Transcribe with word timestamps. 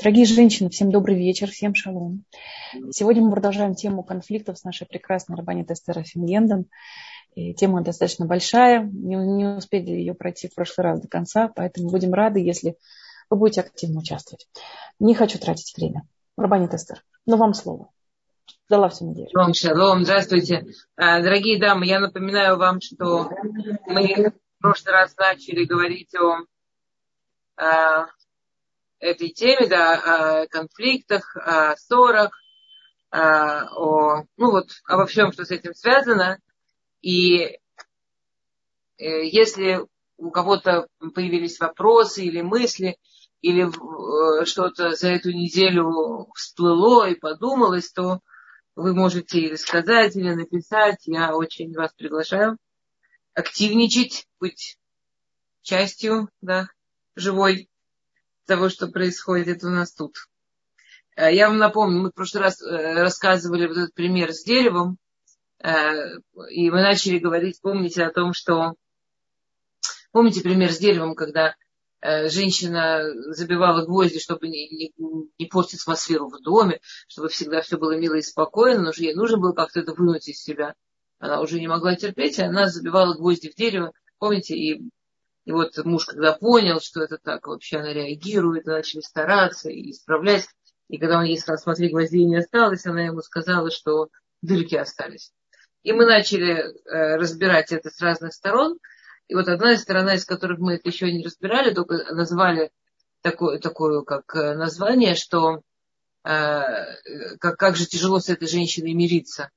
Дорогие 0.00 0.26
женщины, 0.26 0.70
всем 0.70 0.92
добрый 0.92 1.16
вечер, 1.16 1.50
всем 1.50 1.74
шалом. 1.74 2.24
Сегодня 2.92 3.20
мы 3.22 3.32
продолжаем 3.32 3.74
тему 3.74 4.04
конфликтов 4.04 4.56
с 4.56 4.62
нашей 4.62 4.86
прекрасной 4.86 5.36
рабаней 5.36 5.64
Тестера 5.64 6.04
Фингенден. 6.04 6.66
И 7.34 7.52
тема 7.52 7.82
достаточно 7.82 8.24
большая, 8.24 8.84
не, 8.84 9.16
не 9.16 9.56
успели 9.56 9.90
ее 9.90 10.14
пройти 10.14 10.48
в 10.48 10.54
прошлый 10.54 10.84
раз 10.84 11.00
до 11.00 11.08
конца, 11.08 11.48
поэтому 11.48 11.90
будем 11.90 12.14
рады, 12.14 12.38
если 12.38 12.76
вы 13.28 13.38
будете 13.38 13.62
активно 13.62 13.98
участвовать. 13.98 14.46
Не 15.00 15.16
хочу 15.16 15.40
тратить 15.40 15.76
время. 15.76 16.06
Рабани 16.36 16.68
Тестер, 16.68 17.02
но 17.26 17.36
вам 17.36 17.52
слово. 17.52 17.90
Дала 18.68 18.90
всю 18.90 19.04
неделю. 19.04 19.28
Шалом, 19.32 19.54
шалом, 19.54 20.04
здравствуйте. 20.04 20.66
А, 20.94 21.20
дорогие 21.22 21.58
дамы, 21.58 21.86
я 21.86 21.98
напоминаю 21.98 22.56
вам, 22.56 22.80
что 22.80 23.30
мы 23.86 24.32
в 24.58 24.62
прошлый 24.62 24.92
раз 24.92 25.16
начали 25.16 25.64
говорить 25.64 26.14
о 26.14 26.44
а, 27.60 28.06
этой 29.00 29.30
теме, 29.30 29.66
да, 29.66 30.42
о 30.42 30.46
конфликтах, 30.48 31.36
о 31.36 31.76
ссорах, 31.76 32.30
о, 33.10 34.24
ну 34.36 34.50
вот, 34.50 34.70
обо 34.86 35.06
всем, 35.06 35.32
что 35.32 35.44
с 35.44 35.50
этим 35.50 35.74
связано. 35.74 36.38
И 37.00 37.38
э, 37.38 37.56
если 38.98 39.86
у 40.18 40.30
кого-то 40.30 40.88
появились 41.14 41.60
вопросы 41.60 42.24
или 42.24 42.42
мысли, 42.42 42.98
или 43.40 43.66
э, 43.66 44.44
что-то 44.44 44.94
за 44.94 45.08
эту 45.08 45.30
неделю 45.30 46.28
всплыло 46.34 47.08
и 47.08 47.14
подумалось, 47.14 47.90
то 47.92 48.20
вы 48.74 48.94
можете 48.94 49.40
или 49.40 49.56
сказать, 49.56 50.16
или 50.16 50.34
написать. 50.34 51.06
Я 51.06 51.34
очень 51.34 51.72
вас 51.72 51.92
приглашаю 51.94 52.58
активничать, 53.34 54.26
быть 54.40 54.78
частью 55.62 56.28
да, 56.40 56.68
живой 57.14 57.68
того, 58.48 58.68
что 58.68 58.88
происходит 58.88 59.62
у 59.62 59.68
нас 59.68 59.92
тут. 59.92 60.16
Э, 61.16 61.32
я 61.32 61.48
вам 61.48 61.58
напомню, 61.58 62.00
мы 62.00 62.10
в 62.10 62.14
прошлый 62.14 62.42
раз 62.42 62.60
э, 62.62 62.94
рассказывали 62.94 63.66
вот 63.66 63.76
этот 63.76 63.94
пример 63.94 64.32
с 64.32 64.42
деревом, 64.42 64.98
э, 65.62 65.70
и 66.50 66.70
мы 66.70 66.80
начали 66.80 67.18
говорить, 67.18 67.60
помните 67.60 68.04
о 68.04 68.12
том, 68.12 68.32
что... 68.32 68.74
Помните 70.10 70.40
пример 70.40 70.72
с 70.72 70.78
деревом, 70.78 71.14
когда 71.14 71.54
женщина 72.00 73.02
забивала 73.32 73.84
гвозди, 73.84 74.20
чтобы 74.20 74.48
не, 74.48 74.68
не, 74.70 74.92
не 75.38 75.46
портить 75.46 75.82
атмосферу 75.82 76.28
в 76.28 76.40
доме, 76.40 76.80
чтобы 77.08 77.28
всегда 77.28 77.60
все 77.60 77.76
было 77.76 77.98
мило 77.98 78.14
и 78.14 78.22
спокойно, 78.22 78.84
но 78.84 78.92
же 78.92 79.02
ей 79.02 79.14
нужно 79.14 79.36
было 79.36 79.52
как-то 79.52 79.80
это 79.80 79.92
вынуть 79.92 80.28
из 80.28 80.40
себя. 80.40 80.74
Она 81.18 81.42
уже 81.42 81.60
не 81.60 81.68
могла 81.68 81.94
терпеть, 81.94 82.38
и 82.38 82.42
она 82.42 82.68
забивала 82.68 83.16
гвозди 83.16 83.50
в 83.50 83.54
дерево, 83.54 83.92
помните, 84.18 84.54
и 84.56 84.88
и 85.48 85.50
вот 85.50 85.78
муж, 85.86 86.04
когда 86.04 86.34
понял, 86.34 86.78
что 86.78 87.02
это 87.02 87.16
так, 87.16 87.46
вообще 87.46 87.78
она 87.78 87.90
реагирует, 87.94 88.66
начали 88.66 89.00
стараться 89.00 89.70
и 89.70 89.92
исправлять. 89.92 90.46
И 90.88 90.98
когда 90.98 91.16
он 91.16 91.24
ей 91.24 91.38
сказал, 91.38 91.56
смотри, 91.56 91.88
гвоздей 91.88 92.26
не 92.26 92.36
осталось, 92.36 92.84
она 92.84 93.06
ему 93.06 93.22
сказала, 93.22 93.70
что 93.70 94.10
дырки 94.42 94.74
остались. 94.74 95.32
И 95.84 95.92
мы 95.92 96.04
начали 96.04 96.52
э, 96.52 97.16
разбирать 97.16 97.72
это 97.72 97.88
с 97.88 97.98
разных 98.02 98.34
сторон. 98.34 98.78
И 99.26 99.34
вот 99.34 99.48
одна 99.48 99.72
из 99.72 99.80
сторон, 99.80 100.10
из 100.10 100.26
которых 100.26 100.58
мы 100.58 100.74
это 100.74 100.90
еще 100.90 101.10
не 101.10 101.24
разбирали, 101.24 101.72
только 101.72 102.12
назвали 102.12 102.70
такое, 103.22 103.58
такое 103.58 104.02
как 104.02 104.24
э, 104.36 104.54
название, 104.54 105.14
что 105.14 105.62
э, 106.24 106.60
как, 107.40 107.56
как 107.56 107.74
же 107.74 107.86
тяжело 107.86 108.20
с 108.20 108.28
этой 108.28 108.48
женщиной 108.48 108.92
мириться 108.92 109.48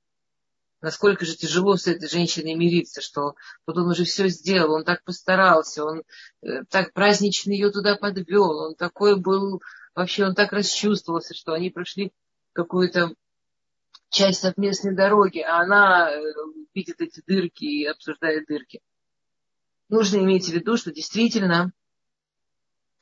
насколько 0.82 1.26
же 1.26 1.36
тяжело 1.36 1.78
с 1.78 1.88
этой 1.88 2.10
женщиной 2.10 2.56
мириться, 2.56 3.02
что 3.02 3.36
вот 3.66 3.78
он 3.78 3.90
уже 3.90 4.04
все 4.04 4.28
сделал, 4.28 4.74
он 4.74 4.84
так 4.84 5.04
постарался, 5.04 5.86
он 5.86 6.04
э, 6.42 6.64
так 6.70 6.94
празднично 6.94 7.52
ее 7.52 7.72
туда 7.72 7.96
подвел, 7.96 8.50
он 8.58 8.76
такой 8.76 9.20
был, 9.20 9.62
вообще 9.96 10.26
он 10.26 10.36
так 10.36 10.52
расчувствовался, 10.52 11.34
что 11.36 11.54
они 11.54 11.70
прошли 11.70 12.12
какую-то 12.54 13.14
часть 14.10 14.42
совместной 14.42 14.96
дороги, 14.96 15.40
а 15.40 15.62
она 15.62 16.12
э, 16.12 16.22
видит 16.74 17.00
эти 17.00 17.22
дырки 17.26 17.64
и 17.64 17.86
обсуждает 17.86 18.46
дырки. 18.48 18.82
Нужно 19.88 20.18
иметь 20.18 20.48
в 20.48 20.54
виду, 20.54 20.78
что 20.78 20.92
действительно 20.92 21.72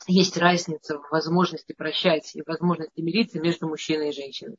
есть 0.07 0.38
разница 0.38 0.97
в 0.97 1.09
возможности 1.11 1.73
прощать 1.73 2.35
и 2.35 2.44
возможности 2.46 3.01
мириться 3.01 3.40
между 3.40 3.67
мужчиной 3.67 4.09
и 4.09 4.13
женщиной. 4.13 4.57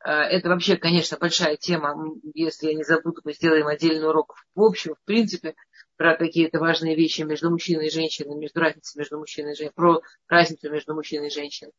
А, 0.00 0.24
это 0.24 0.48
вообще, 0.48 0.76
конечно, 0.76 1.16
большая 1.18 1.56
тема. 1.56 2.14
Если 2.34 2.68
я 2.68 2.74
не 2.74 2.84
забуду, 2.84 3.20
мы 3.24 3.32
сделаем 3.32 3.66
отдельный 3.66 4.08
урок 4.08 4.34
в 4.54 4.62
общем, 4.62 4.94
в 4.94 5.04
принципе, 5.04 5.54
про 5.96 6.16
какие-то 6.16 6.58
важные 6.60 6.94
вещи 6.94 7.22
между 7.22 7.50
мужчиной 7.50 7.88
и 7.88 7.90
женщиной, 7.90 8.36
между 8.36 8.60
разницей 8.60 8.98
между 8.98 9.18
мужчиной 9.18 9.52
и 9.52 9.56
женщиной, 9.56 9.74
про 9.74 10.00
разницу 10.28 10.70
между 10.70 10.94
мужчиной 10.94 11.28
и 11.28 11.34
женщиной. 11.34 11.72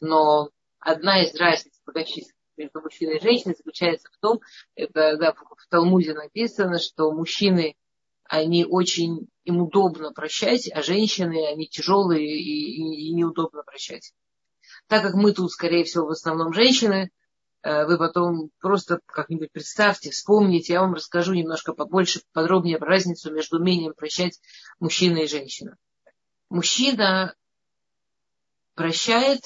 Но 0.00 0.50
одна 0.78 1.22
из 1.22 1.34
разниц 1.34 1.74
многочисленных 1.86 2.34
между 2.56 2.80
мужчиной 2.80 3.18
и 3.18 3.22
женщиной 3.22 3.54
заключается 3.56 4.08
в 4.10 4.18
том, 4.18 4.40
это 4.74 5.16
да, 5.16 5.32
в 5.32 5.68
Талмуде 5.68 6.14
написано, 6.14 6.78
что 6.78 7.12
мужчины, 7.12 7.76
они 8.24 8.64
очень, 8.64 9.28
им 9.44 9.62
удобно 9.62 10.12
прощать, 10.12 10.70
а 10.72 10.82
женщины, 10.82 11.46
они 11.46 11.68
тяжелые 11.68 12.26
и, 12.26 12.40
и, 12.40 13.10
и 13.10 13.14
неудобно 13.14 13.62
прощать. 13.62 14.12
Так 14.86 15.02
как 15.02 15.14
мы 15.14 15.32
тут, 15.32 15.50
скорее 15.50 15.84
всего, 15.84 16.06
в 16.06 16.10
основном 16.10 16.52
женщины, 16.52 17.10
Э, 17.10 17.17
вы 17.62 17.98
потом 17.98 18.50
просто 18.60 19.00
как-нибудь 19.06 19.50
представьте, 19.52 20.10
вспомните, 20.10 20.74
я 20.74 20.80
вам 20.80 20.94
расскажу 20.94 21.34
немножко 21.34 21.72
побольше, 21.72 22.20
подробнее 22.32 22.78
про 22.78 22.88
разницу 22.88 23.32
между 23.32 23.58
умением 23.58 23.94
прощать 23.94 24.40
мужчина 24.78 25.18
и 25.18 25.26
женщина. 25.26 25.76
Мужчина 26.50 27.34
прощает 28.74 29.40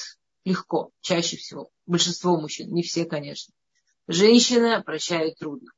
легко, 0.44 0.90
чаще 1.00 1.36
всего. 1.36 1.70
Большинство 1.86 2.38
мужчин, 2.38 2.72
не 2.72 2.82
все, 2.82 3.06
конечно. 3.06 3.54
Женщина 4.06 4.82
прощает 4.82 5.38
трудно. 5.38 5.70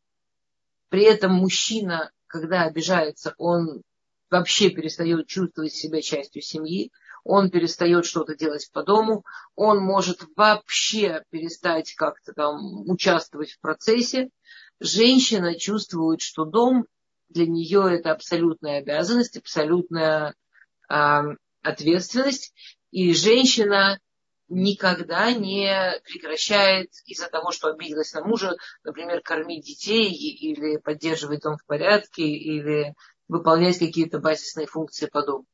При 0.89 1.05
этом 1.05 1.33
мужчина, 1.33 2.11
когда 2.27 2.63
обижается, 2.63 3.35
он 3.39 3.83
вообще 4.31 4.71
перестает 4.71 5.29
чувствовать 5.29 5.73
себя 5.73 6.03
частью 6.03 6.43
семьи, 6.43 6.91
он 7.25 7.51
перестает 7.51 8.05
что-то 8.05 8.37
делать 8.37 8.71
по 8.73 8.83
дому, 8.83 9.25
он 9.57 9.79
может 9.79 10.25
вообще 10.37 11.25
перестать 11.31 11.95
как-то 11.95 12.35
там 12.35 12.89
участвовать 12.89 13.53
в 13.53 13.61
процессе. 13.61 14.29
Женщина 14.79 15.59
чувствует, 15.59 16.21
что 16.21 16.45
дом 16.45 16.87
для 17.31 17.47
нее 17.47 17.97
это 17.99 18.13
абсолютная 18.13 18.79
обязанность, 18.79 19.39
абсолютная 19.39 20.35
э, 20.91 21.23
ответственность, 21.63 22.53
и 22.91 23.15
женщина 23.15 23.99
никогда 24.49 25.33
не 25.33 25.95
прекращает 26.05 26.91
из-за 27.07 27.29
того, 27.29 27.51
что 27.51 27.69
обиделась 27.69 28.13
на 28.13 28.23
мужа, 28.23 28.55
например, 28.85 29.23
кормить 29.23 29.65
детей 29.65 30.11
или 30.13 30.77
поддерживать 30.77 31.41
дом 31.41 31.57
в 31.57 31.65
порядке, 31.65 32.23
или 32.23 32.95
выполнять 33.27 33.79
какие-то 33.79 34.19
базисные 34.19 34.67
функции 34.67 35.07
по 35.07 35.25
дому. 35.25 35.47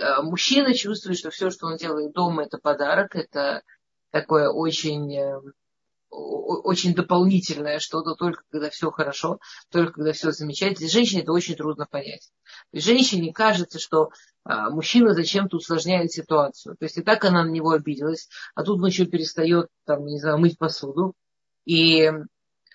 Э, 0.00 0.22
мужчина 0.22 0.74
чувствует, 0.74 1.18
что 1.18 1.30
все, 1.30 1.50
что 1.50 1.66
он 1.66 1.76
делает 1.76 2.12
дома, 2.12 2.44
это 2.44 2.58
подарок, 2.58 3.14
это 3.14 3.62
такое 4.10 4.48
очень, 4.48 5.14
э, 5.14 5.40
очень 6.10 6.94
дополнительное 6.94 7.78
что-то, 7.78 8.14
только 8.14 8.42
когда 8.50 8.70
все 8.70 8.90
хорошо, 8.90 9.38
только 9.70 9.92
когда 9.94 10.12
все 10.12 10.32
замечательно. 10.32 10.88
Женщине 10.88 11.22
это 11.22 11.32
очень 11.32 11.54
трудно 11.54 11.86
понять. 11.86 12.30
женщине 12.72 13.32
кажется, 13.32 13.78
что 13.78 14.10
а, 14.44 14.70
мужчина 14.70 15.14
зачем-то 15.14 15.58
усложняет 15.58 16.10
ситуацию. 16.10 16.76
То 16.76 16.86
есть 16.86 16.98
и 16.98 17.02
так 17.02 17.24
она 17.24 17.44
на 17.44 17.50
него 17.50 17.70
обиделась, 17.70 18.28
а 18.54 18.64
тут 18.64 18.78
он 18.80 18.86
еще 18.86 19.06
перестает, 19.06 19.68
там, 19.84 20.04
не 20.04 20.18
знаю, 20.18 20.38
мыть 20.38 20.58
посуду. 20.58 21.14
И 21.64 22.10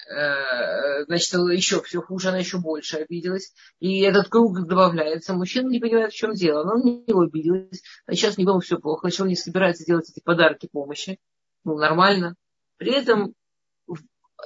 значит, 0.08 1.34
еще 1.34 1.82
все 1.82 2.02
хуже, 2.02 2.30
она 2.30 2.40
еще 2.40 2.60
больше 2.60 2.98
обиделась. 2.98 3.54
И 3.80 4.02
этот 4.02 4.30
круг 4.30 4.68
добавляется. 4.68 5.34
Мужчина 5.34 5.70
не 5.70 5.80
понимает, 5.80 6.12
в 6.12 6.16
чем 6.16 6.34
дело. 6.34 6.62
Она 6.62 6.76
на 6.76 6.84
него 6.84 7.22
обиделась. 7.22 7.82
А 8.06 8.14
сейчас 8.14 8.38
не 8.38 8.46
было 8.46 8.60
все 8.60 8.78
плохо. 8.78 9.02
Значит, 9.02 9.22
он 9.22 9.28
не 9.28 9.36
собирается 9.36 9.86
делать 9.86 10.10
эти 10.10 10.24
подарки 10.24 10.70
помощи. 10.72 11.20
Ну, 11.64 11.78
нормально. 11.78 12.36
При 12.78 12.92
этом 12.92 13.34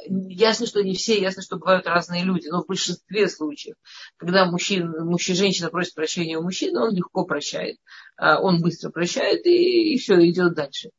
ясно, 0.07 0.66
что 0.66 0.83
не 0.83 0.94
все, 0.94 1.19
ясно, 1.19 1.42
что 1.42 1.57
бывают 1.57 1.88
разные 1.88 2.24
люди, 2.24 2.48
но 2.48 2.63
в 2.63 2.68
большинстве 2.68 3.28
случаев, 3.28 3.75
когда 4.18 4.45
мужчина, 4.45 5.04
мужчина, 5.04 5.38
женщина 5.38 5.69
просит 5.69 5.95
прощения 5.95 6.38
у 6.38 6.44
мужчины, 6.44 6.80
он 6.80 6.95
легко 6.95 7.25
прощает, 7.25 7.78
а 8.18 8.39
он 8.42 8.62
быстро 8.62 8.92
прощает 8.92 9.45
и, 9.45 9.94
и 9.94 9.98
все, 9.98 10.16
идет 10.30 10.54
дальше. 10.54 10.89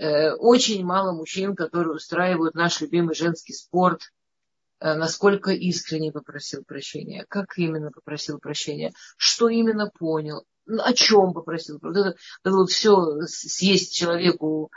Э, 0.00 0.32
очень 0.32 0.82
мало 0.82 1.12
мужчин, 1.12 1.54
которые 1.54 1.94
устраивают 1.94 2.54
наш 2.54 2.80
любимый 2.80 3.14
женский 3.14 3.52
спорт. 3.52 4.00
Э, 4.80 4.94
насколько 4.94 5.50
искренне 5.50 6.10
попросил 6.10 6.64
прощения, 6.64 7.26
как 7.28 7.58
именно 7.58 7.90
попросил 7.90 8.38
прощения, 8.38 8.94
что 9.18 9.50
именно 9.50 9.90
понял, 9.90 10.46
о 10.66 10.94
чем 10.94 11.34
попросил. 11.34 11.78
Вот 11.82 11.94
это, 11.94 12.16
это 12.42 12.56
вот 12.56 12.70
все 12.70 13.20
съесть 13.26 13.94
человеку 13.94 14.70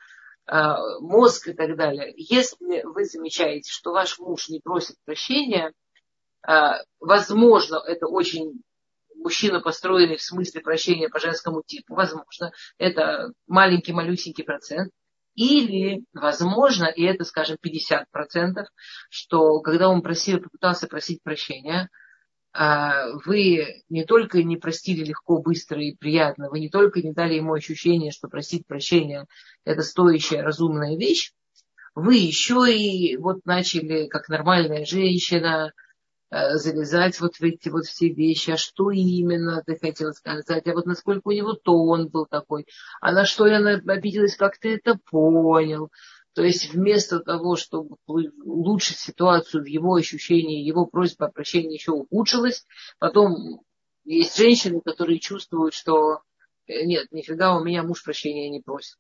а, 0.46 1.00
мозг 1.00 1.48
и 1.48 1.54
так 1.54 1.78
далее. 1.78 2.14
Если 2.18 2.84
вы 2.84 3.06
замечаете, 3.06 3.72
что 3.72 3.94
ваш 3.94 4.20
муж 4.20 4.50
не 4.50 4.60
просит 4.60 4.98
прощения, 5.06 5.72
а, 6.42 6.82
возможно, 7.00 7.82
это 7.86 8.08
очень 8.08 8.62
мужчина 9.16 9.62
построенный 9.62 10.18
в 10.18 10.22
смысле 10.22 10.60
прощения 10.62 11.08
по 11.08 11.20
женскому 11.20 11.64
типу, 11.66 11.94
возможно, 11.94 12.52
это 12.78 13.32
маленький, 13.48 13.94
малюсенький 13.94 14.44
процент. 14.44 14.92
Или, 15.36 16.04
возможно, 16.14 16.86
и 16.86 17.04
это, 17.04 17.24
скажем, 17.24 17.58
50%, 17.62 18.66
что 19.10 19.62
когда 19.62 19.90
он 19.90 20.02
просил, 20.02 20.40
попытался 20.40 20.88
просить 20.88 21.24
прощения, 21.24 21.90
а, 22.56 23.08
вы 23.26 23.84
не 23.90 24.06
только 24.06 24.44
не 24.44 24.58
простили 24.58 25.04
легко, 25.04 25.42
быстро 25.42 25.82
и 25.82 25.96
приятно, 25.96 26.50
вы 26.50 26.60
не 26.60 26.70
только 26.70 27.02
не 27.02 27.12
дали 27.12 27.34
ему 27.34 27.54
ощущение, 27.54 28.12
что 28.12 28.28
просить 28.28 28.68
прощения– 28.68 29.26
это 29.66 29.82
стоящая, 29.82 30.44
разумная 30.44 30.96
вещь, 30.96 31.32
вы 31.96 32.16
еще 32.16 32.66
и 32.72 33.18
вот 33.18 33.46
начали, 33.46 34.08
как 34.08 34.30
нормальная 34.30 34.86
женщина, 34.86 35.74
э, 36.34 36.56
залезать 36.58 37.20
вот 37.20 37.36
в 37.36 37.44
эти 37.44 37.70
вот 37.70 37.86
все 37.86 38.10
вещи, 38.10 38.52
а 38.52 38.58
что 38.58 38.92
именно 38.92 39.64
ты 39.66 39.78
хотела 39.78 40.12
сказать, 40.12 40.68
а 40.68 40.74
вот 40.74 40.86
насколько 40.86 41.28
у 41.28 41.32
него 41.32 41.54
тон 41.54 42.10
был 42.10 42.26
такой, 42.26 42.66
а 43.02 43.12
на 43.12 43.26
что 43.26 43.48
я 43.48 43.58
обиделась, 43.58 44.36
как 44.36 44.58
ты 44.58 44.76
это 44.76 44.98
понял. 45.10 45.92
То 46.34 46.44
есть 46.44 46.74
вместо 46.74 47.20
того, 47.20 47.56
чтобы 47.56 47.98
улучшить 48.08 48.98
ситуацию 48.98 49.64
в 49.64 49.68
его 49.68 49.94
ощущении, 49.94 50.66
его 50.66 50.88
просьба 50.88 51.28
о 51.28 51.32
прощении 51.32 51.76
еще 51.76 51.92
ухудшилась, 51.92 52.66
потом 52.98 53.62
есть 54.04 54.36
женщины, 54.36 54.82
которые 54.84 55.20
чувствуют, 55.20 55.76
что 55.76 56.22
э, 56.68 56.86
нет, 56.86 57.12
нифига, 57.12 57.56
у 57.56 57.64
меня 57.64 57.84
муж 57.84 58.04
прощения 58.04 58.50
не 58.50 58.62
просит 58.62 58.98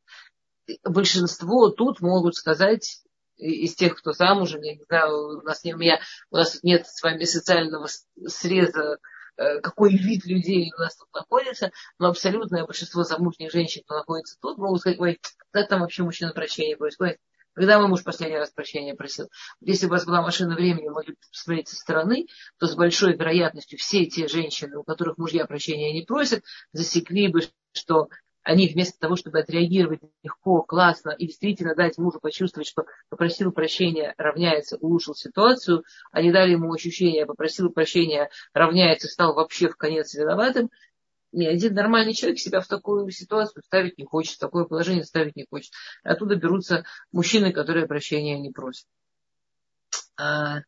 большинство 0.83 1.69
тут 1.69 2.01
могут 2.01 2.35
сказать 2.35 3.01
из 3.43 3.75
тех, 3.75 3.95
кто 3.95 4.13
замужем, 4.13 4.61
я 4.61 4.75
не 4.75 4.83
знаю, 4.83 5.39
у 5.39 5.41
нас, 5.41 5.63
не, 5.63 5.73
у 5.73 5.77
меня, 5.77 5.99
у 6.31 6.37
нас 6.37 6.59
нет 6.63 6.87
с 6.87 7.01
вами 7.03 7.23
социального 7.25 7.87
среза, 8.25 8.97
э, 9.37 9.59
какой 9.59 9.95
вид 9.95 10.25
людей 10.25 10.71
у 10.75 10.79
нас 10.79 10.95
тут 10.95 11.07
находится, 11.13 11.71
но 11.99 12.07
абсолютное 12.07 12.65
большинство 12.65 13.03
замужних 13.03 13.51
женщин, 13.51 13.83
кто 13.83 13.95
находится 13.95 14.37
тут, 14.41 14.57
могут 14.57 14.81
сказать, 14.81 14.99
ой, 14.99 15.19
как 15.51 15.67
там 15.67 15.81
вообще 15.81 16.03
мужчина 16.03 16.31
прощения 16.31 16.77
происходит? 16.77 17.17
Когда 17.53 17.79
мой 17.79 17.87
муж 17.87 18.03
последний 18.03 18.37
раз 18.37 18.49
прощения 18.49 18.95
просил? 18.95 19.29
Если 19.61 19.85
у 19.85 19.89
вас 19.89 20.05
была 20.05 20.23
машина 20.23 20.55
времени, 20.55 20.89
могли 20.89 21.15
посмотреть 21.31 21.67
со 21.67 21.75
стороны, 21.75 22.25
то 22.57 22.65
с 22.65 22.75
большой 22.75 23.15
вероятностью 23.15 23.77
все 23.77 24.05
те 24.07 24.27
женщины, 24.27 24.77
у 24.77 24.83
которых 24.83 25.19
мужья 25.19 25.45
прощения 25.45 25.93
не 25.93 26.03
просят, 26.03 26.43
засекли 26.71 27.27
бы, 27.27 27.41
что 27.73 28.09
они 28.43 28.67
вместо 28.67 28.99
того, 28.99 29.15
чтобы 29.15 29.39
отреагировать 29.39 30.01
легко, 30.21 30.61
классно 30.61 31.11
и 31.11 31.27
действительно 31.27 31.75
дать 31.75 31.97
мужу 31.97 32.19
почувствовать, 32.19 32.67
что 32.67 32.85
попросил 33.09 33.51
прощения, 33.51 34.13
равняется, 34.17 34.77
улучшил 34.77 35.15
ситуацию, 35.15 35.83
они 36.11 36.31
дали 36.31 36.51
ему 36.51 36.71
ощущение, 36.73 37.25
попросил 37.25 37.69
прощения, 37.69 38.29
равняется, 38.53 39.07
стал 39.07 39.33
вообще 39.33 39.69
в 39.69 39.77
конец 39.77 40.13
виноватым, 40.13 40.69
ни 41.31 41.45
один 41.45 41.73
нормальный 41.73 42.13
человек 42.13 42.39
себя 42.39 42.61
в 42.61 42.67
такую 42.67 43.09
ситуацию 43.09 43.63
ставить 43.63 43.97
не 43.97 44.05
хочет, 44.05 44.35
в 44.35 44.39
такое 44.39 44.65
положение 44.65 45.03
ставить 45.03 45.35
не 45.35 45.47
хочет. 45.49 45.71
Оттуда 46.03 46.35
берутся 46.35 46.85
мужчины, 47.11 47.51
которые 47.51 47.87
прощения 47.87 48.39
не 48.39 48.51
просят. 48.51 48.85
А, 50.15 50.59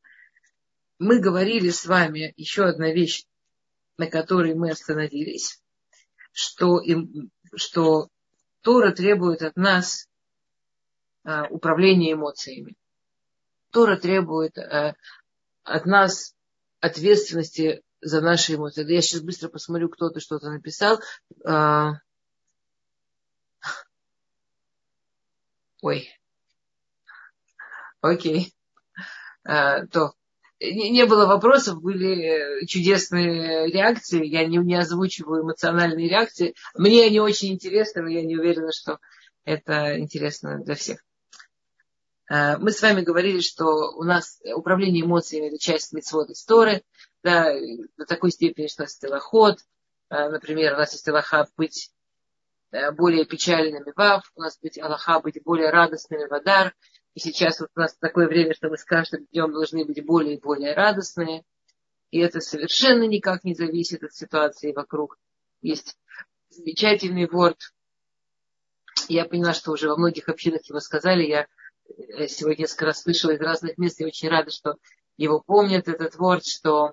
мы 0.97 1.19
говорили 1.19 1.69
с 1.69 1.85
вами 1.85 2.33
еще 2.35 2.63
одна 2.63 2.91
вещь, 2.91 3.25
на 3.97 4.07
которой 4.07 4.55
мы 4.55 4.71
остановились, 4.71 5.61
что 6.31 6.79
им 6.79 7.31
что 7.55 8.09
Тора 8.61 8.91
требует 8.91 9.41
от 9.41 9.55
нас 9.55 10.07
а, 11.23 11.47
управления 11.47 12.13
эмоциями. 12.13 12.75
Тора 13.71 13.97
требует 13.97 14.57
а, 14.57 14.95
от 15.63 15.85
нас 15.85 16.35
ответственности 16.79 17.83
за 18.01 18.21
наши 18.21 18.55
эмоции. 18.55 18.91
Я 18.91 19.01
сейчас 19.01 19.21
быстро 19.21 19.49
посмотрю, 19.49 19.89
кто-то 19.89 20.19
что-то 20.19 20.49
написал. 20.49 20.99
А, 21.45 21.93
ой. 25.81 26.09
Окей. 28.01 28.53
То 29.43 30.13
не, 30.73 31.05
было 31.05 31.25
вопросов, 31.25 31.81
были 31.81 32.63
э, 32.63 32.65
чудесные 32.65 33.67
реакции. 33.67 34.25
Я 34.25 34.45
не, 34.45 34.57
не 34.57 34.75
озвучиваю 34.75 35.43
эмоциональные 35.43 36.09
реакции. 36.09 36.55
Мне 36.75 37.05
они 37.05 37.19
очень 37.19 37.53
интересны, 37.53 38.01
но 38.01 38.09
я 38.09 38.23
не 38.23 38.37
уверена, 38.37 38.71
что 38.71 38.99
это 39.43 39.99
интересно 39.99 40.59
для 40.63 40.75
всех. 40.75 41.03
Э, 42.29 42.57
мы 42.57 42.71
с 42.71 42.81
вами 42.81 43.01
говорили, 43.01 43.39
что 43.39 43.91
у 43.95 44.03
нас 44.03 44.39
управление 44.55 45.03
эмоциями– 45.03 45.47
это 45.47 45.57
часть 45.57 45.93
митцвот 45.93 46.29
истории. 46.29 46.83
Да, 47.23 47.53
до 47.97 48.05
такой 48.05 48.31
степени, 48.31 48.67
что 48.67 48.83
это 48.83 48.93
телоход. 48.99 49.59
Э, 50.09 50.29
например, 50.29 50.73
у 50.73 50.77
нас 50.77 50.93
есть 50.93 51.07
Аллаха 51.07 51.47
быть 51.57 51.91
более 52.97 53.25
печальными 53.25 53.93
вав, 53.95 54.23
у 54.35 54.41
нас 54.41 54.57
быть 54.59 54.77
Аллаха 54.79 55.19
быть 55.19 55.41
более 55.43 55.69
радостными 55.69 56.27
вадар– 56.27 56.73
и 57.15 57.19
сейчас 57.21 57.61
вот 57.61 57.69
у 57.75 57.79
нас 57.79 57.95
такое 57.95 58.27
время, 58.27 58.53
что 58.53 58.69
мы 58.69 58.77
с 58.77 58.83
каждым 58.83 59.25
днем 59.31 59.51
должны 59.53 59.85
быть 59.85 60.05
более 60.05 60.35
и 60.35 60.39
более 60.39 60.75
радостные. 60.75 61.43
И 62.11 62.19
это 62.19 62.41
совершенно 62.41 63.03
никак 63.03 63.45
не 63.45 63.55
зависит 63.55 64.03
от 64.03 64.13
ситуации 64.13 64.73
вокруг. 64.73 65.17
Есть 65.61 65.97
замечательный 66.49 67.27
ворд. 67.27 67.57
Я 69.07 69.25
поняла, 69.25 69.53
что 69.53 69.71
уже 69.71 69.87
во 69.87 69.95
многих 69.95 70.27
общинах 70.27 70.67
его 70.67 70.81
сказали. 70.81 71.23
Я 71.23 71.47
э, 71.87 72.27
сегодня 72.27 72.63
несколько 72.63 72.87
раз 72.87 73.01
слышала 73.01 73.31
из 73.31 73.39
разных 73.39 73.77
мест. 73.77 74.01
Я 74.01 74.07
очень 74.07 74.27
рада, 74.27 74.51
что 74.51 74.75
его 75.15 75.39
помнят, 75.39 75.87
этот 75.87 76.15
ворд, 76.15 76.45
что 76.45 76.89
э, 76.89 76.91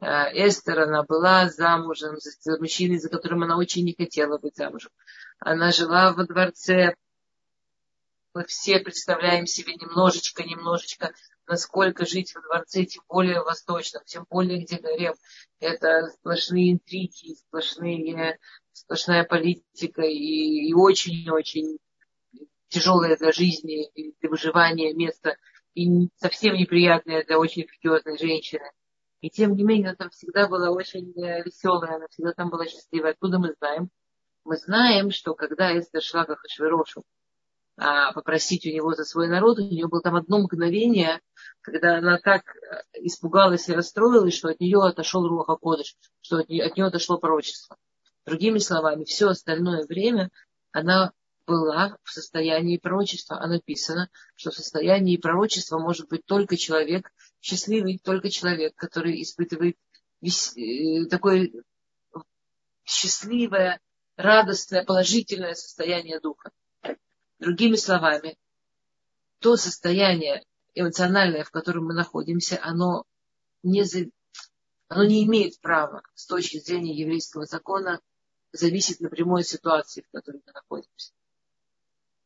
Эстер, 0.00 0.80
она 0.80 1.02
была 1.02 1.48
замужем 1.48 2.16
за 2.18 2.58
мужчиной, 2.58 2.98
за 2.98 3.10
которым 3.10 3.42
она 3.42 3.56
очень 3.58 3.84
не 3.84 3.94
хотела 3.94 4.38
быть 4.38 4.56
замужем. 4.56 4.90
Она 5.38 5.72
жила 5.72 6.12
во 6.12 6.24
дворце 6.24 6.94
мы 8.32 8.44
все 8.44 8.78
представляем 8.78 9.46
себе 9.46 9.74
немножечко, 9.74 10.44
немножечко, 10.44 11.12
насколько 11.46 12.06
жить 12.06 12.34
во 12.34 12.42
дворце, 12.42 12.84
тем 12.84 13.02
более 13.08 13.42
восточном, 13.42 14.04
тем 14.04 14.24
более 14.30 14.62
где 14.62 14.76
гарем. 14.76 15.14
Это 15.58 16.08
сплошные 16.10 16.72
интриги, 16.72 17.34
сплошные, 17.34 18.38
сплошная 18.72 19.24
политика 19.24 20.02
и 20.02 20.72
очень-очень 20.72 21.78
тяжелое 22.68 23.16
для 23.16 23.32
жизни 23.32 23.90
для 24.20 24.30
выживания 24.30 24.94
место 24.94 25.36
и 25.74 26.08
совсем 26.16 26.54
неприятное 26.54 27.24
для 27.24 27.38
очень 27.38 27.62
религиозной 27.62 28.16
женщины. 28.16 28.70
И 29.20 29.30
тем 29.30 29.54
не 29.54 29.64
менее, 29.64 29.88
она 29.88 29.96
там 29.96 30.10
всегда 30.10 30.48
была 30.48 30.70
очень 30.70 31.12
э, 31.22 31.42
веселая, 31.42 31.96
она 31.96 32.08
всегда 32.08 32.32
там 32.32 32.50
была 32.50 32.66
счастливая. 32.66 33.12
Откуда 33.12 33.38
мы 33.38 33.54
знаем? 33.58 33.90
Мы 34.44 34.56
знаем, 34.56 35.10
что 35.10 35.34
когда 35.34 35.78
Эстер 35.78 36.02
шла 36.02 36.24
к 36.24 36.30
Ахашвирошу, 36.30 37.04
а, 37.82 38.12
попросить 38.12 38.66
у 38.66 38.70
него 38.70 38.94
за 38.94 39.04
свой 39.04 39.26
народ. 39.26 39.58
У 39.58 39.62
нее 39.62 39.88
было 39.88 40.02
там 40.02 40.14
одно 40.14 40.38
мгновение, 40.40 41.20
когда 41.62 41.96
она 41.96 42.18
так 42.18 42.42
э, 42.54 42.82
испугалась 43.00 43.70
и 43.70 43.72
расстроилась, 43.72 44.34
что 44.34 44.48
от 44.48 44.60
нее 44.60 44.82
отошел 44.82 45.26
Руха 45.26 45.56
Кодыш, 45.56 45.96
что 46.20 46.38
от 46.38 46.50
нее, 46.50 46.64
от 46.64 46.76
нее 46.76 46.86
отошло 46.86 47.16
пророчество. 47.16 47.78
Другими 48.26 48.58
словами, 48.58 49.04
все 49.04 49.28
остальное 49.28 49.86
время 49.86 50.30
она 50.72 51.12
была 51.46 51.96
в 52.02 52.10
состоянии 52.10 52.76
пророчества. 52.76 53.38
А 53.40 53.46
написано, 53.46 54.10
что 54.36 54.50
в 54.50 54.54
состоянии 54.54 55.16
пророчества 55.16 55.78
может 55.78 56.08
быть 56.10 56.26
только 56.26 56.58
человек 56.58 57.10
счастливый, 57.40 57.98
только 58.02 58.30
человек, 58.30 58.74
который 58.76 59.22
испытывает 59.22 59.76
э, 60.22 61.06
такое 61.06 61.50
счастливое, 62.84 63.80
радостное, 64.16 64.84
положительное 64.84 65.54
состояние 65.54 66.20
духа. 66.20 66.50
Другими 67.38 67.76
словами, 67.76 68.36
то 69.38 69.56
состояние 69.56 70.44
эмоциональное, 70.74 71.44
в 71.44 71.50
котором 71.50 71.86
мы 71.86 71.94
находимся, 71.94 72.58
оно 72.62 73.04
не, 73.62 73.82
оно 74.88 75.04
не 75.04 75.24
имеет 75.24 75.58
права 75.60 76.02
с 76.14 76.26
точки 76.26 76.58
зрения 76.58 76.94
еврейского 76.94 77.46
закона 77.46 78.00
зависеть 78.52 79.00
напрямую 79.00 79.40
от 79.40 79.46
ситуации, 79.46 80.02
в 80.02 80.10
которой 80.10 80.42
мы 80.44 80.52
находимся. 80.52 81.12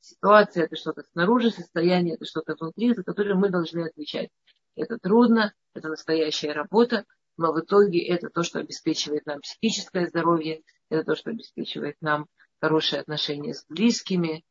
Ситуация– 0.00 0.64
это 0.66 0.76
что-то 0.76 1.02
снаружи, 1.12 1.50
состояние– 1.50 2.14
это 2.16 2.24
что-то 2.24 2.56
внутри, 2.58 2.94
за 2.94 3.02
которое 3.02 3.34
мы 3.34 3.48
должны 3.48 3.86
отвечать. 3.86 4.30
Это 4.76 4.98
трудно, 4.98 5.54
это 5.74 5.88
настоящая 5.88 6.52
работа, 6.52 7.04
но 7.36 7.52
в 7.52 7.60
итоге 7.60 8.06
это 8.06 8.28
то, 8.28 8.42
что 8.42 8.60
обеспечивает 8.60 9.26
нам 9.26 9.40
психическое 9.40 10.06
здоровье, 10.06 10.62
это 10.88 11.04
то, 11.04 11.16
что 11.16 11.30
обеспечивает 11.30 11.96
нам 12.00 12.26
хорошие 12.60 13.00
отношения 13.00 13.54
с 13.54 13.64
близкими, 13.68 14.44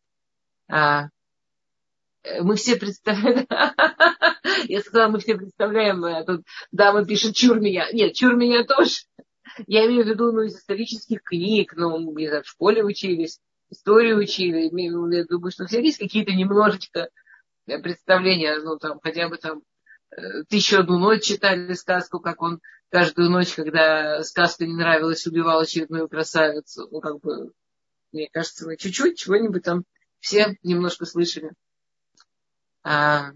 а, 0.70 1.10
э, 2.24 2.42
мы 2.42 2.56
все 2.56 2.76
представляем, 2.76 3.48
я 4.68 4.82
сказала, 4.82 5.12
мы 5.12 5.20
все 5.20 5.36
представляем, 5.36 6.04
а 6.04 6.24
тут 6.24 6.44
дама 6.72 7.06
пишет, 7.06 7.36
чур 7.36 7.60
меня. 7.60 7.88
Нет, 7.92 8.14
чур 8.14 8.36
меня 8.36 8.64
тоже. 8.64 9.02
Я 9.68 9.86
имею 9.86 10.04
в 10.04 10.08
виду, 10.08 10.32
ну, 10.32 10.42
из 10.42 10.56
исторических 10.56 11.22
книг, 11.24 11.74
ну, 11.76 12.00
мы 12.00 12.42
в 12.42 12.48
школе 12.48 12.84
учились, 12.84 13.40
историю 13.70 14.18
учили. 14.18 14.70
Я 15.14 15.26
думаю, 15.26 15.52
что 15.52 15.66
все 15.66 15.82
есть 15.82 16.00
какие-то 16.00 16.32
немножечко 16.32 17.10
представления, 17.66 18.60
ну, 18.60 18.78
там, 18.78 19.00
хотя 19.02 19.30
бы 19.30 19.38
там 19.38 19.60
э, 19.60 19.62
тысячу 20.50 20.80
одну 20.80 21.00
ночь 21.00 21.24
читали 21.24 21.74
сказку, 21.74 22.20
как 22.20 22.42
он 22.42 22.62
каждую 22.90 23.30
ночь, 23.30 23.56
когда 23.56 24.24
сказка 24.24 24.66
не 24.66 24.74
нравилась, 24.74 25.26
убивал 25.26 25.62
очередную 25.62 26.08
красавицу. 26.08 26.88
Ну, 26.92 27.00
как 27.02 27.20
бы, 27.22 27.52
мне 28.12 28.30
кажется, 28.32 28.66
мы 28.66 28.78
чуть-чуть 28.78 29.18
чего-нибудь 29.18 29.64
там 29.64 29.84
все 30.20 30.58
немножко 30.64 31.06
слышали. 31.06 31.52
А... 32.84 33.32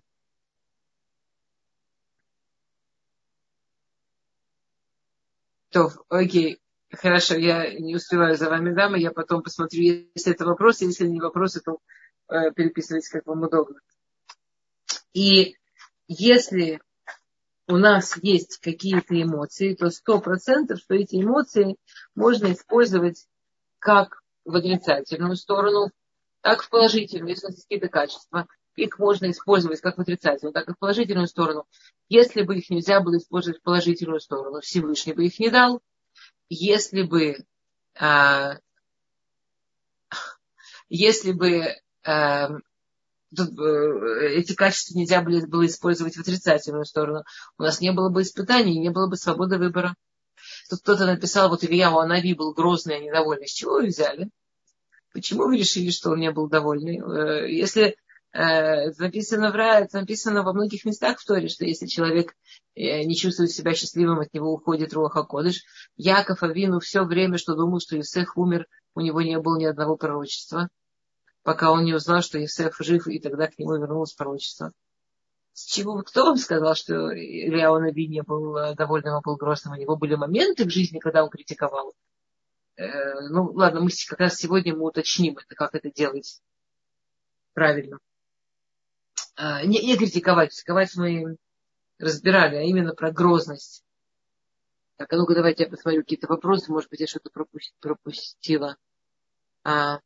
То, 5.70 5.92
окей, 6.10 6.62
хорошо, 6.92 7.36
я 7.36 7.74
не 7.78 7.96
успеваю 7.96 8.38
за 8.38 8.50
вами, 8.50 8.74
дамы, 8.74 9.00
я 9.00 9.12
потом 9.12 9.44
посмотрю, 9.44 10.08
если 10.14 10.34
это 10.34 10.46
вопросы, 10.46 10.86
если 10.86 11.08
не 11.08 11.20
вопросы, 11.20 11.62
то 11.62 11.80
э, 12.30 12.52
переписывайтесь, 12.52 13.10
как 13.10 13.26
вам 13.26 13.44
удобно. 13.44 13.80
И 15.14 15.57
если 16.08 16.82
у 17.68 17.76
нас 17.76 18.18
есть 18.22 18.60
какие-то 18.60 19.22
эмоции, 19.22 19.76
то 19.76 19.90
сто 19.90 20.20
процентов, 20.20 20.80
что 20.80 20.96
эти 20.96 21.22
эмоции 21.22 21.76
можно 22.16 22.52
использовать 22.54 23.26
как 23.80 24.22
в 24.46 24.56
отрицательную 24.56 25.36
сторону, 25.36 25.92
так 26.42 26.62
и 26.62 26.66
в 26.66 26.70
положительную, 26.70 27.30
если 27.30 27.48
у 27.48 27.50
нас 27.50 27.58
есть 27.58 27.68
какие-то 27.68 27.90
качества. 27.90 28.48
Их 28.76 29.00
можно 29.00 29.30
использовать 29.32 29.82
как 29.82 29.98
в 29.98 30.02
отрицательную, 30.02 30.54
так 30.54 30.70
и 30.70 30.74
в 30.74 30.78
положительную 30.78 31.28
сторону. 31.28 31.66
Если 32.10 32.44
бы 32.44 32.58
их 32.58 32.70
нельзя 32.70 33.02
было 33.02 33.18
использовать 33.18 33.60
в 33.60 33.64
положительную 33.64 34.22
сторону, 34.22 34.62
Всевышний 34.62 35.14
бы 35.14 35.26
их 35.26 35.40
не 35.40 35.50
дал. 35.50 35.82
Если 36.48 37.02
бы, 37.02 37.38
а, 38.00 38.60
если 40.90 41.34
бы 41.34 41.76
а, 42.06 42.52
Э, 43.36 44.28
эти 44.36 44.54
качества 44.54 44.98
нельзя 44.98 45.22
было 45.22 45.66
использовать 45.66 46.16
в 46.16 46.20
отрицательную 46.20 46.86
сторону. 46.86 47.24
У 47.58 47.64
нас 47.64 47.82
не 47.82 47.92
было 47.92 48.10
бы 48.10 48.22
испытаний, 48.22 48.80
не 48.80 48.90
было 48.90 49.08
бы 49.08 49.18
свободы 49.18 49.58
выбора. 49.58 49.96
Тут 50.70 50.80
кто-то 50.82 51.06
написал, 51.06 51.50
вот 51.50 51.64
Илья 51.64 51.90
Анави 51.90 52.34
был 52.34 52.54
грозный, 52.54 52.98
а 52.98 53.00
недовольный. 53.00 53.48
С 53.48 53.54
чего 53.54 53.74
вы 53.74 53.88
взяли? 53.88 54.30
Почему 55.14 55.48
вы 55.48 55.58
решили, 55.58 55.90
что 55.90 56.12
он 56.12 56.20
не 56.20 56.32
был 56.32 56.48
довольный? 56.48 57.00
Э, 57.00 57.52
если 57.52 57.98
э, 58.32 58.92
написано, 58.98 59.52
в, 59.52 59.94
написано 59.94 60.44
во 60.44 60.54
многих 60.54 60.86
местах 60.86 61.20
в 61.20 61.26
Торе, 61.26 61.50
что 61.50 61.66
если 61.66 61.88
человек 61.88 62.34
не 62.76 63.16
чувствует 63.16 63.50
себя 63.50 63.74
счастливым, 63.74 64.20
от 64.20 64.34
него 64.36 64.54
уходит 64.54 64.94
Руаха 64.94 65.24
Кодыш. 65.24 65.64
Яков 65.96 66.44
Авину 66.44 66.80
все 66.80 67.04
время, 67.06 67.40
что 67.40 67.56
думал, 67.56 67.80
что 67.80 68.00
Исех 68.00 68.38
умер, 68.38 68.68
у 68.94 69.02
него 69.02 69.22
не 69.24 69.40
было 69.40 69.58
ни 69.58 69.66
одного 69.66 69.98
пророчества 69.98 70.70
пока 71.48 71.72
он 71.72 71.86
не 71.86 71.94
узнал, 71.94 72.22
что 72.22 72.38
Иосиф 72.38 72.76
жив, 72.80 73.08
и 73.08 73.20
тогда 73.20 73.48
к 73.48 73.58
нему 73.58 73.78
вернулось 73.78 74.12
пророчество. 74.12 74.74
С 75.54 75.64
чего, 75.64 76.04
кто 76.04 76.26
вам 76.26 76.36
сказал, 76.36 76.76
что 76.76 77.18
Илья 77.18 77.72
Наби 77.80 78.06
не 78.10 78.22
был 78.22 78.58
э, 78.58 78.76
довольным, 78.76 79.14
а 79.14 79.22
был 79.22 79.38
грозным? 79.38 79.74
У 79.74 79.78
него 79.78 79.96
были 79.96 80.16
моменты 80.16 80.66
в 80.66 80.70
жизни, 80.70 81.00
когда 81.00 81.24
он 81.24 81.30
критиковал. 81.30 81.94
Э, 82.76 83.30
ну, 83.30 83.46
ладно, 83.54 83.80
мы 83.80 83.90
как 84.10 84.20
раз 84.20 84.36
сегодня 84.36 84.76
мы 84.76 84.88
уточним 84.88 85.38
это, 85.38 85.56
как 85.56 85.74
это 85.74 85.90
делать 85.90 86.42
правильно. 87.54 88.00
Э, 89.38 89.66
не, 89.66 89.82
не 89.82 89.96
критиковать, 89.96 90.50
критиковать 90.50 90.98
мы 90.98 91.38
разбирали, 91.98 92.58
а 92.58 92.64
именно 92.64 92.94
про 92.94 93.10
грозность. 93.10 93.86
Так, 94.98 95.14
а 95.14 95.16
ну-ка 95.16 95.34
давайте 95.34 95.64
я 95.64 95.70
посмотрю 95.70 96.02
какие-то 96.02 96.28
вопросы, 96.28 96.70
может 96.74 96.90
быть, 96.90 97.00
я 97.00 97.08
что-то 97.08 97.30
пропустила. 97.80 98.76
А, 99.64 100.02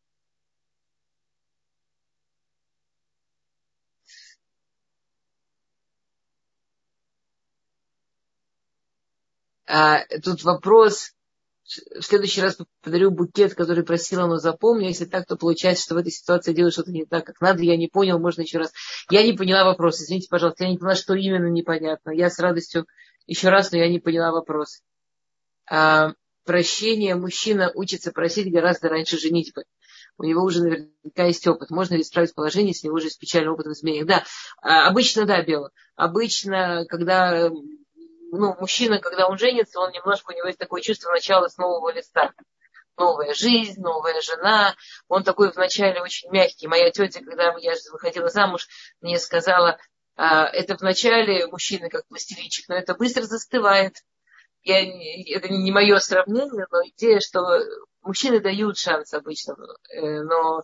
А, 9.72 10.04
тут 10.22 10.44
вопрос. 10.44 11.13
В 11.98 12.01
следующий 12.01 12.42
раз 12.42 12.58
подарю 12.84 13.12
букет, 13.12 13.56
который 13.56 13.86
просила, 13.86 14.28
но 14.28 14.36
запомню. 14.36 14.88
Если 14.88 15.06
так, 15.06 15.25
то 15.25 15.38
получается, 15.38 15.86
что 15.86 15.96
в 15.96 16.00
этой 16.00 16.12
ситуации 16.12 16.51
делаю 16.51 16.74
что-то 16.74 16.92
не 16.92 17.06
так, 17.06 17.25
как 17.25 17.40
надо. 17.40 17.63
Я 17.63 17.78
не 17.78 17.88
понял, 17.88 18.20
можно 18.20 18.42
еще 18.42 18.58
раз. 18.58 18.74
Я 19.10 19.24
не 19.24 19.32
поняла 19.32 19.63
вопрос. 19.63 20.01
Извините, 20.01 20.28
пожалуйста, 20.30 20.66
я 20.66 20.72
не 20.72 20.78
поняла, 20.78 20.96
что 20.96 21.13
именно 21.13 21.48
непонятно. 21.48 22.12
Я 22.12 22.30
с 22.30 22.38
радостью 22.40 22.86
еще 23.28 23.48
раз, 23.48 23.72
но 23.72 23.78
я 23.78 23.88
не 23.88 24.00
поняла 24.00 24.34
вопрос. 24.34 24.82
А, 25.70 26.16
прощение 26.44 27.16
мужчина 27.16 27.72
учится 27.74 28.12
просить 28.12 28.51
гораздо 28.51 28.90
раньше 28.90 29.18
женитьбы. 29.18 29.63
У 30.18 30.24
него 30.24 30.44
уже 30.44 30.63
наверняка 30.63 31.28
есть 31.28 31.48
опыт. 31.48 31.70
Можно 31.70 31.96
ли 31.96 32.01
исправить 32.01 32.36
положение, 32.36 32.72
если 32.72 32.88
у 32.88 32.90
него 32.90 32.98
уже 32.98 33.06
есть 33.06 33.20
печальный 33.20 33.54
опыт 33.54 33.68
в 33.68 33.72
изменениях? 33.72 34.06
Да, 34.08 34.24
а, 34.62 34.90
обычно 34.90 35.25
да, 35.25 35.42
Бело. 35.42 35.72
Обычно, 35.96 36.86
когда 36.90 37.50
ну, 38.32 38.56
мужчина, 38.60 39.00
когда 39.00 39.28
он 39.28 39.38
женится, 39.38 39.80
он 39.80 39.92
немножко, 39.92 40.32
у 40.32 40.36
него 40.36 40.48
есть 40.48 40.58
такое 40.60 40.82
чувство 40.82 41.12
начала 41.12 41.50
с 41.50 41.58
нового 41.58 41.92
листа. 41.92 42.34
Новая 42.98 43.34
жизнь, 43.34 43.82
новая 43.82 44.22
жена. 44.22 44.76
Он 45.08 45.24
такой 45.24 45.52
вначале 45.52 46.02
очень 46.02 46.30
мягкий. 46.32 46.68
Моя 46.68 46.92
тетя, 46.92 47.22
когда 47.22 47.54
я 47.60 47.74
выходила 47.92 48.30
замуж, 48.30 48.68
мне 49.02 49.20
сказала, 49.20 49.78
а, 50.16 50.46
это 50.46 50.76
вначале 50.76 51.48
мужчина 51.48 51.90
как 51.90 52.08
пластилинчик, 52.08 52.70
но 52.70 52.76
это 52.76 52.96
быстро 52.96 53.24
застывает. 53.24 53.96
Я, 54.64 54.82
это 55.36 55.50
не 55.50 55.72
мое 55.72 55.98
сравнение, 56.00 56.68
но 56.72 56.84
идея, 56.90 57.20
что 57.20 57.60
мужчины 58.02 58.40
дают 58.40 58.78
шанс 58.78 59.14
обычно, 59.14 59.56
э, 59.90 60.22
но 60.22 60.64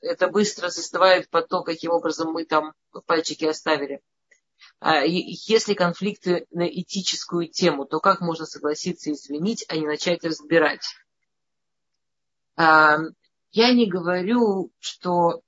это 0.00 0.28
быстро 0.28 0.68
застывает 0.70 1.28
под 1.28 1.48
то, 1.48 1.62
каким 1.62 1.92
образом 1.92 2.32
мы 2.32 2.44
там 2.44 2.72
пальчики 3.06 3.44
оставили. 3.44 4.00
А, 4.78 5.02
если 5.04 5.74
конфликты 5.74 6.46
на 6.50 6.68
этическую 6.68 7.48
тему, 7.48 7.86
то 7.86 7.98
как 7.98 8.20
можно 8.20 8.46
согласиться 8.46 9.10
извинить, 9.10 9.64
а 9.68 9.76
не 9.76 9.86
начать 9.86 10.22
разбирать? 10.24 10.86
А, 12.56 12.98
я 13.52 13.72
не 13.72 13.86
говорю, 13.86 14.70
что 14.78 15.42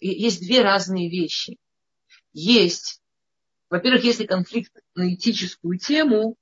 есть 0.00 0.40
две 0.40 0.62
разные 0.62 1.10
вещи. 1.10 1.58
Есть, 2.32 3.02
во-первых, 3.68 4.04
если 4.04 4.26
конфликт 4.26 4.72
на 4.94 5.12
этическую 5.12 5.78
тему, 5.78 6.36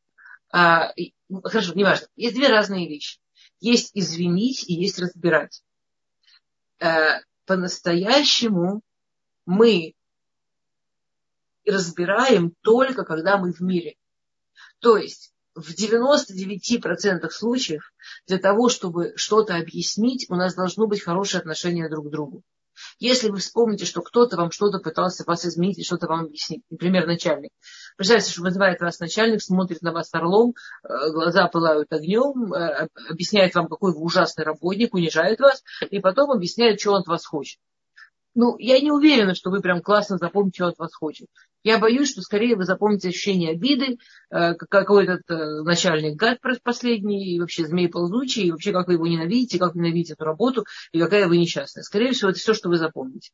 а, 0.50 0.92
ну, 1.28 1.40
хорошо, 1.42 1.72
неважно, 1.74 2.06
есть 2.16 2.34
две 2.34 2.48
разные 2.48 2.86
вещи. 2.88 3.18
Есть 3.60 3.92
извинить 3.94 4.68
и 4.68 4.74
есть 4.74 4.98
разбирать. 4.98 5.62
По-настоящему 7.46 8.82
мы 9.46 9.95
и 11.66 11.70
разбираем 11.70 12.54
только 12.62 13.04
когда 13.04 13.36
мы 13.36 13.52
в 13.52 13.60
мире. 13.60 13.96
То 14.80 14.96
есть 14.96 15.34
в 15.54 15.72
99% 15.72 17.28
случаев 17.30 17.92
для 18.26 18.38
того, 18.38 18.68
чтобы 18.68 19.12
что-то 19.16 19.56
объяснить, 19.56 20.26
у 20.30 20.36
нас 20.36 20.54
должно 20.54 20.86
быть 20.86 21.02
хорошее 21.02 21.40
отношение 21.40 21.90
друг 21.90 22.06
к 22.06 22.10
другу. 22.10 22.42
Если 22.98 23.30
вы 23.30 23.38
вспомните, 23.38 23.86
что 23.86 24.02
кто-то 24.02 24.36
вам 24.36 24.50
что-то 24.50 24.78
пытался 24.78 25.24
вас 25.26 25.46
изменить 25.46 25.78
и 25.78 25.84
что-то 25.84 26.06
вам 26.08 26.26
объяснить, 26.26 26.62
например, 26.68 27.06
начальник. 27.06 27.50
Представьте, 27.96 28.30
что 28.30 28.42
вызывает 28.42 28.80
вас 28.80 29.00
начальник, 29.00 29.42
смотрит 29.42 29.80
на 29.80 29.92
вас 29.92 30.12
орлом, 30.12 30.54
э, 30.84 31.10
глаза 31.10 31.48
пылают 31.48 31.90
огнем, 31.90 32.52
э, 32.52 32.88
объясняет 33.08 33.54
вам, 33.54 33.68
какой 33.68 33.92
вы 33.92 34.00
ужасный 34.00 34.44
работник, 34.44 34.92
унижает 34.94 35.40
вас, 35.40 35.62
и 35.90 36.00
потом 36.00 36.30
объясняет, 36.30 36.78
что 36.78 36.92
он 36.92 37.00
от 37.00 37.06
вас 37.06 37.24
хочет. 37.24 37.58
Ну, 38.34 38.58
я 38.58 38.78
не 38.80 38.92
уверена, 38.92 39.34
что 39.34 39.48
вы 39.48 39.62
прям 39.62 39.80
классно 39.80 40.18
запомните, 40.18 40.56
что 40.56 40.66
от 40.66 40.78
вас 40.78 40.94
хочет. 40.94 41.28
Я 41.66 41.80
боюсь, 41.80 42.12
что 42.12 42.22
скорее 42.22 42.54
вы 42.54 42.64
запомните 42.64 43.08
ощущение 43.08 43.50
обиды, 43.50 43.98
э, 44.30 44.54
какой 44.54 45.02
этот 45.02 45.28
э, 45.28 45.62
начальник 45.62 46.14
гад 46.14 46.38
последний, 46.62 47.34
и 47.34 47.40
вообще 47.40 47.66
змей 47.66 47.88
ползучий, 47.88 48.44
и 48.44 48.50
вообще 48.52 48.70
как 48.70 48.86
вы 48.86 48.92
его 48.92 49.08
ненавидите, 49.08 49.58
как 49.58 49.74
вы 49.74 49.80
ненавидите 49.80 50.12
эту 50.12 50.22
работу, 50.22 50.64
и 50.92 51.00
какая 51.00 51.26
вы 51.26 51.38
несчастная. 51.38 51.82
Скорее 51.82 52.12
всего, 52.12 52.30
это 52.30 52.38
все, 52.38 52.54
что 52.54 52.68
вы 52.68 52.76
запомните. 52.76 53.32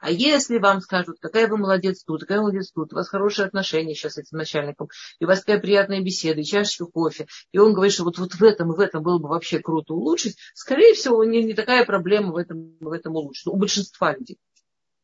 А 0.00 0.12
если 0.12 0.58
вам 0.58 0.80
скажут, 0.80 1.16
какая 1.20 1.48
вы 1.48 1.56
молодец 1.56 2.04
тут, 2.04 2.20
какая 2.20 2.38
молодец 2.38 2.70
тут, 2.70 2.92
у 2.92 2.94
вас 2.96 3.08
хорошие 3.08 3.46
отношения 3.46 3.96
сейчас 3.96 4.12
с 4.12 4.18
этим 4.18 4.38
начальником, 4.38 4.86
и 5.18 5.24
у 5.24 5.26
вас 5.26 5.40
такая 5.40 5.60
приятная 5.60 6.00
беседа, 6.02 6.40
и 6.40 6.44
чашечка 6.44 6.86
кофе, 6.86 7.26
и 7.50 7.58
он 7.58 7.74
говорит, 7.74 7.92
что 7.92 8.04
вот, 8.04 8.16
вот 8.18 8.32
в 8.32 8.42
этом 8.44 8.72
и 8.72 8.76
в 8.76 8.80
этом 8.80 9.02
было 9.02 9.18
бы 9.18 9.28
вообще 9.28 9.58
круто 9.58 9.94
улучшить, 9.94 10.36
скорее 10.54 10.94
всего, 10.94 11.24
не, 11.24 11.42
не 11.42 11.54
такая 11.54 11.84
проблема 11.84 12.30
в 12.30 12.36
этом, 12.36 12.76
в 12.78 12.92
этом 12.92 13.16
улучшить. 13.16 13.48
У 13.48 13.56
большинства 13.56 14.14
людей. 14.14 14.38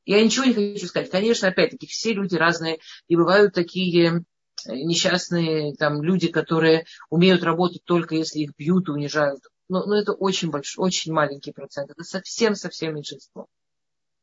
Я 0.06 0.24
ничего 0.24 0.44
не 0.44 0.54
хочу 0.54 0.86
сказать. 0.86 1.10
Конечно, 1.10 1.48
опять-таки, 1.48 1.86
все 1.86 2.14
люди 2.14 2.36
разные, 2.36 2.78
и 3.08 3.16
бывают 3.16 3.52
такие 3.52 4.24
э, 4.64 4.72
несчастные 4.72 5.74
там, 5.74 6.00
люди, 6.00 6.28
которые 6.28 6.86
умеют 7.10 7.42
работать 7.42 7.82
только 7.84 8.14
если 8.14 8.38
их 8.38 8.52
бьют 8.56 8.88
и 8.88 8.92
унижают. 8.92 9.42
Но, 9.68 9.84
но 9.84 9.98
это 9.98 10.12
очень 10.12 10.50
большой, 10.50 10.86
очень 10.86 11.12
маленький 11.12 11.50
процент. 11.50 11.90
Это 11.90 12.04
совсем-совсем 12.04 12.94
меньшинство. 12.94 13.48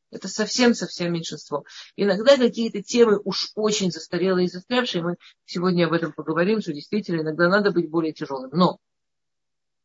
Это 0.09 0.29
совсем-совсем 0.29 1.11
меньшинство. 1.11 1.65
Иногда 1.97 2.37
какие-то 2.37 2.81
темы 2.81 3.19
уж 3.21 3.51
очень 3.55 3.91
застарелые 3.91 4.45
и 4.45 4.49
застрявшие, 4.49 5.03
мы 5.03 5.15
сегодня 5.45 5.85
об 5.85 5.93
этом 5.93 6.13
поговорим, 6.13 6.61
что 6.61 6.71
действительно 6.71 7.21
иногда 7.21 7.49
надо 7.49 7.71
быть 7.71 7.89
более 7.89 8.13
тяжелым. 8.13 8.51
Но 8.53 8.77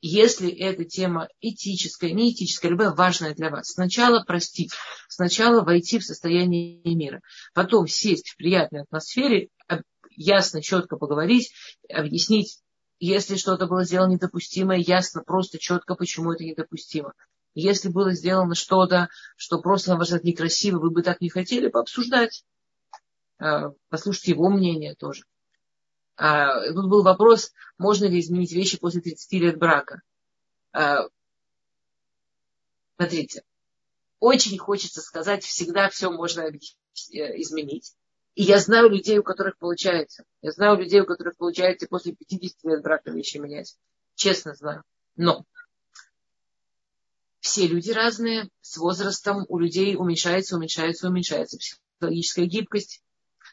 если 0.00 0.50
эта 0.50 0.84
тема 0.84 1.28
этическая, 1.40 2.12
не 2.12 2.32
этическая, 2.32 2.70
любая 2.70 2.92
важная 2.92 3.34
для 3.34 3.50
вас, 3.50 3.72
сначала 3.72 4.22
простить, 4.24 4.72
сначала 5.08 5.62
войти 5.62 5.98
в 5.98 6.04
состояние 6.04 6.80
мира, 6.84 7.20
потом 7.54 7.86
сесть 7.86 8.30
в 8.30 8.36
приятной 8.36 8.82
атмосфере, 8.82 9.48
ясно, 10.10 10.62
четко 10.62 10.96
поговорить, 10.96 11.52
объяснить, 11.88 12.60
если 13.00 13.36
что-то 13.36 13.66
было 13.66 13.84
сделано 13.84 14.12
недопустимое, 14.12 14.78
ясно, 14.78 15.22
просто 15.22 15.58
четко, 15.58 15.94
почему 15.94 16.32
это 16.32 16.44
недопустимо. 16.44 17.12
Если 17.54 17.88
было 17.88 18.12
сделано 18.12 18.54
что-то, 18.54 19.08
что 19.36 19.60
просто, 19.60 19.90
на 19.90 19.96
ваш 19.96 20.08
взгляд, 20.08 20.24
некрасиво, 20.24 20.78
вы 20.78 20.90
бы 20.90 21.02
так 21.02 21.20
не 21.20 21.28
хотели, 21.28 21.68
пообсуждать. 21.68 22.44
А, 23.38 23.70
послушать 23.88 24.28
его 24.28 24.48
мнение 24.50 24.94
тоже. 24.96 25.24
А, 26.18 26.72
тут 26.72 26.90
был 26.90 27.04
вопрос, 27.04 27.52
можно 27.78 28.06
ли 28.06 28.18
изменить 28.18 28.52
вещи 28.52 28.76
после 28.76 29.00
30 29.00 29.32
лет 29.34 29.56
брака. 29.56 30.02
А, 30.72 31.06
смотрите, 32.96 33.44
очень 34.18 34.58
хочется 34.58 35.00
сказать, 35.00 35.44
всегда 35.44 35.88
все 35.88 36.10
можно 36.10 36.40
э, 36.40 36.50
изменить. 37.40 37.94
И 38.34 38.42
я 38.42 38.58
знаю 38.58 38.90
людей, 38.90 39.18
у 39.18 39.22
которых 39.22 39.58
получается. 39.58 40.24
Я 40.42 40.50
знаю 40.50 40.76
людей, 40.78 41.00
у 41.00 41.06
которых 41.06 41.36
получается 41.36 41.86
после 41.88 42.16
50 42.16 42.64
лет 42.64 42.82
брака 42.82 43.12
вещи 43.12 43.36
менять. 43.36 43.76
Честно 44.16 44.54
знаю. 44.54 44.82
Но 45.14 45.44
все 47.38 47.68
люди 47.68 47.92
разные, 47.92 48.48
с 48.60 48.76
возрастом 48.76 49.46
у 49.48 49.58
людей 49.58 49.94
уменьшается, 49.94 50.56
уменьшается, 50.56 51.08
уменьшается 51.08 51.58
психологическая 51.58 52.46
гибкость. 52.46 53.02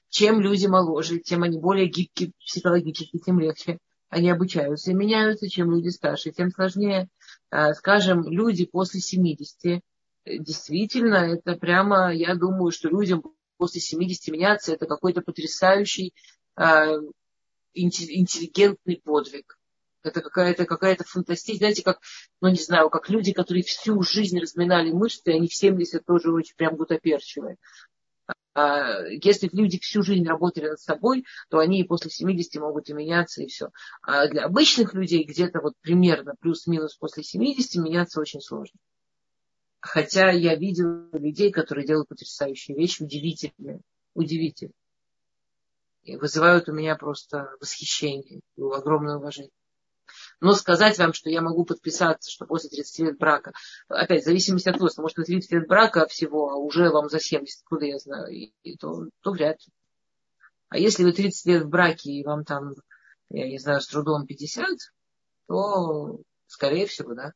Чем 0.10 0.40
люди 0.40 0.68
моложе, 0.68 1.20
тем 1.20 1.44
они 1.44 1.60
более 1.60 1.88
гибкие 1.88 2.32
психологически, 2.40 3.18
тем 3.18 3.40
легче 3.40 3.80
они 4.10 4.30
обучаются 4.30 4.92
и 4.92 4.94
меняются. 4.94 5.50
Чем 5.50 5.72
люди 5.72 5.90
старше, 5.90 6.32
тем 6.32 6.52
сложнее. 6.52 7.10
А, 7.50 7.74
скажем, 7.74 8.28
люди 8.28 8.66
после 8.66 9.02
70, 9.02 9.82
действительно, 10.26 11.16
это 11.16 11.56
прямо, 11.56 12.14
я 12.14 12.36
думаю, 12.36 12.72
что 12.72 12.90
людям 12.90 13.24
после 13.58 13.82
70 13.82 14.34
меняться, 14.34 14.74
это 14.74 14.86
какой-то 14.86 15.22
потрясающий 15.22 16.14
а, 16.56 16.96
интеллигентный 17.74 19.02
подвиг. 19.04 19.58
Это 20.04 20.22
какая-то 20.22 20.66
какая 20.66 20.98
фантастика. 21.04 21.58
Знаете, 21.58 21.84
как, 21.84 22.00
ну 22.40 22.50
не 22.50 22.62
знаю, 22.62 22.90
как 22.92 23.10
люди, 23.10 23.34
которые 23.34 23.64
всю 23.64 24.02
жизнь 24.04 24.40
разминали 24.40 24.92
мышцы, 24.92 25.30
они 25.30 25.48
в 25.48 25.56
70 25.56 26.06
тоже 26.06 26.32
очень 26.32 26.56
прям 26.56 26.76
гутоперчивые. 26.76 27.58
А, 28.56 29.04
если 29.06 29.50
люди 29.52 29.78
всю 29.80 30.02
жизнь 30.02 30.26
работали 30.26 30.70
над 30.70 30.80
собой, 30.80 31.26
то 31.50 31.60
они 31.60 31.82
и 31.82 31.84
после 31.84 32.10
70 32.10 32.56
могут 32.62 32.90
и 32.90 32.94
меняться, 32.94 33.44
и 33.44 33.48
все. 33.48 33.70
А 34.02 34.28
для 34.28 34.46
обычных 34.46 34.94
людей 34.94 35.26
где-то 35.26 35.60
вот 35.60 35.74
примерно 35.82 36.36
плюс-минус 36.40 36.96
после 36.96 37.22
70 37.22 37.84
меняться 37.84 38.22
очень 38.22 38.40
сложно. 38.40 38.80
Хотя 39.82 40.32
я 40.32 40.56
видел 40.56 41.10
людей, 41.12 41.52
которые 41.52 41.86
делают 41.86 42.08
потрясающие 42.08 42.78
вещи, 42.78 43.04
удивительные, 43.04 43.82
удивительные. 44.14 44.74
И 46.04 46.16
вызывают 46.16 46.70
у 46.70 46.74
меня 46.74 46.96
просто 46.96 47.50
восхищение 47.60 48.40
и 48.56 48.62
огромное 48.62 49.18
уважение. 49.18 49.52
Но 50.42 50.54
сказать 50.54 50.98
вам, 50.98 51.14
что 51.14 51.30
я 51.30 51.42
могу 51.42 51.66
подписаться, 51.66 52.30
что 52.30 52.46
после 52.46 52.70
30 52.70 53.00
лет 53.00 53.18
брака, 53.18 53.54
опять, 53.88 54.24
в 54.24 54.26
зависимости 54.26 54.70
от 54.70 54.76
возраста, 54.76 55.02
может, 55.02 55.18
30 55.18 55.52
лет 55.52 55.68
брака 55.68 56.08
всего, 56.08 56.50
а 56.50 56.56
уже 56.56 56.90
вам 56.90 57.10
за 57.10 57.20
70, 57.20 57.62
откуда 57.62 57.86
я 57.86 57.98
знаю, 58.00 58.28
и, 58.34 58.52
и 58.64 58.76
то, 58.78 59.08
то 59.22 59.32
вряд 59.32 59.58
ли. 59.66 59.74
А 60.70 60.78
если 60.78 61.04
вы 61.04 61.14
30 61.14 61.46
лет 61.46 61.64
в 61.64 61.70
браке, 61.70 62.12
и 62.12 62.24
вам 62.24 62.44
там, 62.44 62.74
я 63.30 63.48
не 63.48 63.60
знаю, 63.60 63.82
с 63.82 63.88
трудом 63.88 64.26
50, 64.26 64.68
то, 65.48 66.20
скорее 66.48 66.86
всего, 66.86 67.14
да, 67.14 67.34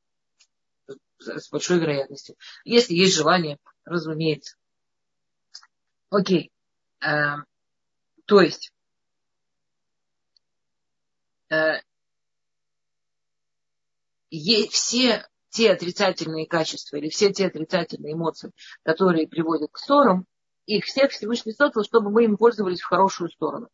с 1.20 1.50
большой 1.50 1.80
вероятностью. 1.80 2.36
Если 2.64 2.94
есть 2.94 3.16
желание, 3.16 3.60
разумеется. 3.86 4.56
Окей. 6.10 6.52
Э, 7.02 7.36
то 8.26 8.42
есть, 8.42 8.74
э, 11.50 11.82
все 14.70 15.26
те 15.50 15.72
отрицательные 15.72 16.48
качества 16.48 16.98
или 16.98 17.10
все 17.10 17.32
те 17.32 17.48
отрицательные 17.48 18.14
эмоции, 18.14 18.52
которые 18.84 19.28
приводят 19.28 19.72
к 19.72 19.78
ссорам, 19.78 20.26
их 20.66 20.86
всех 20.86 21.12
Всевышний 21.12 21.54
создал, 21.54 21.84
чтобы 21.84 22.12
мы 22.12 22.26
им 22.26 22.38
пользовались 22.38 22.82
в 22.82 22.88
хорошую 22.88 23.30
сторону. 23.30 23.70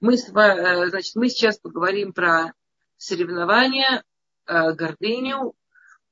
Мы, 0.00 0.14
э, 0.14 0.88
значит, 0.88 1.14
мы 1.14 1.28
сейчас 1.28 1.58
поговорим 1.58 2.12
про 2.12 2.52
соревнования, 2.96 4.02
э, 4.46 4.72
гордыню, 4.72 5.54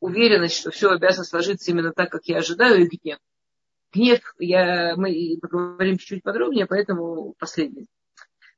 уверенность, 0.00 0.56
что 0.56 0.70
все 0.70 0.90
обязано 0.90 1.24
сложиться 1.24 1.70
именно 1.70 1.92
так, 1.92 2.10
как 2.10 2.26
я 2.26 2.38
ожидаю, 2.38 2.82
и 2.82 2.88
гнев. 2.88 3.18
Гнев, 3.92 4.34
я, 4.38 4.94
мы 4.96 5.38
поговорим 5.40 5.98
чуть-чуть 5.98 6.22
подробнее, 6.22 6.66
поэтому 6.66 7.34
последний. 7.38 7.88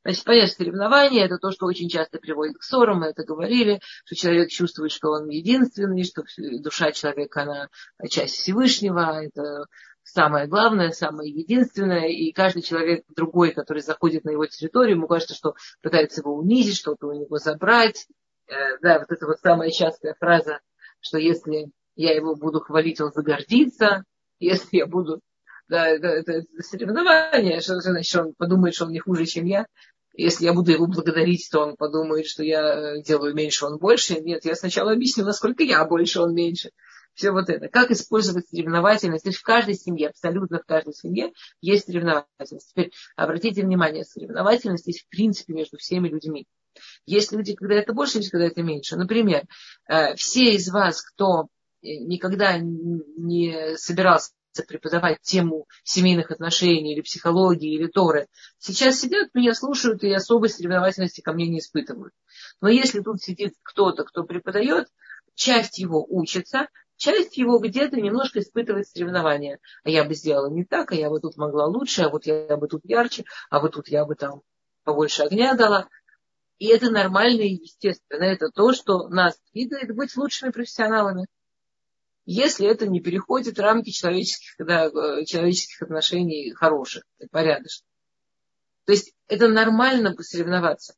Значит, 0.07 0.23
понятно, 0.23 0.55
соревнование– 0.55 1.25
это 1.27 1.37
то, 1.37 1.51
что 1.51 1.67
очень 1.67 1.89
часто 1.89 2.21
приводит 2.21 2.59
к 2.59 2.63
ссорам, 2.63 3.01
мы 3.01 3.07
это 3.07 3.25
говорили, 3.25 3.81
что 4.05 4.15
человек 4.15 4.51
чувствует, 4.51 4.93
что 4.93 5.11
он 5.11 5.29
единственный, 5.29 6.05
что 6.05 6.23
душа 6.61 6.93
человека, 6.93 7.43
она 7.43 7.69
часть 8.09 8.37
Всевышнего, 8.37 9.25
это 9.25 9.67
самое 10.05 10.47
главное, 10.47 10.93
самое 10.93 11.33
единственное, 11.33 12.07
и 12.07 12.31
каждый 12.31 12.63
человек 12.63 13.05
другой, 13.17 13.51
который 13.51 13.83
заходит 13.83 14.23
на 14.23 14.31
его 14.31 14.47
территорию, 14.47 14.95
ему 14.95 15.09
кажется, 15.09 15.35
что 15.35 15.57
пытается 15.83 16.21
его 16.21 16.37
унизить, 16.37 16.77
что-то 16.77 17.09
у 17.09 17.13
него 17.13 17.39
забрать. 17.39 18.07
Э, 18.47 18.79
да, 18.81 19.01
вот 19.01 19.11
это 19.11 19.27
вот 19.27 19.41
самая 19.41 19.73
частая 19.73 20.15
фраза, 20.21 20.61
что 21.01 21.19
если 21.19 21.73
я 21.97 22.15
его 22.15 22.37
буду 22.37 22.61
хвалить, 22.61 23.01
он 23.01 23.11
загордится, 23.11 24.05
если 24.39 24.77
я 24.77 24.87
буду 24.87 25.21
да, 25.69 25.89
это, 25.89 26.07
это 26.07 26.43
соревнование, 26.61 27.61
что 27.61 27.81
значит, 27.81 28.09
что 28.09 28.23
он 28.23 28.35
подумает, 28.35 28.75
что 28.75 28.85
он 28.85 28.93
не 28.93 29.01
хуже, 29.01 29.27
чем 29.27 29.47
я. 29.47 29.67
Если 30.17 30.45
я 30.45 30.55
буду 30.55 30.73
его 30.73 30.87
благодарить, 30.87 31.49
то 31.51 31.61
он 31.61 31.77
подумает, 31.77 32.27
что 32.27 32.43
я 32.43 33.01
делаю 33.03 33.35
меньше, 33.35 33.67
он 33.67 33.79
больше. 33.79 34.21
Нет, 34.21 34.45
я 34.45 34.55
сначала 34.55 34.93
объясню, 34.93 35.25
насколько 35.25 35.63
я 35.63 35.85
больше, 35.85 36.21
он 36.21 36.35
меньше. 36.35 36.71
Все 37.15 37.31
вот 37.31 37.49
это. 37.49 37.69
Как 37.69 37.91
использовать 37.91 38.49
соревновательность? 38.49 39.25
То 39.25 39.31
есть 39.31 39.41
в 39.41 39.43
каждой 39.43 39.75
семье, 39.75 40.09
абсолютно 40.09 40.59
в 40.59 40.67
каждой 40.67 40.93
семье 40.93 41.33
есть 41.61 41.87
соревновательность. 41.87 42.71
Теперь 42.71 42.93
обратите 43.17 43.63
внимание, 43.63 44.05
соревновательность 44.05 44.87
есть 44.87 45.07
в 45.07 45.09
принципе 45.09 45.55
между 45.55 45.79
всеми 45.79 46.09
людьми. 46.09 46.47
Есть 47.07 47.33
люди, 47.33 47.55
когда 47.55 47.75
это 47.77 47.95
больше, 47.95 48.19
есть 48.19 48.31
когда 48.31 48.47
это 48.47 48.63
меньше. 48.63 48.97
Например, 48.97 49.45
э, 49.89 50.15
все 50.17 50.55
из 50.55 50.69
вас, 50.69 51.01
кто 51.03 51.49
никогда 51.83 52.59
не 52.59 53.77
собирался 53.77 54.33
преподавать 54.63 55.21
тему 55.23 55.67
семейных 55.85 56.31
отношений 56.31 56.95
или 56.95 57.03
психологии 57.03 57.75
или 57.75 57.87
Торы, 57.87 58.29
сейчас 58.59 59.01
сидят, 59.01 59.35
меня 59.35 59.55
слушают 59.55 60.03
и 60.05 60.13
особой 60.13 60.49
соревновательности 60.49 61.21
ко 61.21 61.33
мне 61.33 61.49
не 61.49 61.59
испытывают. 61.59 62.13
Но 62.61 62.69
если 62.69 63.01
тут 63.01 63.23
сидит 63.23 63.55
кто-то, 63.63 64.05
кто 64.05 64.25
преподает, 64.25 64.89
часть 65.35 65.79
его 65.79 66.05
учится, 66.09 66.69
часть 66.97 67.37
его 67.37 67.59
где-то 67.59 67.97
немножко 68.01 68.41
испытывает 68.41 68.89
соревнования. 68.89 69.59
А 69.85 69.91
я 69.91 70.05
бы 70.05 70.15
сделала 70.15 70.51
не 70.51 70.65
так, 70.65 70.93
а 70.93 70.95
я 70.95 71.11
бы 71.11 71.21
тут 71.21 71.37
могла 71.37 71.67
лучше, 71.67 72.03
а 72.03 72.09
вот 72.09 72.27
я 72.27 72.57
бы 72.57 72.69
тут 72.69 72.83
ярче, 72.85 73.25
а 73.51 73.61
вот 73.61 73.75
тут 73.75 73.89
я 73.89 74.05
бы 74.05 74.15
там 74.15 74.43
побольше 74.85 75.23
огня 75.23 75.55
дала. 75.55 75.89
И 76.59 76.69
это 76.69 76.91
нормально 76.91 77.43
и 77.43 77.55
естественно. 77.55 78.25
Это 78.25 78.49
то, 78.49 78.73
что 78.73 79.09
нас 79.09 79.39
двигает 79.53 79.95
быть 79.95 80.17
лучшими 80.17 80.51
профессионалами 80.51 81.27
если 82.27 82.67
это 82.67 82.89
не 82.89 83.01
переходит 83.01 83.59
рамки 83.59 83.91
человеческих, 83.91 84.55
да, 84.59 84.87
э, 84.87 85.25
человеческих 85.25 85.83
отношений 85.83 86.53
хороших, 86.53 87.05
порядочных. 87.31 87.87
То 88.85 88.93
есть 88.93 89.15
это 89.29 89.49
нормально 89.49 90.15
соревноваться. 90.19 90.95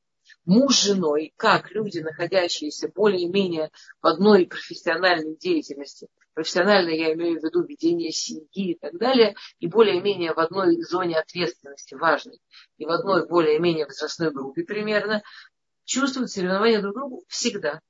Муж 0.46 0.76
с 0.76 0.84
женой, 0.84 1.34
как 1.36 1.70
люди, 1.70 1.98
находящиеся 1.98 2.90
более-менее 2.94 3.70
в 4.00 4.06
одной 4.06 4.46
профессиональной 4.46 5.36
деятельности, 5.36 6.08
профессионально 6.32 6.90
я 6.90 7.12
имею 7.12 7.40
в 7.40 7.44
виду 7.44 7.62
ведение 7.62 8.10
семьи 8.10 8.72
и 8.72 8.78
так 8.78 8.96
далее, 8.96 9.34
и 9.58 9.66
более-менее 9.66 10.32
в 10.32 10.38
одной 10.38 10.80
зоне 10.82 11.18
ответственности 11.18 11.94
важной, 11.94 12.40
и 12.78 12.86
в 12.86 12.90
одной 12.90 13.26
более-менее 13.26 13.84
возрастной 13.84 14.30
группе 14.30 14.62
примерно, 14.64 15.22
чувствуют 15.84 16.30
соревнования 16.30 16.80
друг 16.80 16.94
другу 16.94 17.24
всегда 17.28 17.82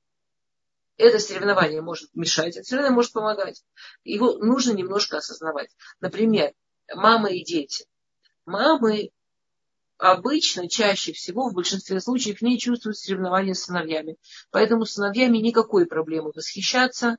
это 0.98 1.20
соревнование 1.20 1.80
может 1.80 2.10
мешать, 2.14 2.56
это 2.56 2.66
соревнование 2.66 2.96
может 2.96 3.12
помогать. 3.12 3.62
Его 4.04 4.34
нужно 4.38 4.72
немножко 4.72 5.18
осознавать. 5.18 5.70
Например, 6.00 6.52
мамы 6.92 7.36
и 7.36 7.44
дети. 7.44 7.86
Мамы 8.44 9.10
обычно, 9.96 10.68
чаще 10.68 11.12
всего, 11.12 11.48
в 11.48 11.54
большинстве 11.54 12.00
случаев, 12.00 12.42
не 12.42 12.58
чувствуют 12.58 12.98
соревнования 12.98 13.54
с 13.54 13.64
сыновьями. 13.64 14.16
Поэтому 14.50 14.84
с 14.84 14.94
сыновьями 14.94 15.38
никакой 15.38 15.86
проблемы 15.86 16.32
восхищаться. 16.34 17.16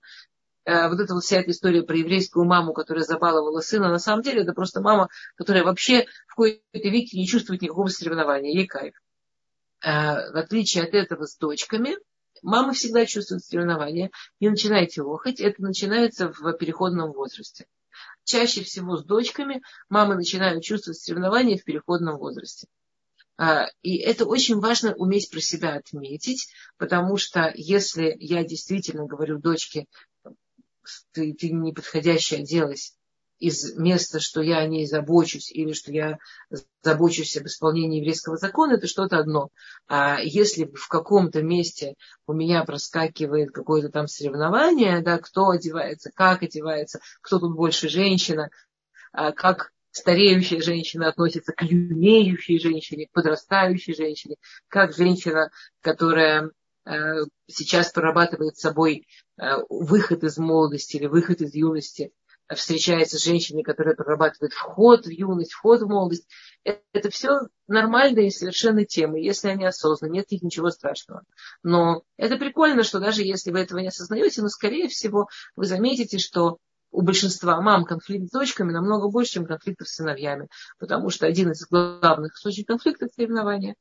Э, 0.65 0.89
вот 0.89 0.99
эта 0.99 1.13
вот 1.13 1.23
вся 1.23 1.39
эта 1.39 1.51
история 1.51 1.83
про 1.83 1.97
еврейскую 1.97 2.45
маму, 2.45 2.73
которая 2.73 3.05
забаловала 3.05 3.61
сына, 3.61 3.89
на 3.89 3.99
самом 3.99 4.23
деле 4.23 4.43
это 4.43 4.53
просто 4.53 4.81
мама, 4.81 5.07
которая 5.35 5.63
вообще 5.63 6.05
в 6.27 6.35
какой-то 6.35 6.61
веке 6.73 7.17
не 7.17 7.27
чувствует 7.27 7.61
никакого 7.61 7.87
соревнования. 7.87 8.53
Ей 8.53 8.67
кайф. 8.67 8.93
Э, 9.81 10.31
в 10.31 10.35
отличие 10.35 10.83
от 10.83 10.93
этого 10.93 11.25
с 11.25 11.37
дочками– 11.37 11.95
Мама 12.41 12.73
всегда 12.73 13.05
чувствует 13.05 13.43
соревнования. 13.43 14.11
Не 14.39 14.49
начинайте 14.49 15.01
охоть, 15.01 15.39
это 15.39 15.61
начинается 15.61 16.31
в 16.31 16.53
переходном 16.53 17.11
возрасте. 17.11 17.65
Чаще 18.23 18.63
всего 18.63 18.97
с 18.97 19.03
дочками 19.03 19.61
мамы 19.89 20.15
начинают 20.15 20.63
чувствовать 20.63 20.99
соревнования 20.99 21.57
в 21.57 21.63
переходном 21.63 22.17
возрасте. 22.17 22.67
А, 23.37 23.67
и 23.81 23.97
это 23.97 24.25
очень 24.25 24.59
важно 24.59 24.93
уметь 24.95 25.31
про 25.31 25.39
себя 25.39 25.75
отметить, 25.75 26.49
потому 26.77 27.17
что 27.17 27.51
если 27.55 28.15
я 28.19 28.43
действительно 28.43 29.05
говорю 29.05 29.39
дочке, 29.39 29.85
ты, 31.11 31.33
ты 31.33 31.49
неподходящая 31.49 32.41
оделась 32.41 32.98
из 33.39 33.75
места, 33.75 34.19
что 34.19 34.41
я 34.41 34.59
о 34.59 34.67
ней 34.67 34.85
забочусь, 34.85 35.51
или 35.51 35.73
что 35.73 35.91
я 35.91 36.19
забочусь 36.83 37.37
об 37.37 37.47
исполнении 37.47 37.99
еврейского 37.99 38.37
закона, 38.37 38.73
это 38.73 38.87
что-то 38.87 39.17
одно. 39.17 39.49
А 39.87 40.19
если 40.21 40.65
в 40.65 40.87
каком-то 40.87 41.41
месте 41.41 41.95
у 42.27 42.33
меня 42.33 42.63
проскакивает 42.63 43.51
какое-то 43.51 43.89
там 43.89 44.07
соревнование, 44.07 45.01
да, 45.01 45.17
кто 45.17 45.49
одевается, 45.49 46.11
как 46.13 46.43
одевается, 46.43 46.99
кто 47.21 47.39
тут 47.39 47.55
больше 47.55 47.89
женщина, 47.89 48.49
а 49.11 49.31
как 49.31 49.71
стареющая 49.91 50.61
женщина 50.61 51.07
относится 51.07 51.53
к 51.53 51.63
юнеющей 51.63 52.59
женщине, 52.59 53.07
к 53.07 53.11
подрастающей 53.11 53.95
женщине, 53.95 54.35
как 54.67 54.93
женщина, 54.93 55.49
которая 55.81 56.51
э, 56.85 56.91
сейчас 57.47 57.91
прорабатывает 57.91 58.57
собой 58.57 59.07
э, 59.37 59.43
выход 59.69 60.23
из 60.23 60.37
молодости 60.37 60.97
или 60.97 61.07
выход 61.07 61.41
из 61.41 61.55
юности, 61.55 62.11
встречается 62.55 63.17
с 63.17 63.23
женщиной, 63.23 63.63
которая 63.63 63.95
прорабатывает 63.95 64.53
вход 64.53 65.05
в 65.05 65.09
юность, 65.09 65.53
вход 65.53 65.81
в 65.81 65.87
молодость. 65.87 66.27
Это, 66.63 66.81
это 66.93 67.09
все 67.09 67.41
нормальные 67.67 68.31
совершенно 68.31 68.85
темы, 68.85 69.19
если 69.19 69.49
они 69.49 69.65
осознаны, 69.65 70.11
нет 70.11 70.25
их 70.29 70.41
ничего 70.41 70.69
страшного. 70.69 71.23
Но 71.63 72.03
это 72.17 72.37
прикольно, 72.37 72.83
что 72.83 72.99
даже 72.99 73.23
если 73.23 73.51
вы 73.51 73.59
этого 73.59 73.79
не 73.79 73.87
осознаете, 73.89 74.41
но 74.41 74.49
скорее 74.49 74.87
всего 74.87 75.27
вы 75.55 75.65
заметите, 75.65 76.17
что 76.17 76.57
у 76.91 77.01
большинства 77.01 77.61
мам 77.61 77.85
конфликт 77.85 78.27
с 78.27 78.31
дочками 78.31 78.71
намного 78.71 79.09
больше, 79.09 79.33
чем 79.33 79.45
конфликтов 79.45 79.87
с 79.87 79.95
сыновьями. 79.95 80.49
Потому 80.79 81.09
что 81.09 81.27
один 81.27 81.51
из 81.51 81.65
главных 81.67 82.33
источников 82.33 82.77
конфликта– 82.77 83.07
соревнования. 83.15 83.75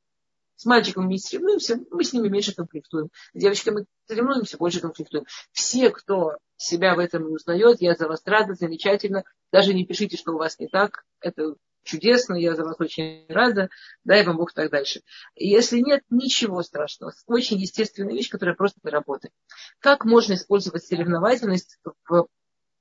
С 0.59 0.65
мальчиком 0.65 1.05
мы 1.05 1.13
не 1.13 1.19
соревнуемся, 1.21 1.79
мы 1.93 2.03
с 2.03 2.13
ними 2.13 2.27
меньше 2.27 2.53
конфликтуем. 2.53 3.11
С 3.33 3.41
девочками 3.41 3.87
соревнуемся, 4.09 4.57
больше 4.57 4.81
конфликтуем. 4.81 5.25
Все, 5.53 5.89
кто 5.91 6.37
себя 6.57 6.97
в 6.97 6.99
этом 6.99 7.29
не 7.29 7.35
узнает, 7.37 7.81
я 7.81 7.95
за 7.95 8.09
вас 8.09 8.23
рада, 8.25 8.55
замечательно. 8.55 9.23
Даже 9.53 9.73
не 9.73 9.87
пишите, 9.87 10.17
что 10.17 10.33
у 10.33 10.37
вас 10.39 10.59
не 10.59 10.67
так. 10.67 11.05
Это 11.21 11.55
чудесно, 11.85 12.35
я 12.35 12.57
за 12.57 12.65
вас 12.65 12.75
очень 12.81 13.25
рада, 13.29 13.69
дай 14.03 14.25
вам 14.25 14.37
Бог 14.37 14.53
так 14.53 14.73
дальше. 14.73 15.03
Если 15.37 15.79
нет, 15.79 16.03
ничего 16.11 16.65
страшного. 16.65 17.13
Очень 17.27 17.59
естественная 17.59 18.15
вещь, 18.15 18.29
которая 18.29 18.57
просто 18.57 18.81
работает. 18.83 19.33
Как 19.79 20.05
можно 20.05 20.33
использовать 20.33 20.85
соревновательность 20.85 21.79
в 22.09 22.27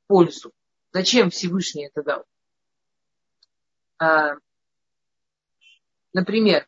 пользу. 0.08 0.52
Зачем 0.94 1.30
Всевышний 1.30 1.86
это 1.86 2.02
дал? 2.02 2.26
А, 4.00 4.32
например, 6.12 6.68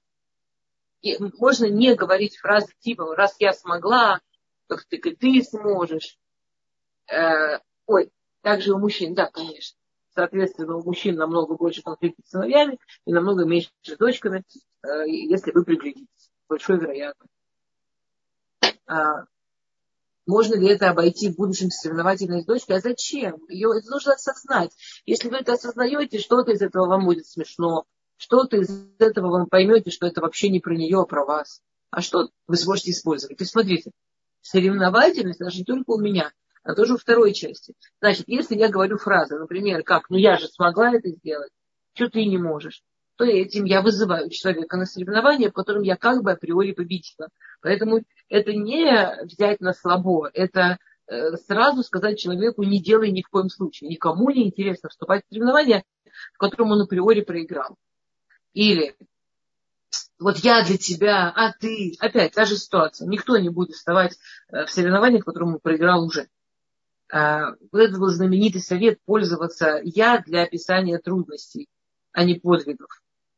можно 1.38 1.66
не 1.66 1.96
говорить 1.96 2.38
фразы 2.38 2.74
типа 2.80 3.16
«раз 3.16 3.36
я 3.40 3.54
смогла, 3.54 4.22
так 4.68 4.84
ты 4.86 4.98
и 4.98 5.16
ты 5.16 5.44
сможешь». 5.44 6.18
Э, 7.08 7.60
ой, 7.86 8.12
также 8.42 8.74
у 8.74 8.78
мужчин, 8.78 9.14
да, 9.14 9.28
конечно. 9.28 9.78
Соответственно, 10.14 10.78
у 10.78 10.84
мужчин 10.84 11.16
намного 11.16 11.56
больше 11.56 11.82
конфликтов 11.82 12.26
с 12.26 12.32
сыновьями 12.32 12.80
и 13.06 13.14
намного 13.14 13.46
меньше 13.46 13.70
с 13.84 13.98
дочками, 13.98 14.44
э, 14.84 15.08
если 15.08 15.52
вы 15.52 15.64
приглядитесь. 15.64 16.32
Большой 16.48 16.80
вероятность. 16.80 17.32
А, 18.88 19.26
можно 20.26 20.56
ли 20.56 20.68
это 20.68 20.90
обойти 20.90 21.32
в 21.32 21.38
будущем 21.38 21.70
соревновательной 21.70 22.44
дочкой? 22.44 22.78
А 22.78 22.82
зачем? 22.82 23.38
Ее 23.50 23.70
нужно 23.90 24.14
осознать. 24.14 24.72
Если 25.06 25.30
вы 25.30 25.38
это 25.38 25.54
осознаете, 25.54 26.20
что-то 26.20 26.52
из 26.52 26.62
этого 26.62 26.88
вам 26.88 27.06
будет 27.06 27.28
смешно, 27.28 27.86
что-то 28.20 28.58
из 28.58 28.70
этого 29.00 29.30
вам 29.30 29.48
поймете, 29.48 29.92
что 29.92 30.06
это 30.06 30.20
вообще 30.20 30.50
не 30.50 30.60
про 30.60 30.76
нее, 30.76 31.00
а 31.00 31.06
про 31.06 31.26
вас. 31.26 31.62
А 31.90 32.02
что 32.02 32.30
вы 32.48 32.58
сможете 32.58 32.92
использовать? 32.92 33.38
То 33.38 33.44
есть 33.44 33.54
смотрите, 33.54 33.92
соревновательность, 34.42 35.40
даже 35.40 35.60
не 35.60 35.64
только 35.64 35.92
у 35.92 36.00
меня, 36.00 36.32
а 36.64 36.76
тоже 36.76 36.96
у 36.96 36.98
второй 36.98 37.34
части. 37.34 37.74
Значит, 38.02 38.26
если 38.28 38.58
я 38.58 38.68
говорю 38.68 38.98
фразы, 38.98 39.40
например, 39.40 39.84
как, 39.84 40.10
ну 40.10 40.18
я 40.18 40.38
же 40.38 40.48
смогла 40.48 40.94
это 40.94 41.10
сделать, 41.10 41.52
что 41.94 42.10
ты 42.10 42.26
не 42.26 42.38
можешь, 42.38 42.84
то 43.16 43.24
этим 43.24 43.64
я 43.64 43.82
вызываю 43.82 44.30
человека 44.30 44.76
на 44.76 44.86
соревнование, 44.86 45.50
в 45.50 45.54
котором 45.54 45.84
я 45.84 45.96
как 45.96 46.22
бы 46.22 46.34
априори 46.34 46.74
победила. 46.74 47.30
Поэтому 47.62 48.04
это 48.28 48.52
не 48.54 49.24
взять 49.24 49.62
на 49.62 49.74
слабо, 49.74 50.30
это 50.34 50.78
э, 51.08 51.38
сразу 51.38 51.84
сказать 51.84 52.20
человеку, 52.20 52.64
не 52.64 52.82
делай 52.82 53.12
ни 53.12 53.22
в 53.22 53.30
коем 53.30 53.50
случае. 53.50 53.90
Никому 53.90 54.30
не 54.30 54.48
интересно 54.48 54.90
вступать 54.90 55.24
в 55.24 55.34
соревнования, 55.34 55.84
в 56.34 56.38
котором 56.38 56.72
он 56.72 56.82
априори 56.82 57.22
проиграл. 57.22 57.78
Или 58.54 58.96
вот 60.20 60.38
я 60.40 60.64
для 60.64 60.78
тебя, 60.78 61.30
а 61.30 61.54
ты. 61.54 61.96
Опять 62.00 62.34
та 62.34 62.46
же 62.46 62.58
ситуация. 62.58 63.08
Никто 63.08 63.38
не 63.38 63.50
будет 63.50 63.76
вставать 63.76 64.18
э, 64.50 64.66
в 64.66 64.70
соревнованиях, 64.70 65.24
в 65.24 65.26
котором 65.26 65.54
он 65.56 65.60
проиграл 65.60 66.04
уже. 66.04 66.28
А, 67.12 67.52
вот 67.72 67.80
это 67.80 67.98
был 67.98 68.10
знаменитый 68.10 68.62
совет 68.62 69.00
пользоваться 69.06 69.80
я 69.84 70.20
для 70.20 70.44
описания 70.44 71.00
трудностей, 71.00 71.68
а 72.12 72.24
не 72.24 72.36
подвигов. 72.36 72.90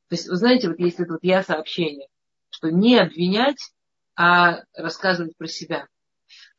То 0.10 0.16
есть, 0.16 0.28
вы 0.28 0.36
знаете, 0.36 0.68
вот 0.68 0.80
есть 0.80 1.00
это 1.00 1.14
вот 1.14 1.24
я 1.24 1.44
сообщение, 1.44 2.08
что 2.50 2.70
не 2.70 2.98
обвинять, 2.98 3.72
а 4.16 4.64
рассказывать 4.74 5.38
про 5.38 5.48
себя. 5.48 5.88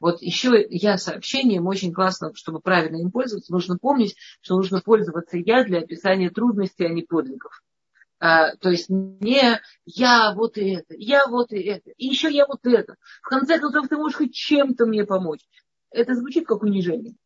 Вот 0.00 0.22
еще 0.22 0.66
я 0.70 0.96
сообщением 0.96 1.66
очень 1.66 1.92
классно, 1.92 2.32
чтобы 2.34 2.60
правильно 2.60 2.96
им 2.96 3.10
пользоваться, 3.10 3.52
нужно 3.52 3.76
помнить, 3.78 4.16
что 4.40 4.56
нужно 4.56 4.80
пользоваться 4.80 5.36
я 5.36 5.64
для 5.64 5.80
описания 5.80 6.30
трудностей, 6.30 6.86
а 6.86 6.88
не 6.88 7.02
подвигов. 7.02 7.62
А, 8.24 8.54
то 8.56 8.70
есть 8.70 8.88
не 8.88 9.60
я 9.84 10.32
вот 10.34 10.56
и 10.56 10.70
это, 10.76 10.94
я 10.96 11.26
вот 11.26 11.52
и 11.52 11.60
это, 11.62 11.90
и 11.90 12.06
еще 12.06 12.30
я 12.30 12.46
вот 12.46 12.64
это. 12.64 12.94
В 13.22 13.28
конце 13.28 13.58
концов, 13.58 13.88
ты 13.88 13.96
можешь 13.96 14.18
хоть 14.18 14.34
чем-то 14.34 14.86
мне 14.86 15.04
помочь. 15.04 15.40
Это 15.90 16.14
звучит 16.14 16.46
как 16.46 16.62
унижение. 16.62 17.16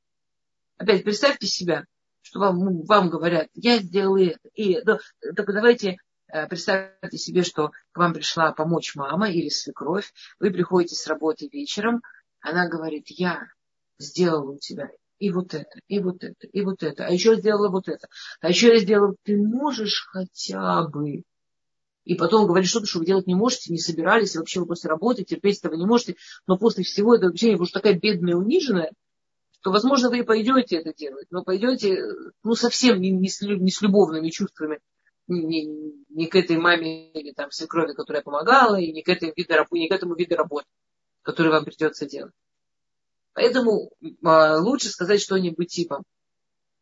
Опять 0.79 1.05
представьте 1.05 1.47
себя, 1.47 1.85
что 2.23 2.41
вам, 2.41 2.83
вам 2.85 3.11
говорят, 3.11 3.49
я 3.53 3.79
сделал 3.79 4.17
это. 4.17 4.49
И, 4.55 4.81
да, 4.83 4.99
только 5.35 5.53
давайте 5.53 5.99
Э, 6.29 6.47
представьте 6.49 7.19
себе, 7.19 7.43
что 7.43 7.71
к 7.93 7.99
вам 7.99 8.13
пришла 8.13 8.53
помочь 8.53 8.95
мама 8.97 9.31
или 9.31 9.49
свекровь, 9.49 10.13
вы 10.41 10.51
приходите 10.51 10.95
с 10.97 11.07
работы 11.07 11.49
вечером, 11.51 12.03
она 12.41 12.69
говорит, 12.69 13.07
я 13.09 13.47
сделала 13.99 14.53
у 14.53 14.59
тебя 14.59 14.91
и 15.19 15.31
вот 15.31 15.55
это, 15.55 15.81
и 15.89 15.99
вот 15.99 16.23
это, 16.23 16.47
и 16.47 16.63
вот 16.63 16.83
это, 16.83 17.07
а 17.07 17.11
еще 17.11 17.37
сделала 17.37 17.71
вот 17.71 17.89
это, 17.89 18.09
а 18.41 18.49
еще 18.49 18.69
я 18.69 18.79
сделала, 18.79 19.15
ты 19.23 19.37
можешь 19.37 20.07
хотя 20.11 20.87
бы. 20.87 21.23
И 22.05 22.15
потом 22.15 22.47
говорит 22.47 22.69
что-то, 22.69 22.87
что 22.87 23.01
вы 23.01 23.07
делать 23.07 23.27
не 23.27 23.35
можете, 23.35 23.73
не 23.73 23.79
собирались, 23.79 24.37
вообще 24.37 24.61
вы 24.61 24.67
после 24.67 24.89
работы 24.89 25.25
терпеть 25.25 25.59
этого 25.59 25.75
не 25.75 25.87
можете, 25.87 26.17
но 26.47 26.57
после 26.57 26.85
всего 26.85 27.15
этого 27.15 27.31
общения 27.31 27.57
вы 27.57 27.63
уже 27.63 27.73
такая 27.73 27.99
бедная, 27.99 28.37
униженная, 28.37 28.93
что, 29.61 29.73
возможно, 29.73 30.11
вы 30.11 30.21
и 30.21 30.23
пойдете 30.23 30.77
это 30.77 30.95
делать, 30.95 31.27
но 31.31 31.43
пойдете, 31.43 32.01
ну, 32.45 32.55
совсем 32.55 33.01
не, 33.01 33.11
не, 33.11 33.29
с, 33.29 33.41
не 33.41 33.71
с 33.71 33.83
любовными 33.83 34.31
чувствами, 34.31 34.79
не, 35.27 35.67
не 36.09 36.27
к 36.27 36.37
этой 36.37 36.57
маме 36.57 37.11
или 37.11 37.33
там 37.33 37.51
свекрови, 37.51 37.93
которая 37.93 38.23
помогала, 38.23 38.77
и 38.77 38.93
не 38.93 39.03
к, 39.03 39.09
этой 39.09 39.33
виду, 39.35 39.55
не 39.73 39.89
к 39.89 39.93
этому 39.93 40.15
виду 40.15 40.37
работы, 40.37 40.67
который 41.23 41.51
вам 41.51 41.65
придется 41.65 42.07
делать. 42.07 42.33
Поэтому 43.37 43.91
а, 44.25 44.57
лучше 44.57 44.89
сказать 44.89 45.21
что-нибудь 45.21 45.69
типа, 45.69 46.03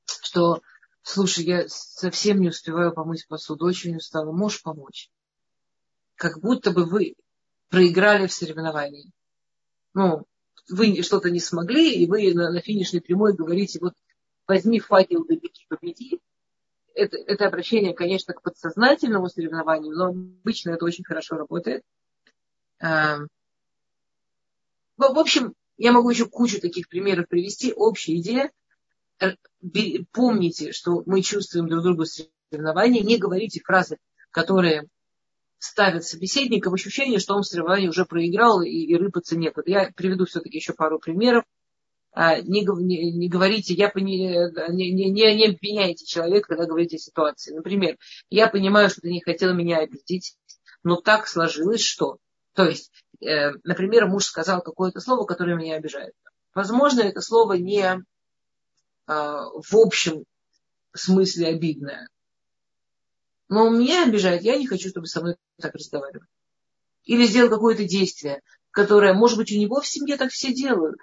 что, 0.07 0.63
слушай, 1.03 1.45
я 1.45 1.69
совсем 1.69 2.41
не 2.41 2.51
успеваю 2.51 2.95
помыть 2.95 3.27
посуду, 3.27 3.67
очень 3.67 3.97
устала, 3.97 4.31
можешь 4.31 4.63
помочь? 4.63 5.11
Как 6.15 6.41
будто 6.41 6.71
бы 6.71 6.85
вы 6.85 7.17
проиграли 7.71 8.29
в 8.29 8.33
соревновании. 8.33 9.11
Ну, 9.95 10.23
вы 10.71 11.03
что-то 11.03 11.29
не 11.33 11.41
смогли, 11.41 11.93
и 11.93 12.07
вы 12.07 12.33
на, 12.33 12.53
на 12.53 12.61
финишной 12.61 13.01
прямой 13.01 13.35
говорите, 13.35 13.81
вот 13.81 13.95
возьми 14.47 14.79
факел, 14.79 15.25
добеги, 15.25 15.67
победи, 15.69 16.21
это, 16.95 17.17
это 17.17 17.49
обращение, 17.49 17.95
конечно, 17.95 18.33
к 18.33 18.43
подсознательному 18.43 19.29
соревнованию, 19.29 19.97
но 19.97 20.11
обычно 20.11 20.71
это 20.71 20.85
очень 20.85 21.03
хорошо 21.03 21.35
работает. 21.35 21.83
В 22.79 23.29
общем, 24.97 25.57
я 25.77 25.93
могу 25.93 26.11
еще 26.11 26.27
кучу 26.27 26.61
таких 26.61 26.89
примеров 26.89 27.29
привести. 27.29 27.73
Общая 27.73 28.17
идея. 28.17 28.51
Помните, 30.13 30.73
что 30.73 31.03
мы 31.07 31.23
чувствуем 31.23 31.69
друг 31.69 31.83
другу 31.83 32.05
соревнования. 32.05 33.03
Не 33.03 33.19
говорите 33.19 33.61
фразы, 33.65 33.99
которые 34.31 34.89
ставят 35.59 36.05
собеседника 36.05 36.71
в 36.71 36.75
ощущение, 36.75 37.19
что 37.19 37.35
он 37.35 37.43
в 37.43 37.47
соревновании 37.47 37.89
уже 37.89 38.05
проиграл 38.05 38.61
и, 38.63 38.69
и 38.69 38.95
рыпаться 38.97 39.37
некуда. 39.37 39.71
Я 39.71 39.93
приведу 39.95 40.27
все-таки 40.27 40.59
еще 40.59 40.75
пару 40.75 40.99
примеров. 40.99 41.45
А, 42.13 42.41
не, 42.41 42.65
не, 42.65 43.13
не 43.13 43.29
говорите, 43.29 43.75
я 43.75 43.91
не, 43.95 44.29
не, 44.71 45.11
не, 45.11 45.35
не 45.35 45.47
обвиняйте 45.47 46.07
человека, 46.07 46.49
когда 46.49 46.67
говорите 46.67 46.97
о 46.97 47.01
ситуации. 47.01 47.53
Например, 47.55 47.97
я 48.31 48.47
понимаю, 48.47 48.89
что 48.89 49.01
ты 49.01 49.11
не 49.11 49.21
хотела 49.21 49.53
меня 49.53 49.79
обидеть, 49.79 50.37
но 50.85 50.97
так 50.97 51.27
сложилось, 51.27 51.83
что. 51.83 52.19
То 52.53 52.67
есть, 52.67 52.93
э, 52.93 53.04
например, 53.21 54.07
муж 54.07 54.27
сказал 54.27 54.63
какое-то 54.63 55.01
слово, 55.01 55.25
которое 55.25 55.57
меня 55.57 55.77
обижает. 55.77 56.15
Возможно, 56.55 57.01
это 57.01 57.21
слово 57.21 57.55
не 57.55 57.83
э, 57.83 57.97
в 59.07 59.75
общем 59.75 60.25
смысле 60.95 61.49
обидное. 61.49 62.09
но 63.49 63.69
меня 63.69 64.05
обижает, 64.05 64.43
я 64.43 64.57
не 64.57 64.67
хочу, 64.67 64.89
чтобы 64.89 65.07
со 65.07 65.21
мной 65.21 65.37
так 65.61 65.75
разговаривали. 65.75 66.29
Или 67.05 67.27
сделал 67.27 67.51
какое-то 67.51 67.85
действие, 67.85 68.41
которое, 68.71 69.13
может 69.13 69.37
быть, 69.37 69.53
у 69.53 69.59
него 69.59 69.81
в 69.81 69.87
семье 69.87 70.17
так 70.17 70.31
все 70.31 70.53
делают. 70.53 70.97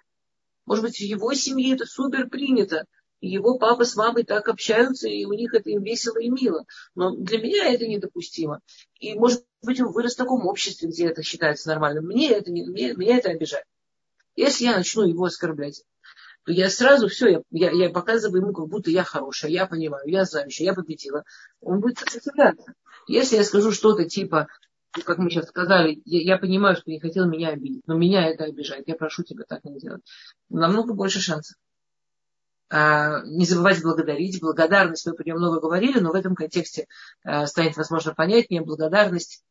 Может 0.65 0.83
быть, 0.83 0.97
в 0.97 1.01
его 1.01 1.33
семье 1.33 1.75
это 1.75 1.85
супер 1.85 2.29
принято. 2.29 2.85
Его 3.21 3.59
папа 3.59 3.85
с 3.85 3.95
мамой 3.95 4.23
так 4.23 4.47
общаются, 4.49 5.07
и 5.07 5.25
у 5.25 5.33
них 5.33 5.53
это 5.53 5.69
им 5.69 5.83
весело 5.83 6.19
и 6.19 6.29
мило. 6.29 6.65
Но 6.95 7.15
для 7.15 7.37
меня 7.37 7.71
это 7.71 7.87
недопустимо. 7.87 8.61
И, 8.99 9.13
может 9.13 9.45
быть, 9.61 9.79
он 9.79 9.91
вырос 9.91 10.15
в 10.15 10.17
таком 10.17 10.47
обществе, 10.47 10.89
где 10.89 11.07
это 11.07 11.21
считается 11.21 11.69
нормальным. 11.69 12.05
Мне 12.05 12.31
это, 12.31 12.51
не, 12.51 12.65
мне, 12.65 12.93
меня 12.93 13.17
это 13.17 13.29
обижает. 13.29 13.65
Если 14.35 14.65
я 14.65 14.75
начну 14.75 15.03
его 15.03 15.25
оскорблять, 15.25 15.83
то 16.45 16.51
я 16.51 16.69
сразу 16.71 17.07
все, 17.09 17.27
я, 17.27 17.41
я, 17.51 17.71
я 17.71 17.89
показываю 17.91 18.41
ему, 18.41 18.53
как 18.53 18.67
будто 18.67 18.89
я 18.89 19.03
хорошая, 19.03 19.51
я 19.51 19.67
понимаю, 19.67 20.07
я 20.07 20.25
знающая, 20.25 20.65
я 20.65 20.73
победила. 20.73 21.23
Он 21.59 21.79
будет 21.79 21.99
сопротивляться. 21.99 22.73
Если 23.07 23.35
я 23.35 23.43
скажу 23.43 23.71
что-то 23.71 24.05
типа, 24.05 24.47
как 25.05 25.19
мы 25.19 25.29
сейчас 25.29 25.47
сказали, 25.47 26.01
я, 26.05 26.21
я 26.21 26.37
понимаю, 26.39 26.75
что 26.75 26.89
не 26.89 26.99
хотел 26.99 27.27
меня 27.27 27.49
обидеть, 27.49 27.83
но 27.85 27.95
меня 27.95 28.27
это 28.27 28.45
обижает, 28.45 28.87
я 28.87 28.95
прошу 28.95 29.23
тебя 29.23 29.43
так 29.47 29.63
не 29.63 29.79
делать. 29.79 30.01
Намного 30.49 30.93
больше 30.93 31.19
шансов. 31.19 31.55
А, 32.73 33.21
не 33.25 33.45
забывать 33.45 33.81
благодарить. 33.83 34.39
Благодарность, 34.39 35.05
мы 35.05 35.13
про 35.13 35.25
нее 35.25 35.35
много 35.35 35.59
говорили, 35.59 35.99
но 35.99 36.11
в 36.11 36.15
этом 36.15 36.35
контексте 36.35 36.87
а, 37.23 37.45
станет, 37.45 37.75
возможно, 37.75 38.15
понятнее. 38.15 38.61
Благодарность, 38.61 39.43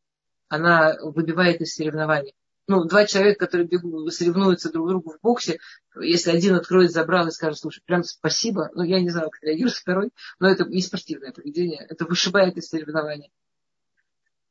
она 0.49 0.97
выбивает 1.03 1.61
из 1.61 1.75
соревнований. 1.75 2.33
Ну, 2.67 2.85
два 2.85 3.05
человека, 3.05 3.45
которые 3.45 3.67
бегут, 3.67 4.11
соревнуются 4.11 4.71
друг 4.71 4.89
другу 4.89 5.11
в 5.11 5.21
боксе, 5.21 5.59
если 5.99 6.31
один 6.31 6.55
откроет 6.55 6.91
забрал 6.91 7.27
и 7.27 7.31
скажет, 7.31 7.59
слушай, 7.59 7.83
прям 7.85 8.03
спасибо, 8.03 8.71
ну, 8.73 8.81
я 8.81 8.99
не 8.99 9.09
знаю, 9.09 9.29
как 9.29 9.43
реагирует 9.43 9.75
второй, 9.75 10.09
но 10.39 10.49
это 10.49 10.63
не 10.65 10.81
спортивное 10.81 11.31
поведение, 11.31 11.85
это 11.89 12.05
вышибает 12.05 12.57
из 12.57 12.69
соревнований. 12.69 13.31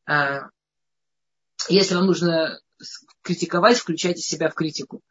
А, 0.07 0.49
если 1.69 1.97
вам 1.97 2.07
нужно 2.07 2.61
критиковать, 3.23 3.79
включайте 3.79 4.23
себя 4.23 4.49
в 4.49 4.55
критику. 4.55 5.03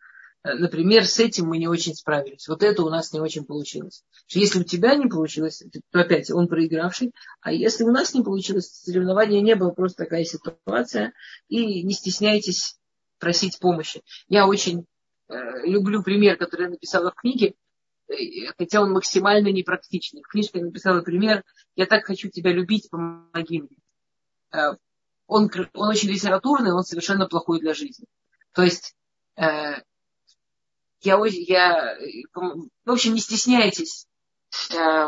Э, 0.43 0.53
например, 0.53 1.05
с 1.05 1.19
этим 1.19 1.47
мы 1.47 1.57
не 1.57 1.67
очень 1.67 1.95
справились. 1.95 2.47
Вот 2.47 2.63
это 2.63 2.83
у 2.83 2.89
нас 2.89 3.11
не 3.13 3.19
очень 3.19 3.45
получилось. 3.45 4.03
Если 4.29 4.59
у 4.59 4.63
тебя 4.63 4.95
не 4.95 5.07
получилось, 5.07 5.63
то 5.91 5.99
опять 5.99 6.31
он 6.31 6.47
проигравший. 6.47 7.13
А 7.41 7.51
если 7.51 7.83
у 7.83 7.91
нас 7.91 8.13
не 8.13 8.23
получилось, 8.23 8.69
соревнования 8.69 9.41
не 9.41 9.55
было, 9.55 9.71
просто 9.71 10.03
такая 10.03 10.23
ситуация. 10.23 11.13
И 11.47 11.83
не 11.83 11.93
стесняйтесь 11.93 12.77
просить 13.19 13.59
помощи. 13.59 14.01
Я 14.27 14.47
очень 14.47 14.85
э, 15.27 15.35
люблю 15.65 16.03
пример, 16.03 16.37
который 16.37 16.63
я 16.63 16.69
написала 16.69 17.11
в 17.11 17.15
книге, 17.15 17.55
э, 18.07 18.13
хотя 18.57 18.81
он 18.81 18.91
максимально 18.91 19.49
непрактичный. 19.49 20.21
В 20.23 20.29
книжке 20.29 20.59
я 20.59 20.65
написала 20.65 21.01
пример 21.01 21.43
«Я 21.75 21.85
так 21.85 22.05
хочу 22.05 22.29
тебя 22.29 22.53
любить, 22.53 22.89
помоги 22.89 23.61
мне». 23.61 23.77
Э, 24.53 24.77
он, 25.27 25.51
он 25.73 25.89
очень 25.89 26.09
литературный, 26.09 26.73
он 26.73 26.83
совершенно 26.83 27.27
плохой 27.27 27.59
для 27.59 27.73
жизни. 27.73 28.05
То 28.53 28.63
есть 28.63 28.95
э, 29.35 29.81
я, 31.01 31.17
я, 31.25 31.97
в 32.33 32.91
общем, 32.91 33.13
не 33.13 33.19
стесняйтесь 33.19 34.07
э, 34.75 35.07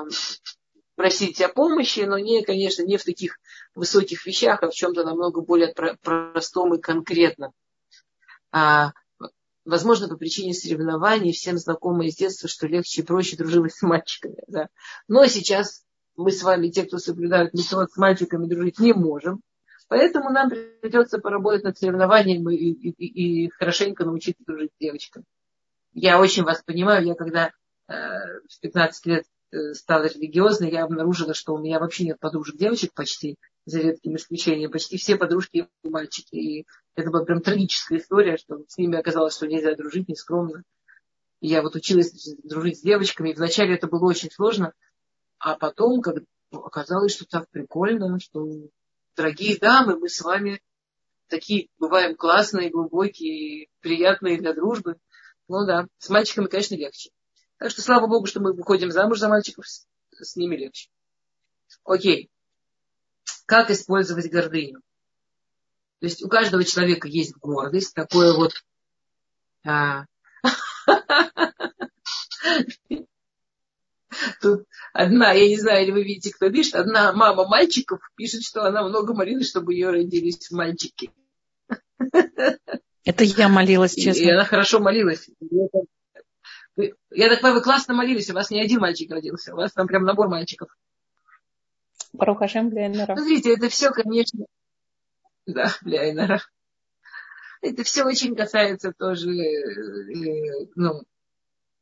просить 0.96 1.42
о 1.42 1.50
помощи, 1.50 2.02
но 2.02 2.18
не, 2.18 2.44
конечно, 2.44 2.84
не 2.84 2.98
в 2.98 3.04
таких 3.04 3.38
высоких 3.76 4.26
вещах, 4.26 4.64
а 4.64 4.70
в 4.70 4.74
чем-то 4.74 5.04
намного 5.04 5.42
более 5.42 5.74
простом 5.74 6.76
и 6.76 6.82
конкретном. 6.82 7.52
А, 8.52 8.92
возможно, 9.66 10.08
по 10.08 10.16
причине 10.16 10.54
соревнований, 10.54 11.34
всем 11.34 11.58
знакомы 11.58 12.08
из 12.08 12.16
детства, 12.16 12.48
что 12.48 12.68
легче 12.68 13.02
и 13.02 13.06
проще 13.06 13.36
дружилось 13.36 13.76
с 13.76 13.82
мальчиками. 13.82 14.44
Да. 14.48 14.70
Но 15.08 15.26
сейчас 15.26 15.84
мы 16.16 16.32
с 16.32 16.44
вами, 16.44 16.70
те, 16.70 16.84
кто 16.84 16.98
соблюдают 17.00 17.54
метод, 17.54 17.92
с 17.92 17.98
мальчиками 17.98 18.48
дружить 18.48 18.80
не 18.80 18.94
можем. 18.94 19.42
Поэтому 19.88 20.30
нам 20.30 20.50
придется 20.50 21.20
поработать 21.20 21.64
над 21.64 21.78
соревнованием 21.78 22.50
и, 22.50 22.56
и, 22.56 23.46
и 23.46 23.50
хорошенько 23.50 24.06
научиться 24.06 24.42
дружить 24.46 24.72
с 24.72 24.80
девочками 24.80 25.26
я 25.94 26.20
очень 26.20 26.44
вас 26.44 26.64
понимаю, 26.64 27.06
я 27.06 27.16
когда 27.16 27.52
э, 27.88 27.94
в 27.94 28.60
15 28.62 29.06
лет 29.06 29.26
э, 29.52 29.74
стала 29.74 30.06
религиозной, 30.06 30.72
я 30.72 30.84
обнаружила, 30.84 31.34
что 31.34 31.54
у 31.54 31.60
меня 31.60 31.80
вообще 31.80 32.06
нет 32.06 32.20
подружек 32.20 32.58
девочек 32.58 32.94
почти, 32.94 33.38
за 33.66 33.80
редким 33.80 34.16
исключением. 34.16 34.72
Почти 34.72 34.98
все 34.98 35.18
подружки 35.18 35.68
мальчики. 35.84 36.36
И 36.36 36.68
это 36.96 37.10
была 37.10 37.24
прям 37.24 37.42
трагическая 37.42 38.00
история, 38.00 38.38
что 38.38 38.64
с 38.68 38.78
ними 38.78 38.98
оказалось, 38.98 39.36
что 39.36 39.48
нельзя 39.48 39.76
дружить, 39.76 40.10
нескромно. 40.10 40.64
И 41.40 41.48
я 41.48 41.62
вот 41.62 41.76
училась 41.76 42.12
дружить 42.44 42.80
с 42.80 42.82
девочками, 42.82 43.32
и 43.32 43.36
вначале 43.36 43.76
это 43.76 43.88
было 43.88 44.08
очень 44.08 44.30
сложно, 44.30 44.74
а 45.40 45.56
потом, 45.56 46.02
как 46.02 46.18
оказалось, 46.52 47.16
что 47.16 47.26
так 47.26 47.50
прикольно, 47.50 48.20
что 48.20 48.48
дорогие 49.16 49.58
дамы, 49.58 49.98
мы 49.98 50.08
с 50.08 50.22
вами 50.22 50.62
такие 51.28 51.70
бываем 51.80 52.16
классные, 52.16 52.70
глубокие, 52.70 53.68
приятные 53.80 54.38
для 54.38 54.54
дружбы. 54.54 54.98
Ну 55.52 55.66
да, 55.66 55.86
с 55.98 56.10
мальчиками, 56.10 56.48
конечно, 56.48 56.76
легче. 56.76 57.10
Так 57.58 57.72
что 57.72 57.82
слава 57.82 58.08
богу, 58.08 58.26
что 58.26 58.40
мы 58.40 58.54
выходим 58.54 58.90
замуж 58.90 59.20
за 59.20 59.28
мальчиков, 59.28 59.66
с, 59.68 59.86
ними 60.38 60.56
легче. 60.56 60.90
Окей. 61.84 62.32
Как 63.48 63.70
использовать 63.70 64.32
гордыню? 64.32 64.80
То 66.00 66.06
есть 66.06 66.24
у 66.24 66.30
каждого 66.30 66.64
человека 66.64 67.10
есть 67.10 67.36
гордость, 67.36 67.94
такое 67.94 68.34
вот... 68.34 68.54
А, 69.66 70.06
Тут 74.42 74.66
одна, 74.94 75.34
я 75.34 75.50
не 75.50 75.60
знаю, 75.60 75.84
или 75.84 75.92
вы 75.92 76.04
видите, 76.04 76.34
кто 76.34 76.50
пишет, 76.50 76.76
одна 76.76 77.12
мама 77.12 77.46
мальчиков 77.46 78.00
пишет, 78.16 78.44
что 78.44 78.64
она 78.64 78.88
много 78.88 79.14
молилась, 79.14 79.50
чтобы 79.50 79.74
ее 79.74 79.90
родились 79.90 80.50
мальчики. 80.50 81.12
Это 83.04 83.24
я 83.24 83.50
молилась, 83.50 83.96
честно. 83.96 84.22
И 84.22 84.30
она 84.30 84.46
хорошо 84.46 84.80
молилась. 84.80 85.30
Я 86.78 87.30
так 87.30 87.42
понимаю, 87.42 87.56
вы 87.56 87.62
классно 87.62 87.94
молились, 87.94 88.30
у 88.30 88.34
вас 88.34 88.50
не 88.50 88.62
один 88.62 88.80
мальчик 88.80 89.12
родился, 89.12 89.54
у 89.54 89.58
вас 89.58 89.74
там 89.74 89.88
прям 89.88 90.04
набор 90.04 90.30
мальчиков. 90.30 90.70
Барухашем 92.14 92.70
Бляйнера. 92.70 93.16
Смотрите, 93.16 93.54
это 93.54 93.70
все, 93.70 93.92
конечно, 93.92 94.46
да, 95.46 95.72
Бляйнера. 95.82 96.42
Это 97.62 97.84
все 97.84 98.04
очень 98.04 98.36
касается 98.36 98.92
тоже, 98.92 99.30
э, 99.30 100.68
ну, 100.76 101.04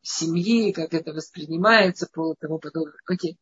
семьи, 0.01 0.71
как 0.71 0.93
это 0.93 1.13
воспринимается, 1.13 2.07
по 2.11 2.35
тому 2.39 2.59
подобное. 2.59 2.97
Окей. 3.05 3.37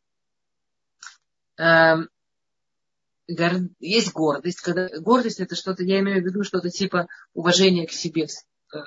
Есть 3.28 4.12
гордость. 4.14 4.60
Когда 4.62 4.88
гордость 5.00 5.40
это 5.40 5.54
что-то, 5.54 5.82
я 5.82 6.00
имею 6.00 6.22
в 6.22 6.24
виду 6.24 6.42
что-то 6.44 6.70
типа 6.70 7.08
уважения 7.34 7.86
к 7.86 7.92
себе, 7.92 8.24
э, 8.24 8.78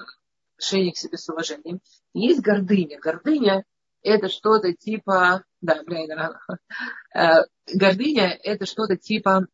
отношение 0.58 0.94
к 0.94 0.98
себе 0.98 1.18
с 1.18 1.30
уважением. 1.30 1.80
Есть 2.14 2.42
гордыня. 2.42 3.00
Гордыня 3.00 3.64
это 4.02 4.30
что-то 4.30 4.74
типа, 4.74 5.44
да, 5.62 5.84
бля, 5.86 6.40
э, 7.16 7.44
гордыня 7.72 8.30
это 8.44 8.66
что-то 8.66 8.98
типа 8.98 9.46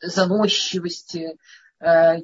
заносчивости, 0.00 1.36
э, 1.80 2.22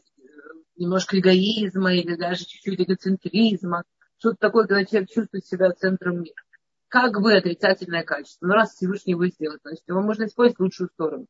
немножко 0.76 1.18
эгоизма 1.18 1.94
или 1.94 2.16
даже 2.16 2.46
чуть-чуть 2.46 2.80
эгоцентризма. 2.80 3.84
Что-то 4.16 4.36
такое, 4.36 4.66
когда 4.66 4.86
человек 4.86 5.10
чувствует 5.10 5.44
себя 5.44 5.70
центром 5.72 6.22
мира. 6.22 6.42
Как 6.88 7.20
бы 7.20 7.34
отрицательное 7.34 8.04
качество. 8.04 8.46
Но 8.46 8.54
раз 8.54 8.72
Всевышний 8.72 9.12
его 9.12 9.26
сделал, 9.26 9.58
значит, 9.62 9.82
его 9.86 10.00
можно 10.00 10.24
использовать 10.24 10.58
в 10.58 10.62
лучшую 10.62 10.88
сторону. 10.88 11.26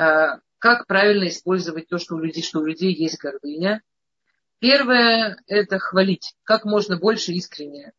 А, 0.00 0.40
как 0.58 0.86
правильно 0.86 1.28
использовать 1.28 1.88
то, 1.88 1.98
что 1.98 2.14
у 2.14 2.20
людей, 2.20 2.42
что 2.42 2.60
у 2.60 2.64
людей 2.64 2.94
есть 2.94 3.18
гордыня. 3.18 3.82
Первое– 4.58 5.36
это 5.46 5.78
хвалить, 5.78 6.34
как 6.42 6.64
можно 6.64 6.96
больше 6.96 7.32
искренне. 7.32 7.92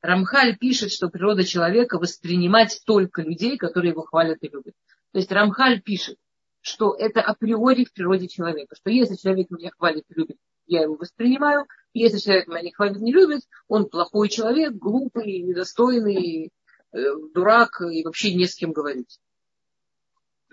Рамхаль 0.00 0.56
пишет, 0.56 0.92
что 0.92 1.10
природа 1.10 1.44
человека 1.44 1.98
воспринимать 1.98 2.80
только 2.86 3.20
людей, 3.20 3.58
которые 3.58 3.90
его 3.90 4.02
хвалят 4.02 4.38
и 4.40 4.48
любят. 4.48 4.74
То 5.12 5.18
есть 5.18 5.30
Рамхаль 5.30 5.82
пишет, 5.82 6.16
что 6.62 6.94
это 6.98 7.20
априори 7.20 7.84
в 7.84 7.92
природе 7.92 8.28
человека, 8.28 8.74
что 8.74 8.88
если 8.88 9.16
человек 9.16 9.50
меня 9.50 9.70
хвалит 9.76 10.04
и 10.08 10.14
любит, 10.14 10.38
я 10.66 10.82
его 10.82 10.94
воспринимаю, 10.94 11.66
если 11.92 12.16
человек 12.16 12.46
меня 12.46 12.62
не 12.62 12.72
хвалит, 12.72 12.96
не 12.96 13.12
любит, 13.12 13.42
он 13.68 13.90
плохой 13.90 14.30
человек, 14.30 14.72
глупый, 14.72 15.40
недостойный, 15.40 16.50
э, 16.92 16.98
дурак 17.34 17.82
и 17.82 18.04
вообще 18.04 18.34
не 18.34 18.46
с 18.46 18.54
кем 18.54 18.72
говорить. 18.72 19.18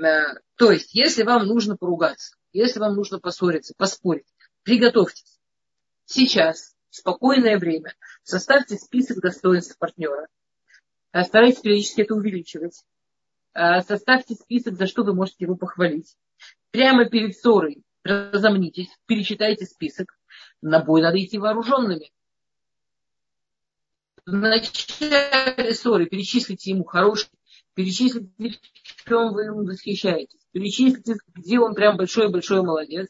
Э, 0.02 0.36
то 0.56 0.72
есть, 0.72 0.94
если 0.94 1.24
вам 1.24 1.46
нужно 1.46 1.78
поругаться, 1.78 2.36
если 2.52 2.80
вам 2.80 2.96
нужно 2.96 3.20
поссориться, 3.20 3.74
поспорить, 3.78 4.28
приготовьтесь. 4.64 5.40
Сейчас, 6.06 6.76
в 6.90 6.96
спокойное 6.96 7.58
время, 7.58 7.96
составьте 8.24 8.76
список 8.76 9.20
достоинств 9.22 9.78
партнера. 9.78 10.28
Э, 11.12 11.24
старайтесь 11.24 11.62
периодически 11.62 12.02
это 12.02 12.16
увеличивать. 12.16 12.84
Э, 13.54 13.82
составьте 13.82 14.36
список, 14.36 14.76
за 14.76 14.88
что 14.88 15.04
вы 15.04 15.14
можете 15.14 15.46
его 15.46 15.56
похвалить. 15.56 16.16
Прямо 16.72 17.10
перед 17.10 17.38
ссорой 17.38 17.84
разомнитесь, 18.04 18.90
перечитайте 19.06 19.66
список. 19.66 20.18
На 20.62 20.80
бой 20.80 21.02
надо 21.02 21.24
идти 21.24 21.38
вооруженными. 21.38 22.12
В 24.26 24.32
начале 24.32 25.74
ссоры 25.74 26.06
перечислите 26.06 26.72
ему 26.72 26.86
хорошие 26.86 27.30
перечислите, 27.74 28.60
в 28.84 29.08
чем 29.08 29.34
вы 29.34 29.44
ему 29.44 29.66
восхищаетесь, 29.66 30.40
перечислите, 30.52 31.16
где 31.34 31.60
он 31.60 31.76
прям 31.76 31.98
большой-большой 31.98 32.62
молодец. 32.62 33.10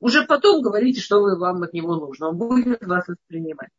Уже 0.00 0.26
потом 0.26 0.62
говорите, 0.62 1.00
что 1.00 1.20
вы, 1.20 1.38
вам 1.38 1.62
от 1.62 1.72
него 1.72 1.94
нужно. 1.94 2.30
Он 2.30 2.36
будет 2.36 2.82
вас 2.82 3.06
воспринимать. 3.06 3.70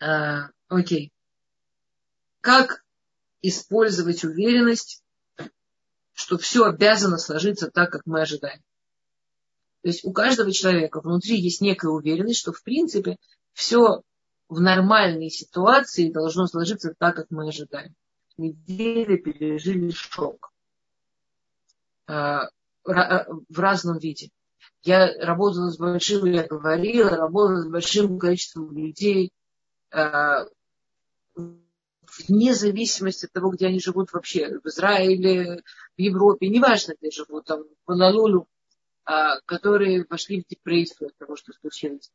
А, 0.00 0.48
окей. 0.68 1.12
Как 2.40 2.82
использовать 3.42 4.24
уверенность, 4.24 5.02
что 6.12 6.38
все 6.38 6.64
обязано 6.64 7.18
сложиться 7.18 7.70
так, 7.70 7.90
как 7.90 8.06
мы 8.06 8.22
ожидаем? 8.22 8.62
То 9.82 9.88
есть 9.88 10.04
у 10.04 10.12
каждого 10.12 10.52
человека 10.52 11.00
внутри 11.00 11.40
есть 11.40 11.60
некая 11.60 11.88
уверенность, 11.88 12.40
что 12.40 12.52
в 12.52 12.62
принципе 12.62 13.16
все 13.52 14.02
в 14.50 14.60
нормальной 14.60 15.30
ситуации 15.30 16.10
должно 16.10 16.46
сложиться 16.46 16.92
так, 16.98 17.14
как 17.14 17.30
мы 17.30 17.48
ожидаем. 17.48 17.94
Недели 18.36 19.16
пережили 19.16 19.90
шок 19.90 20.52
а, 22.06 22.48
а, 22.84 23.26
в 23.48 23.58
разном 23.60 23.98
виде. 23.98 24.30
Я 24.82 25.12
работала 25.24 25.70
с 25.70 25.78
большим, 25.78 26.24
я 26.24 26.42
говорила, 26.42 27.10
работала 27.10 27.62
с 27.62 27.68
большим 27.68 28.18
количеством 28.18 28.76
людей, 28.76 29.30
а, 29.92 30.46
вне 31.36 32.54
зависимости 32.54 33.26
от 33.26 33.32
того, 33.32 33.50
где 33.50 33.66
они 33.66 33.78
живут 33.78 34.12
вообще, 34.12 34.58
в 34.58 34.66
Израиле, 34.66 35.62
в 35.96 36.00
Европе, 36.00 36.48
неважно, 36.48 36.94
где 37.00 37.12
живут, 37.12 37.44
там, 37.44 37.62
в 37.62 37.84
Паналулю, 37.84 38.48
которые 39.46 40.06
вошли 40.08 40.42
в 40.42 40.46
депрессию 40.48 41.08
от 41.08 41.16
того, 41.18 41.36
что 41.36 41.52
случилось 41.52 42.10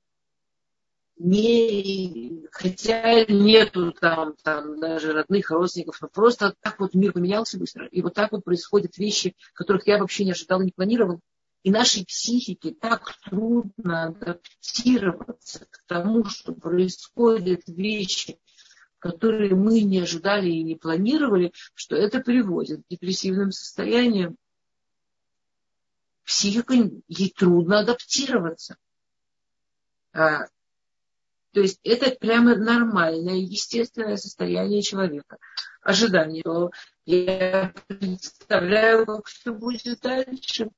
не, 1.17 2.45
хотя 2.51 3.25
нету 3.25 3.91
там, 3.93 4.36
там 4.43 4.80
даже 4.80 5.13
родных, 5.13 5.49
родственников, 5.49 6.01
но 6.01 6.08
просто 6.10 6.56
так 6.60 6.80
вот 6.80 6.93
мир 6.93 7.13
поменялся 7.13 7.58
быстро. 7.58 7.88
И 7.88 8.01
вот 8.01 8.13
так 8.13 8.32
вот 8.32 8.43
происходят 8.43 8.97
вещи, 8.97 9.36
которых 9.54 9.88
я 9.88 9.97
вообще 9.97 10.25
не 10.25 10.32
ожидал 10.32 10.62
и 10.62 10.65
не 10.65 10.71
планировал. 10.71 11.21
И 11.63 11.71
нашей 11.71 12.06
психике 12.06 12.75
так 12.80 13.15
трудно 13.23 14.06
адаптироваться 14.06 15.65
к 15.71 15.84
тому, 15.88 16.25
что 16.25 16.54
происходят 16.54 17.62
вещи, 17.65 18.38
которые 18.99 19.56
мы 19.56 19.82
не 19.82 19.99
ожидали 19.99 20.49
и 20.49 20.63
не 20.63 20.75
планировали, 20.75 21.54
что 21.73 21.95
это 21.95 22.19
приводит 22.19 22.82
к 22.82 22.89
депрессивным 22.89 23.51
состояниям. 23.51 24.36
Психика, 26.23 26.73
ей 27.08 27.34
трудно 27.36 27.80
адаптироваться. 27.80 28.78
То 31.56 31.62
есть 31.62 31.80
это 31.86 32.13
прямо 32.13 32.54
нормальное, 32.58 33.36
естественное 33.38 34.18
состояние 34.18 34.82
человека. 34.82 35.38
Ожидание. 35.82 36.44
Я 37.06 37.74
представляю, 37.88 39.06
как 39.06 39.28
все 39.28 39.54
будет 39.54 40.02
дальше. 40.02 40.70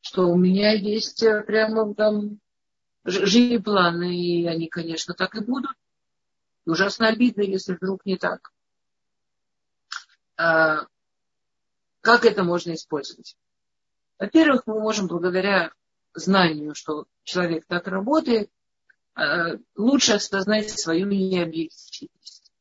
Что 0.00 0.26
у 0.26 0.36
меня 0.36 0.72
есть 0.72 1.22
э, 1.22 1.42
прямо 1.42 1.94
там 1.94 2.40
жизнь 3.04 3.62
планы, 3.62 4.20
и 4.20 4.46
они, 4.48 4.66
конечно, 4.66 5.14
так 5.14 5.36
и 5.36 5.44
будут. 5.44 5.76
Ужасно 6.64 7.06
обидно, 7.06 7.42
если 7.42 7.74
вдруг 7.74 8.04
не 8.04 8.16
так. 8.16 8.50
А, 10.36 10.86
как 12.00 12.24
это 12.24 12.42
можно 12.42 12.74
использовать? 12.74 13.36
Во-первых, 14.18 14.62
мы 14.66 14.80
можем 14.80 15.06
благодаря 15.06 15.70
знанию, 16.14 16.74
что 16.74 17.06
человек 17.22 17.64
так 17.68 17.86
работает, 17.86 18.50
лучше 19.76 20.12
осознать 20.12 20.70
свою 20.70 21.06
необъективность. 21.06 22.52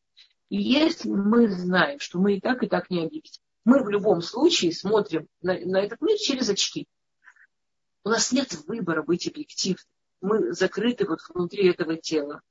Если 0.49 1.09
мы 1.09 1.49
знаем, 1.49 1.99
что 1.99 2.19
мы 2.19 2.35
и 2.35 2.39
так, 2.39 2.63
и 2.63 2.67
так 2.67 2.89
не 2.89 3.03
объективны, 3.03 3.45
мы 3.65 3.83
в 3.83 3.89
любом 3.89 4.21
случае 4.21 4.71
смотрим 4.71 5.27
на, 5.41 5.57
на 5.59 5.81
этот 5.81 6.01
мир 6.01 6.17
через 6.17 6.49
очки. 6.49 6.87
У 8.03 8.09
нас 8.09 8.31
нет 8.31 8.53
выбора 8.67 9.01
быть 9.01 9.27
объективным. 9.27 9.83
Мы 10.21 10.53
закрыты 10.53 11.05
вот 11.07 11.19
внутри 11.27 11.69
этого 11.69 11.97
тела. 11.97 12.41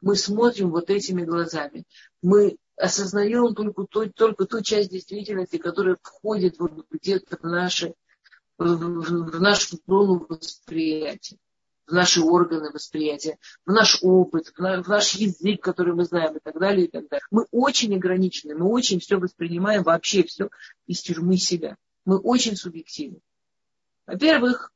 Мы 0.00 0.16
смотрим 0.16 0.70
вот 0.70 0.90
этими 0.90 1.24
глазами. 1.24 1.84
Мы 2.22 2.56
осознаем 2.76 3.54
только 3.54 3.84
ту, 3.84 4.10
только 4.10 4.44
ту 4.44 4.62
часть 4.62 4.90
действительности, 4.90 5.56
которая 5.56 5.96
входит 6.02 6.58
вот 6.58 6.86
где-то 6.90 7.38
в, 7.38 7.42
наши, 7.42 7.94
в, 8.58 8.64
в 8.66 9.40
нашу 9.40 9.78
зону 9.86 10.26
восприятия 10.28 11.38
в 11.90 11.92
наши 11.92 12.20
органы 12.22 12.70
восприятия, 12.70 13.38
в 13.66 13.72
наш 13.72 13.98
опыт, 14.02 14.52
в 14.56 14.88
наш 14.88 15.14
язык, 15.14 15.62
который 15.62 15.94
мы 15.94 16.04
знаем 16.04 16.36
и 16.36 16.40
так 16.40 16.58
далее, 16.58 16.86
и 16.86 16.90
так 16.90 17.08
далее. 17.08 17.22
Мы 17.30 17.46
очень 17.50 17.94
ограничены, 17.94 18.54
мы 18.54 18.66
очень 18.66 19.00
все 19.00 19.18
воспринимаем, 19.18 19.82
вообще 19.82 20.22
все 20.22 20.50
из 20.86 21.02
тюрьмы 21.02 21.36
себя. 21.36 21.76
Мы 22.04 22.18
очень 22.18 22.56
субъективны. 22.56 23.20
Во-первых, 24.06 24.72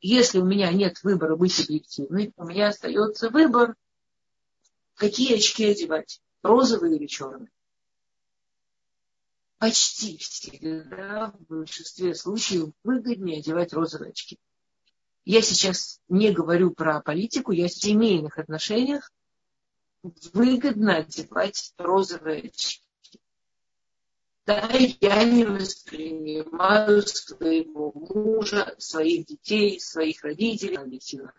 если 0.00 0.38
у 0.38 0.44
меня 0.44 0.70
нет 0.72 1.02
выбора 1.02 1.34
быть 1.34 1.58
объективной, 1.60 2.32
у 2.36 2.44
меня 2.44 2.68
остается 2.68 3.30
выбор, 3.30 3.74
какие 4.94 5.36
очки 5.36 5.64
одевать, 5.64 6.20
розовые 6.42 6.96
или 6.96 7.06
черные. 7.06 7.50
Почти 9.58 10.18
всегда, 10.18 11.34
в 11.38 11.46
большинстве 11.46 12.14
случаев, 12.14 12.70
выгоднее 12.84 13.40
одевать 13.40 13.72
розовые 13.72 14.10
очки. 14.10 14.38
Я 15.28 15.42
сейчас 15.42 16.00
не 16.08 16.32
говорю 16.32 16.70
про 16.70 17.02
политику, 17.02 17.52
я 17.52 17.66
в 17.66 17.72
семейных 17.72 18.38
отношениях 18.38 19.12
выгодно 20.32 20.96
одевать 20.96 21.74
розовые 21.76 22.48
очки. 22.48 22.82
Да, 24.46 24.70
я 24.72 25.24
не 25.24 25.44
воспринимаю 25.44 27.02
своего 27.02 27.92
мужа, 27.94 28.74
своих 28.78 29.26
детей, 29.26 29.78
своих 29.80 30.24
родителей 30.24 30.76
объективно. 30.76 31.34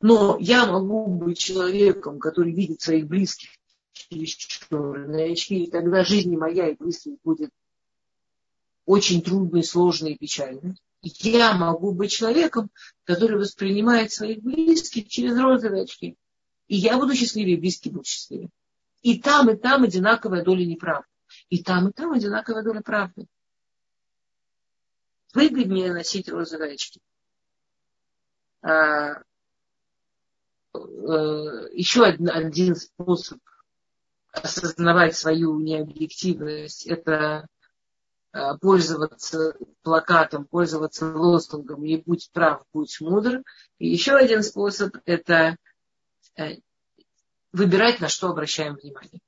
Но 0.00 0.36
я 0.40 0.66
могу 0.66 1.06
быть 1.06 1.38
человеком, 1.38 2.18
который 2.18 2.52
видит 2.52 2.80
своих 2.80 3.06
близких 3.06 3.50
через 3.92 4.30
черные 4.30 5.34
очки, 5.34 5.66
и 5.66 5.70
тогда 5.70 6.02
жизнь 6.02 6.36
моя 6.36 6.70
и 6.70 6.74
близких 6.74 7.14
будет 7.22 7.52
очень 8.90 9.22
трудной, 9.22 9.62
сложной 9.62 10.14
и 10.14 10.18
печальной 10.18 10.74
я 11.02 11.54
могу 11.54 11.92
быть 11.92 12.10
человеком, 12.10 12.70
который 13.04 13.38
воспринимает 13.38 14.12
своих 14.12 14.42
близких 14.42 15.08
через 15.08 15.38
розовые 15.38 15.84
очки. 15.84 16.16
И 16.66 16.76
я 16.76 16.98
буду 16.98 17.14
счастливее, 17.14 17.56
и 17.56 17.60
близкие 17.60 17.92
будут 17.92 18.06
счастливее. 18.06 18.50
И 19.02 19.20
там, 19.20 19.48
и 19.48 19.56
там 19.56 19.84
одинаковая 19.84 20.44
доля 20.44 20.64
неправды. 20.66 21.06
И 21.48 21.62
там, 21.62 21.88
и 21.88 21.92
там 21.92 22.12
одинаковая 22.12 22.62
доля 22.62 22.82
правды. 22.82 23.26
Выгоднее 25.32 25.92
носить 25.92 26.28
розовые 26.28 26.74
очки. 26.74 27.00
А, 28.62 29.22
э, 30.74 30.78
еще 31.72 32.04
один, 32.04 32.28
один 32.28 32.76
способ 32.76 33.38
осознавать 34.32 35.16
свою 35.16 35.58
необъективность– 35.60 36.86
это 36.88 37.48
пользоваться 38.60 39.56
плакатом, 39.82 40.44
пользоваться 40.44 41.12
лозунгом 41.12 41.82
«Не 41.82 41.96
будь 41.96 42.30
прав, 42.32 42.64
будь 42.72 43.00
мудр». 43.00 43.42
И 43.78 43.88
еще 43.88 44.14
один 44.14 44.42
способ– 44.42 44.96
это 45.04 45.56
э, 46.36 46.56
выбирать, 47.52 48.00
на 48.00 48.08
что 48.08 48.28
обращаем 48.28 48.76
внимание. 48.76 49.20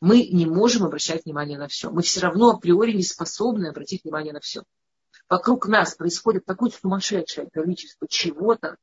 Мы 0.00 0.26
не 0.28 0.46
можем 0.46 0.84
обращать 0.84 1.24
внимание 1.24 1.58
на 1.58 1.68
все. 1.68 1.90
Мы 1.90 2.02
все 2.02 2.20
равно 2.20 2.50
априори 2.50 2.92
не 2.92 3.02
способны 3.02 3.66
обратить 3.66 4.04
внимание 4.04 4.32
на 4.32 4.40
все. 4.40 4.62
Вокруг 5.28 5.66
нас 5.66 5.94
происходит 5.94 6.44
такое 6.44 6.70
сумасшедшее 6.70 7.48
количество 7.50 8.06
чего-то. 8.08 8.76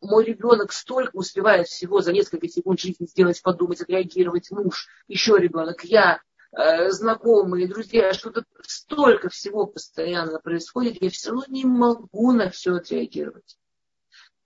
Мой 0.00 0.24
ребенок 0.24 0.72
столько 0.72 1.14
успевает 1.14 1.68
всего 1.68 2.00
за 2.00 2.12
несколько 2.12 2.48
секунд 2.48 2.80
жизни 2.80 3.06
сделать, 3.06 3.42
подумать, 3.42 3.82
отреагировать, 3.82 4.50
муж, 4.50 4.88
еще 5.06 5.36
ребенок, 5.36 5.84
я, 5.84 6.20
Э, 6.20 6.29
знакомые, 6.52 7.68
друзья, 7.68 8.12
что-то 8.12 8.44
столько 8.62 9.28
всего 9.28 9.66
постоянно 9.66 10.40
происходит, 10.40 11.00
я 11.00 11.10
все 11.10 11.30
равно 11.30 11.46
не 11.48 11.64
могу 11.64 12.32
на 12.32 12.50
все 12.50 12.74
отреагировать. 12.74 13.58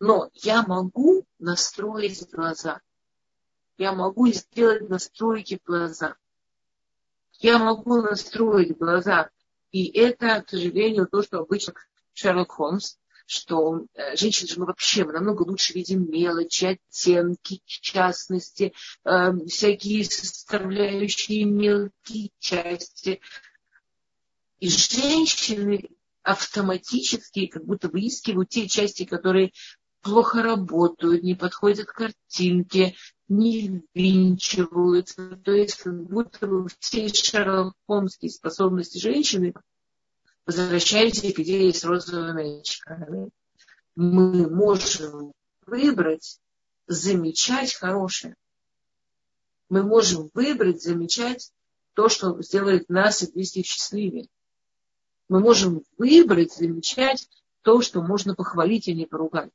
Но 0.01 0.29
я 0.35 0.63
могу 0.63 1.27
настроить 1.39 2.31
глаза. 2.31 2.81
Я 3.79 3.93
могу 3.93 4.29
сделать 4.29 4.89
настройки 4.89 5.61
глаза. 5.65 6.17
Я 7.39 7.59
могу 7.59 8.01
настроить 8.03 8.77
глаза. 8.77 9.31
И 9.73 9.87
это, 9.99 10.43
к 10.43 10.51
сожалению, 10.51 11.09
то, 11.09 11.23
что 11.23 11.41
обычно 11.41 11.75
Шерлок 12.13 12.53
Холмс 12.53 12.97
что 13.27 13.87
э, 13.95 14.17
женщины 14.17 14.49
же 14.49 14.61
мы 14.61 14.67
вообще 14.67 15.05
мы 15.05 15.13
намного 15.13 15.43
лучше 15.43 15.73
видим 15.73 16.11
мелочи, 16.11 16.65
оттенки, 16.65 17.61
частности, 17.65 18.73
э, 19.05 19.33
всякие 19.47 20.05
составляющие 20.05 21.45
мелкие 21.45 22.31
части. 22.39 23.21
И 24.61 24.69
женщины 24.69 25.91
автоматически 26.23 27.47
как 27.47 27.65
будто 27.65 27.89
выискивают 27.89 28.49
те 28.49 28.69
части, 28.69 29.05
которые 29.05 29.53
плохо 30.01 30.43
работают, 30.43 31.23
не 31.23 31.35
подходят 31.35 31.87
картинки, 31.87 32.95
не 33.29 33.83
ввинчиваются. 33.95 35.37
То 35.45 35.53
есть 35.53 35.77
как 35.77 36.03
будто 36.05 36.47
бы 36.47 36.67
все 36.79 37.09
шерлокомские 37.09 38.31
способности 38.31 38.99
женщины 38.99 39.55
возвращаемся 40.47 41.33
к 41.33 41.41
идее 41.41 41.73
с 41.73 41.85
розовыми 41.85 42.61
очками. 42.61 43.31
Мы 43.97 44.49
можем 44.49 45.33
выбрать 45.67 46.41
замечать 46.87 47.75
хорошее. 47.75 48.37
Мы 49.69 49.83
можем 49.83 50.31
выбрать 50.35 50.83
замечать 50.83 51.53
то, 51.95 52.09
что 52.09 52.41
сделает 52.43 52.89
нас 52.89 53.23
и 53.23 53.33
близких 53.33 53.67
счастливее. 53.67 54.29
Мы 55.29 55.41
можем 55.41 55.83
выбрать 55.97 56.53
замечать 56.53 57.29
то, 57.63 57.81
что 57.81 58.03
можно 58.03 58.35
похвалить, 58.35 58.89
а 58.89 58.93
не 58.93 59.07
поругать. 59.07 59.51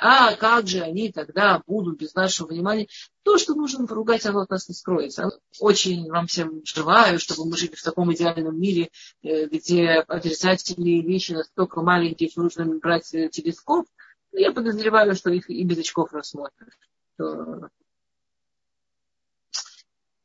А 0.00 0.36
как 0.36 0.68
же 0.68 0.80
они 0.80 1.10
тогда 1.10 1.60
будут 1.66 1.98
без 1.98 2.14
нашего 2.14 2.46
внимания? 2.46 2.86
То, 3.24 3.36
что 3.36 3.54
нужно 3.54 3.84
поругать, 3.84 4.24
оно 4.26 4.40
от 4.40 4.50
нас 4.50 4.68
не 4.68 4.74
скроется. 4.74 5.32
Очень 5.58 6.08
вам 6.08 6.28
всем 6.28 6.64
желаю, 6.64 7.18
чтобы 7.18 7.50
мы 7.50 7.56
жили 7.56 7.74
в 7.74 7.82
таком 7.82 8.12
идеальном 8.14 8.58
мире, 8.58 8.90
э, 9.22 9.46
где 9.46 9.94
отрицательные 9.94 11.02
вещи 11.02 11.32
настолько 11.32 11.82
маленькие, 11.82 12.30
что 12.30 12.42
нужно 12.42 12.64
брать 12.78 13.12
э, 13.12 13.28
телескоп. 13.28 13.86
Я 14.30 14.52
подозреваю, 14.52 15.16
что 15.16 15.30
их 15.30 15.50
и 15.50 15.64
без 15.64 15.78
очков 15.78 16.12
рассмотрят. 16.12 16.70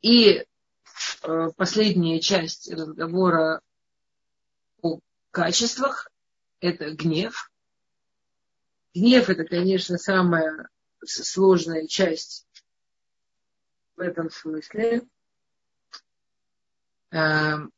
И 0.02 0.46
э, 1.24 1.50
последняя 1.56 2.20
часть 2.20 2.72
разговора 2.72 3.62
о 4.84 5.00
качествах– 5.32 6.12
это 6.60 6.92
гнев– 6.92 7.50
Гнев 8.94 9.30
это, 9.30 9.44
конечно, 9.46 9.98
самая 9.98 10.70
сложная 11.04 11.88
часть 11.88 12.48
в 13.96 14.02
этом 14.02 14.30
смысле. 14.30 15.02
Эм, 17.12 17.72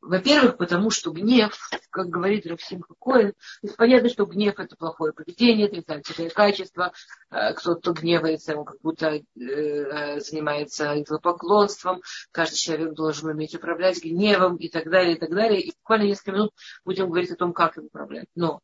во-первых, 0.00 0.56
потому 0.56 0.90
что 0.90 1.10
гнев, 1.10 1.58
как 1.90 2.08
говорит 2.08 2.46
Равсим 2.46 2.82
Коэн, 3.00 3.34
понятно, 3.76 4.08
что 4.08 4.26
гнев 4.26 4.58
это 4.58 4.76
плохое 4.76 5.12
поведение, 5.12 5.66
отрицательное 5.66 6.30
качество. 6.30 6.92
Э, 7.30 7.52
кто-то 7.54 7.92
гневается, 7.92 8.56
он 8.56 8.64
как 8.64 8.80
будто 8.80 9.08
э, 9.16 10.20
занимается 10.20 11.00
идолопоклонством. 11.02 12.00
Каждый 12.30 12.56
человек 12.56 12.94
должен 12.94 13.28
уметь 13.28 13.54
управлять 13.54 14.02
гневом 14.02 14.56
и 14.56 14.68
так 14.68 14.88
далее, 14.88 15.16
и 15.16 15.18
так 15.18 15.30
далее. 15.30 15.60
И 15.60 15.72
буквально 15.76 16.04
несколько 16.04 16.32
минут 16.32 16.50
будем 16.84 17.08
говорить 17.08 17.32
о 17.32 17.36
том, 17.36 17.52
как 17.52 17.76
им 17.76 17.86
управлять. 17.86 18.28
Но 18.34 18.60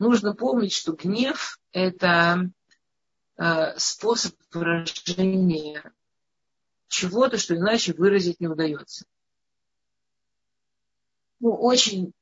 нужно 0.00 0.34
помнить, 0.34 0.72
что 0.72 0.92
гнев– 0.92 1.60
это 1.72 2.50
э, 3.36 3.78
способ 3.78 4.34
выражения 4.52 5.92
чего-то, 6.88 7.38
что 7.38 7.54
иначе 7.54 7.92
выразить 7.92 8.40
не 8.40 8.48
удается. 8.48 9.04
Ну, 11.38 11.54
очень 11.54 12.12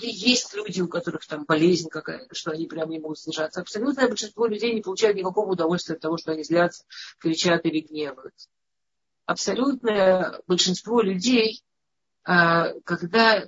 есть 0.00 0.54
люди, 0.54 0.80
у 0.80 0.88
которых 0.88 1.26
там 1.26 1.44
болезнь 1.44 1.88
какая-то, 1.88 2.34
что 2.34 2.52
они 2.52 2.66
прям 2.66 2.88
не 2.88 2.98
могут 2.98 3.18
сдержаться. 3.18 3.60
Абсолютное 3.60 4.08
большинство 4.08 4.46
людей 4.46 4.72
не 4.72 4.80
получают 4.80 5.16
никакого 5.16 5.52
удовольствия 5.52 5.96
от 5.96 6.00
того, 6.00 6.16
что 6.16 6.32
они 6.32 6.44
злятся, 6.44 6.84
кричат 7.18 7.66
или 7.66 7.80
гневаются. 7.80 8.48
Абсолютное 9.26 10.40
большинство 10.46 11.02
людей, 11.02 11.62
а, 12.24 12.72
когда 12.84 13.44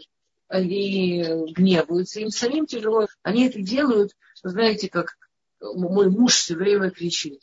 они 0.51 1.23
гневаются, 1.53 2.21
им 2.21 2.31
самим 2.31 2.67
тяжело. 2.67 3.07
Они 3.23 3.47
это 3.47 3.63
делают, 3.63 4.17
знаете, 4.43 4.89
как 4.89 5.17
мой 5.61 6.11
муж 6.11 6.35
все 6.35 6.57
время 6.57 6.91
кричит. 6.91 7.43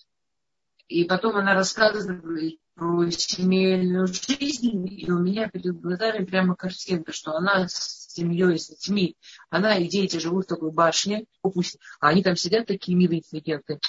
И 0.89 1.05
потом 1.05 1.37
она 1.37 1.53
рассказывает 1.53 2.59
про 2.75 3.09
семейную 3.09 4.07
жизнь, 4.07 4.87
и 4.87 5.09
у 5.09 5.19
меня 5.19 5.49
перед 5.49 5.79
глазами 5.79 6.25
прямо 6.25 6.55
картинка, 6.55 7.13
что 7.13 7.31
она 7.31 7.67
с 7.67 8.13
семьей, 8.13 8.59
с 8.59 8.67
детьми, 8.67 9.17
она 9.49 9.77
и 9.77 9.87
дети 9.87 10.17
живут 10.17 10.45
в 10.45 10.49
такой 10.49 10.71
башне, 10.71 11.25
пусть, 11.41 11.79
а 11.99 12.09
они 12.09 12.23
там 12.23 12.35
сидят 12.35 12.67
такие 12.67 12.97
милые 12.97 13.19
интеллигенты. 13.19 13.79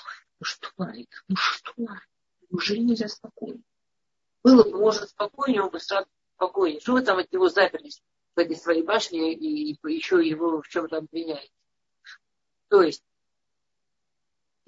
Ну 0.41 0.45
что, 0.45 0.69
Марик, 0.77 1.25
ну 1.27 1.37
что, 1.37 1.73
неужели 2.51 2.79
нельзя 2.79 3.09
спокойно? 3.09 3.61
Было 4.45 4.62
бы, 4.62 4.79
может, 4.79 5.11
спокойнее, 5.11 5.62
он 5.62 5.71
бы 5.71 5.81
сразу 5.81 6.07
спокойнее. 6.37 6.81
Что 6.81 6.93
вы 6.93 7.03
там 7.03 7.19
от 7.19 7.33
него 7.33 7.49
заперлись? 7.49 8.01
Этой 8.39 8.57
своей 8.57 8.82
башне 8.82 9.34
и 9.34 9.78
еще 9.84 10.26
его 10.26 10.62
в 10.62 10.68
чем-то 10.68 10.99
обвиняете. 10.99 11.53
То 12.68 12.82
есть, 12.82 13.03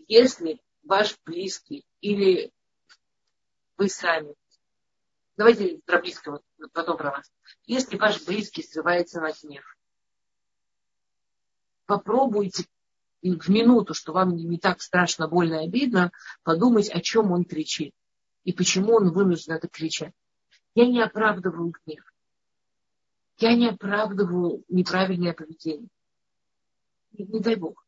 если 0.09 0.61
ваш 0.83 1.19
близкий 1.25 1.85
или 2.01 2.53
вы 3.77 3.89
сами, 3.89 4.35
давайте 5.37 5.81
про 5.85 6.01
близкого, 6.01 6.43
потом 6.73 6.97
про 6.97 7.11
вас. 7.11 7.33
Если 7.65 7.97
ваш 7.97 8.25
близкий 8.25 8.63
срывается 8.63 9.21
на 9.21 9.33
гнев, 9.33 9.65
попробуйте 11.87 12.67
в 13.23 13.49
минуту, 13.49 13.95
что 13.95 14.13
вам 14.13 14.35
не 14.35 14.59
так 14.59 14.81
страшно, 14.81 15.29
больно 15.29 15.63
и 15.63 15.67
обидно, 15.67 16.13
подумать, 16.43 16.89
о 16.89 17.01
чем 17.01 17.33
он 17.33 17.45
кричит 17.45 17.95
и 18.45 18.53
почему 18.53 18.95
он 18.95 19.13
вынужден 19.13 19.55
это 19.55 19.69
кричать. 19.69 20.15
Я 20.75 20.87
не 20.87 21.01
оправдываю 21.03 21.73
гнев. 21.85 22.10
Я 23.41 23.55
не 23.55 23.69
оправдываю 23.69 24.65
неправильное 24.69 25.33
поведение. 25.33 25.89
Не, 27.13 27.25
не 27.25 27.41
дай 27.41 27.57
бог. 27.57 27.87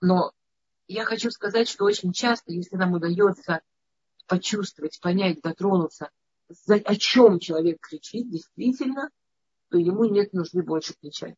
Но 0.00 0.32
я 0.88 1.04
хочу 1.04 1.30
сказать, 1.30 1.68
что 1.68 1.84
очень 1.84 2.12
часто, 2.12 2.52
если 2.52 2.76
нам 2.76 2.94
удается 2.94 3.60
почувствовать, 4.26 4.98
понять, 5.02 5.42
дотронуться, 5.42 6.08
за, 6.48 6.76
о 6.76 6.96
чем 6.96 7.38
человек 7.38 7.80
кричит, 7.80 8.30
действительно, 8.30 9.10
то 9.68 9.76
ему 9.76 10.06
нет 10.06 10.32
нужды 10.32 10.62
больше 10.62 10.94
кричать. 10.94 11.36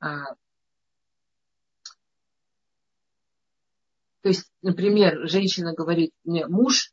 А, 0.00 0.34
то 4.20 4.28
есть, 4.28 4.52
например, 4.60 5.26
женщина 5.26 5.72
говорит 5.72 6.12
мне, 6.24 6.46
муж 6.46 6.92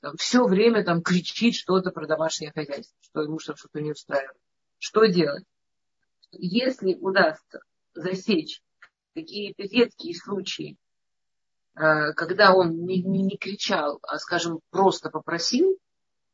там, 0.00 0.16
все 0.16 0.44
время 0.44 0.84
там 0.84 1.02
кричит 1.02 1.56
что-то 1.56 1.90
про 1.90 2.06
домашнее 2.06 2.52
хозяйство, 2.52 2.96
что 3.00 3.22
ему 3.22 3.40
что-то 3.40 3.80
не 3.80 3.90
устраивает. 3.90 4.36
Что 4.80 5.04
делать? 5.04 5.44
Если 6.32 6.94
удастся 6.94 7.60
засечь 7.92 8.62
какие-то 9.14 9.62
редкие 9.64 10.16
случаи, 10.16 10.78
э, 11.76 12.12
когда 12.14 12.54
он 12.54 12.86
не, 12.86 13.02
не, 13.02 13.22
не 13.22 13.36
кричал, 13.36 13.98
а, 14.02 14.18
скажем, 14.18 14.60
просто 14.70 15.10
попросил 15.10 15.78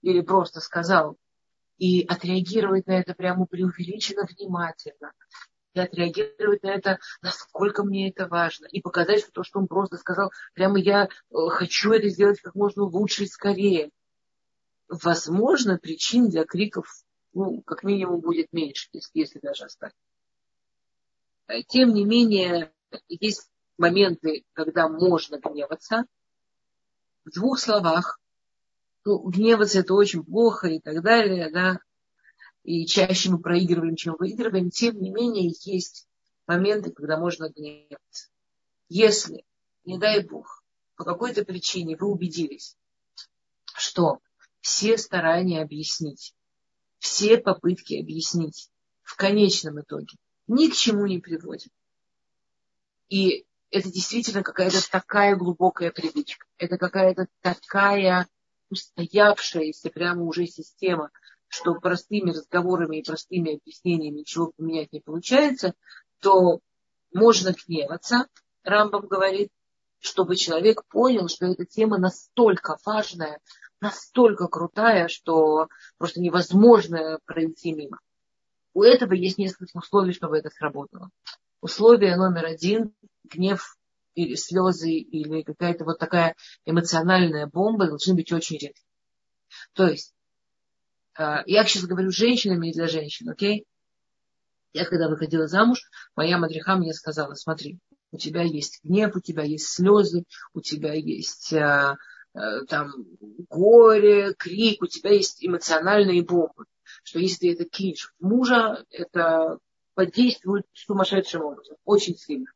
или 0.03 0.21
просто 0.21 0.61
сказал, 0.61 1.17
и 1.79 2.05
отреагировать 2.07 2.87
на 2.87 3.01
это 3.01 3.15
прямо 3.15 3.47
преувеличенно 3.47 4.27
внимательно, 4.27 5.13
и 5.75 5.81
отреагировать 5.81 6.63
на 6.63 6.69
это, 6.69 7.01
насколько 7.23 7.83
мне 7.83 8.11
это 8.11 8.29
важно, 8.29 8.67
и 8.67 8.81
показать, 8.81 9.21
что 9.21 9.33
то, 9.33 9.43
что 9.43 9.59
он 9.59 9.67
просто 9.67 9.97
сказал, 9.97 10.31
прямо 10.55 10.79
я 10.79 11.07
э, 11.07 11.09
хочу 11.49 11.91
это 11.93 12.09
сделать 12.11 12.41
как 12.41 12.55
можно 12.55 12.85
лучше 12.85 13.25
и 13.25 13.27
скорее. 13.27 13.91
Возможно, 14.89 15.79
причин 15.79 16.29
для 16.29 16.45
криков 16.45 16.87
ну, 17.37 17.61
как 17.67 17.83
минимум 17.83 18.21
будет 18.21 18.51
меньше, 18.55 18.89
если, 18.95 19.11
если 19.13 19.39
даже 19.41 19.67
останется. 19.67 19.99
Э, 21.49 21.63
тем 21.69 21.93
не 21.93 22.07
менее, 22.07 22.73
есть 23.11 23.51
моменты, 23.77 24.47
когда 24.55 24.89
можно 24.89 25.39
гневаться. 25.39 26.07
В 27.27 27.33
двух 27.33 27.59
словах, 27.59 28.19
ну, 29.05 29.19
гневаться 29.19 29.81
это 29.81 29.93
очень 29.93 30.25
плохо 30.25 30.69
и 30.69 30.81
так 30.81 31.03
далее, 31.03 31.51
да, 31.51 31.79
и 32.63 32.87
чаще 32.87 33.31
мы 33.31 33.39
проигрываем, 33.39 33.97
чем 33.97 34.17
выигрываем. 34.19 34.71
Тем 34.71 34.99
не 34.99 35.11
менее, 35.11 35.53
есть 35.61 36.09
моменты, 36.47 36.91
когда 36.91 37.19
можно 37.19 37.51
гневаться. 37.51 38.31
Если, 38.89 39.45
не 39.85 39.99
дай 39.99 40.25
Бог, 40.25 40.65
по 40.97 41.05
какой-то 41.05 41.45
причине 41.45 41.99
вы 41.99 42.07
убедились, 42.07 42.79
что 43.75 44.21
все 44.63 44.97
старания 44.97 45.61
объяснить 45.61 46.33
все 47.07 47.39
попытки 47.39 47.95
объяснить 47.95 48.69
в 49.03 49.15
конечном 49.17 49.81
итоге 49.81 50.17
ни 50.49 50.69
к 50.69 50.75
чему 50.75 51.07
не 51.07 51.21
приводят. 51.21 51.73
И 53.09 53.47
это 53.71 53.91
действительно 53.93 54.43
какая-то 54.43 54.79
такая 54.91 55.37
глубокая 55.37 55.93
привычка. 55.93 56.47
Это 56.59 56.79
какая-то 56.79 57.29
такая 57.43 58.27
устоявшаяся 58.71 59.91
прямо 59.91 60.23
уже 60.23 60.47
система, 60.47 61.11
что 61.47 61.75
простыми 61.75 62.31
разговорами 62.31 62.99
и 62.99 63.05
простыми 63.05 63.57
объяснениями 63.57 64.19
ничего 64.19 64.53
поменять 64.57 64.93
не 64.93 65.01
получается, 65.01 65.75
то 66.21 66.59
можно 67.13 67.55
гневаться, 67.67 68.27
Рамбам 68.65 69.07
говорит, 69.07 69.51
чтобы 70.01 70.35
человек 70.35 70.85
понял, 70.87 71.29
что 71.29 71.47
эта 71.47 71.65
тема 71.65 71.99
настолько 71.99 72.77
важная, 72.85 73.41
настолько 73.81 74.49
крутая, 74.49 75.09
что 75.09 75.69
просто 75.99 76.21
невозможно 76.21 77.19
пройти 77.25 77.73
мимо. 77.73 77.99
У 78.75 78.83
этого 78.83 79.13
есть 79.15 79.39
несколько 79.39 79.79
условий, 79.79 80.13
чтобы 80.13 80.39
это 80.39 80.51
сработало. 80.51 81.11
Условие 81.61 82.17
номер 82.17 82.47
один– 82.47 82.95
гнев 83.25 83.77
или 84.15 84.35
слезы, 84.35 84.91
или 84.91 85.43
какая-то 85.43 85.85
вот 85.85 85.99
такая 85.99 86.35
эмоциональная 86.65 87.47
бомба 87.47 87.87
должны 87.87 88.15
быть 88.15 88.33
очень 88.33 88.59
редки. 88.59 88.83
То 89.73 89.87
есть, 89.87 90.15
э, 91.19 91.39
я 91.47 91.65
сейчас 91.65 91.85
говорю 91.85 92.11
женщинами 92.11 92.71
и 92.71 92.73
для 92.73 92.89
женщин, 92.89 93.29
окей? 93.29 93.67
Я 94.73 94.85
когда 94.85 95.09
выходила 95.09 95.47
замуж, 95.47 95.81
моя 96.15 96.39
мадриха 96.39 96.77
мне 96.77 96.93
сказала, 96.93 97.35
смотри, 97.35 97.79
у 98.11 98.19
тебя 98.19 98.43
есть 98.43 98.81
гнев, 98.83 99.17
у 99.17 99.21
тебя 99.21 99.43
есть 99.43 99.69
слезы, 99.69 100.25
у 100.53 100.61
тебя 100.61 100.93
есть 100.93 101.53
а, 101.55 101.97
там 102.69 102.93
горе, 103.49 104.35
крик, 104.35 104.83
у 104.83 104.87
тебя 104.87 105.11
есть 105.11 105.45
эмоциональные 105.45 106.23
бомбы. 106.23 106.67
Что 107.03 107.19
если 107.19 107.49
ты 107.49 107.53
это 107.53 107.65
кинешь 107.65 108.13
в 108.19 108.25
мужа, 108.25 108.85
это 108.91 109.59
подействует 109.95 110.67
сумасшедшим 110.73 111.43
образом, 111.43 111.77
очень 111.85 112.17
сильно. 112.17 112.53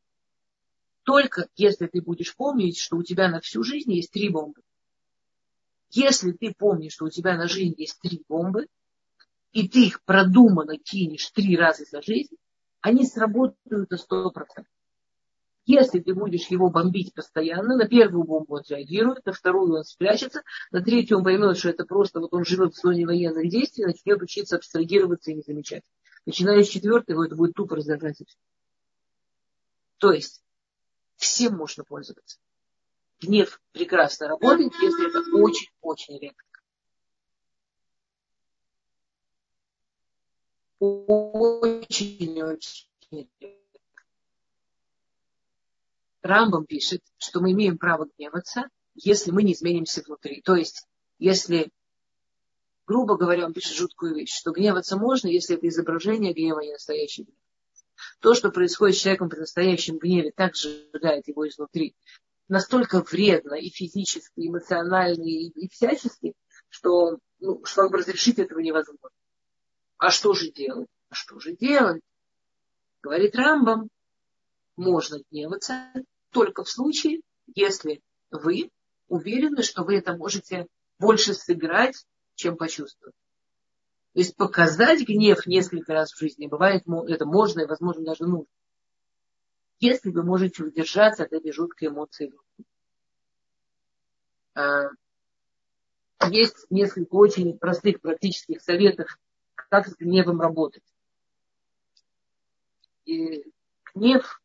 Только 1.03 1.47
если 1.55 1.87
ты 1.87 2.01
будешь 2.01 2.35
помнить, 2.35 2.77
что 2.77 2.97
у 2.97 3.03
тебя 3.03 3.27
на 3.29 3.39
всю 3.41 3.63
жизнь 3.63 3.91
есть 3.91 4.11
три 4.11 4.29
бомбы. 4.29 4.61
Если 5.89 6.31
ты 6.31 6.53
помнишь, 6.57 6.93
что 6.93 7.05
у 7.05 7.09
тебя 7.09 7.35
на 7.35 7.47
жизнь 7.47 7.75
есть 7.77 7.99
три 7.99 8.23
бомбы, 8.29 8.67
и 9.51 9.67
ты 9.67 9.87
их 9.87 10.03
продуманно 10.03 10.77
кинешь 10.77 11.29
три 11.31 11.57
раза 11.57 11.83
за 11.85 12.01
жизнь, 12.01 12.35
они 12.81 13.05
сработают 13.05 13.89
на 13.89 13.97
сто 13.97 14.29
процентов. 14.29 14.71
Если 15.65 15.99
ты 15.99 16.15
будешь 16.15 16.47
его 16.47 16.69
бомбить 16.69 17.13
постоянно, 17.13 17.75
на 17.75 17.87
первую 17.87 18.23
бомбу 18.23 18.55
он 18.55 18.63
реагирует, 18.67 19.25
на 19.25 19.31
вторую 19.31 19.75
он 19.75 19.83
спрячется, 19.83 20.41
на 20.71 20.81
третью 20.81 21.17
он 21.17 21.23
поймет, 21.23 21.57
что 21.57 21.69
это 21.69 21.85
просто 21.85 22.19
вот 22.19 22.33
он 22.33 22.45
живет 22.45 22.73
в 22.73 22.81
зоне 22.81 23.05
военных 23.05 23.47
действий, 23.47 23.85
начнет 23.85 24.21
учиться 24.21 24.55
абстрагироваться 24.55 25.31
и 25.31 25.35
не 25.35 25.41
замечать. 25.41 25.83
Начиная 26.25 26.63
с 26.63 26.67
четвертой, 26.67 27.13
его 27.13 27.25
это 27.25 27.35
будет 27.35 27.53
тупо 27.53 27.75
раздражать. 27.75 28.23
То 29.97 30.11
есть, 30.11 30.43
всем 31.17 31.57
можно 31.57 31.83
пользоваться. 31.83 32.39
Гнев 33.21 33.61
прекрасно 33.71 34.29
работает, 34.29 34.73
если 34.81 35.09
это 35.09 35.19
очень-очень 35.37 36.19
редко. 36.19 36.43
Очень-очень 40.79 42.87
редко. 43.11 43.60
Рамбам 46.21 46.65
пишет, 46.65 47.01
что 47.17 47.39
мы 47.39 47.51
имеем 47.51 47.77
право 47.77 48.07
гневаться, 48.17 48.69
если 48.95 49.31
мы 49.31 49.43
не 49.43 49.53
изменимся 49.53 50.03
внутри. 50.05 50.41
То 50.41 50.55
есть, 50.55 50.85
если, 51.17 51.71
грубо 52.85 53.17
говоря, 53.17 53.45
он 53.45 53.53
пишет 53.53 53.75
жуткую 53.75 54.15
вещь, 54.15 54.33
что 54.33 54.51
гневаться 54.51 54.97
можно, 54.97 55.27
если 55.27 55.55
это 55.55 55.67
изображение 55.67 56.33
гнева, 56.33 56.59
не 56.59 56.73
настоящий 56.73 57.23
гнев. 57.23 57.37
То, 58.19 58.33
что 58.33 58.51
происходит 58.51 58.95
с 58.95 58.99
человеком 58.99 59.29
при 59.29 59.39
настоящем 59.39 59.97
гневе, 59.97 60.31
так 60.35 60.55
сжигает 60.55 61.27
его 61.27 61.47
изнутри. 61.47 61.95
Настолько 62.47 63.01
вредно 63.01 63.55
и 63.55 63.69
физически, 63.69 64.41
и 64.41 64.47
эмоционально, 64.47 65.23
и, 65.23 65.49
и 65.49 65.69
всячески, 65.69 66.33
что, 66.69 67.19
ну, 67.39 67.63
что 67.65 67.83
разрешить 67.83 68.39
этого 68.39 68.59
невозможно. 68.59 69.09
А 69.97 70.09
что 70.09 70.33
же 70.33 70.51
делать? 70.51 70.87
А 71.09 71.15
что 71.15 71.39
же 71.39 71.55
делать? 71.55 72.01
Говорит 73.01 73.35
Рамбам, 73.35 73.89
можно 74.75 75.19
гневаться 75.29 75.91
только 76.31 76.63
в 76.63 76.69
случае, 76.69 77.21
если 77.53 78.01
вы 78.31 78.71
уверены, 79.07 79.63
что 79.63 79.83
вы 79.83 79.97
это 79.97 80.15
можете 80.15 80.67
больше 80.99 81.33
сыграть, 81.33 82.05
чем 82.35 82.57
почувствовать. 82.57 83.15
То 84.13 84.19
есть 84.19 84.35
показать 84.35 85.07
гнев 85.07 85.45
несколько 85.45 85.93
раз 85.93 86.11
в 86.11 86.19
жизни 86.19 86.47
бывает, 86.47 86.83
это 87.07 87.25
можно 87.25 87.61
и, 87.61 87.65
возможно, 87.65 88.03
даже 88.03 88.25
нужно. 88.25 88.47
Если 89.79 90.11
вы 90.11 90.23
можете 90.23 90.63
удержаться 90.63 91.23
от 91.23 91.33
этой 91.33 91.51
жуткой 91.51 91.87
эмоции. 91.87 92.33
А, 94.53 94.89
есть 96.29 96.67
несколько 96.69 97.15
очень 97.15 97.57
простых 97.57 98.01
практических 98.01 98.61
советов, 98.61 99.17
как 99.55 99.87
с 99.87 99.95
гневом 99.95 100.41
работать. 100.41 100.83
И 103.05 103.45
гнев 103.93 104.40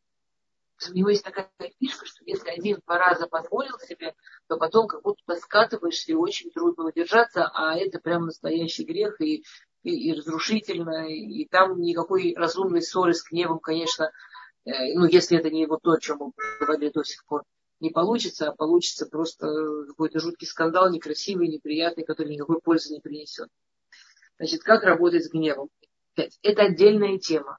у 0.89 0.93
него 0.93 1.09
есть 1.09 1.23
такая 1.23 1.49
фишка, 1.79 2.05
что 2.05 2.23
если 2.25 2.49
один-два 2.49 2.97
раза 2.97 3.27
позволил 3.27 3.79
себе, 3.79 4.13
то 4.47 4.57
потом 4.57 4.87
как 4.87 5.01
будто 5.01 5.35
скатываешься 5.35 6.11
и 6.11 6.15
очень 6.15 6.51
трудно 6.51 6.85
удержаться, 6.85 7.49
а 7.53 7.75
это 7.75 7.99
прям 7.99 8.25
настоящий 8.25 8.85
грех 8.85 9.19
и, 9.19 9.43
и, 9.83 10.09
и 10.09 10.13
разрушительно, 10.13 11.07
и, 11.09 11.47
там 11.47 11.79
никакой 11.81 12.35
разумной 12.35 12.81
ссоры 12.81 13.13
с 13.13 13.23
гневом, 13.29 13.59
конечно, 13.59 14.11
э, 14.65 14.93
ну, 14.93 15.05
если 15.05 15.39
это 15.39 15.49
не 15.49 15.65
вот 15.65 15.81
то, 15.81 15.91
о 15.91 15.99
чем 15.99 16.17
мы 16.19 16.31
говорили 16.59 16.91
до 16.91 17.03
сих 17.03 17.25
пор, 17.25 17.43
не 17.79 17.89
получится, 17.89 18.49
а 18.49 18.55
получится 18.55 19.07
просто 19.07 19.47
какой-то 19.87 20.19
жуткий 20.19 20.47
скандал, 20.47 20.91
некрасивый, 20.91 21.47
неприятный, 21.47 22.05
который 22.05 22.33
никакой 22.33 22.59
пользы 22.61 22.93
не 22.93 22.99
принесет. 22.99 23.49
Значит, 24.37 24.63
как 24.63 24.83
работать 24.83 25.25
с 25.25 25.31
гневом? 25.31 25.69
Это 26.15 26.63
отдельная 26.63 27.17
тема. 27.19 27.57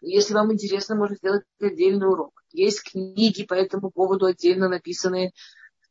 Если 0.00 0.34
вам 0.34 0.52
интересно, 0.52 0.96
можно 0.96 1.16
сделать 1.16 1.44
отдельный 1.60 2.06
урок. 2.06 2.37
Есть 2.52 2.90
книги 2.90 3.44
по 3.44 3.54
этому 3.54 3.90
поводу 3.90 4.26
отдельно 4.26 4.68
написанные. 4.68 5.32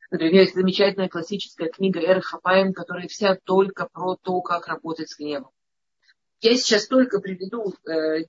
Например, 0.10 0.42
есть 0.42 0.56
замечательная 0.56 1.10
классическая 1.10 1.70
книга 1.70 2.00
Эр 2.00 2.22
Хапаем, 2.22 2.74
которая 2.74 3.08
вся 3.08 3.38
только 3.44 3.88
про 3.92 4.16
то, 4.16 4.42
как 4.42 4.68
работать 4.68 5.10
с 5.10 5.18
гневом. 5.18 5.52
Я 6.40 6.56
сейчас 6.56 6.88
только 6.88 7.20
приведу 7.20 7.74
э, 7.90 8.26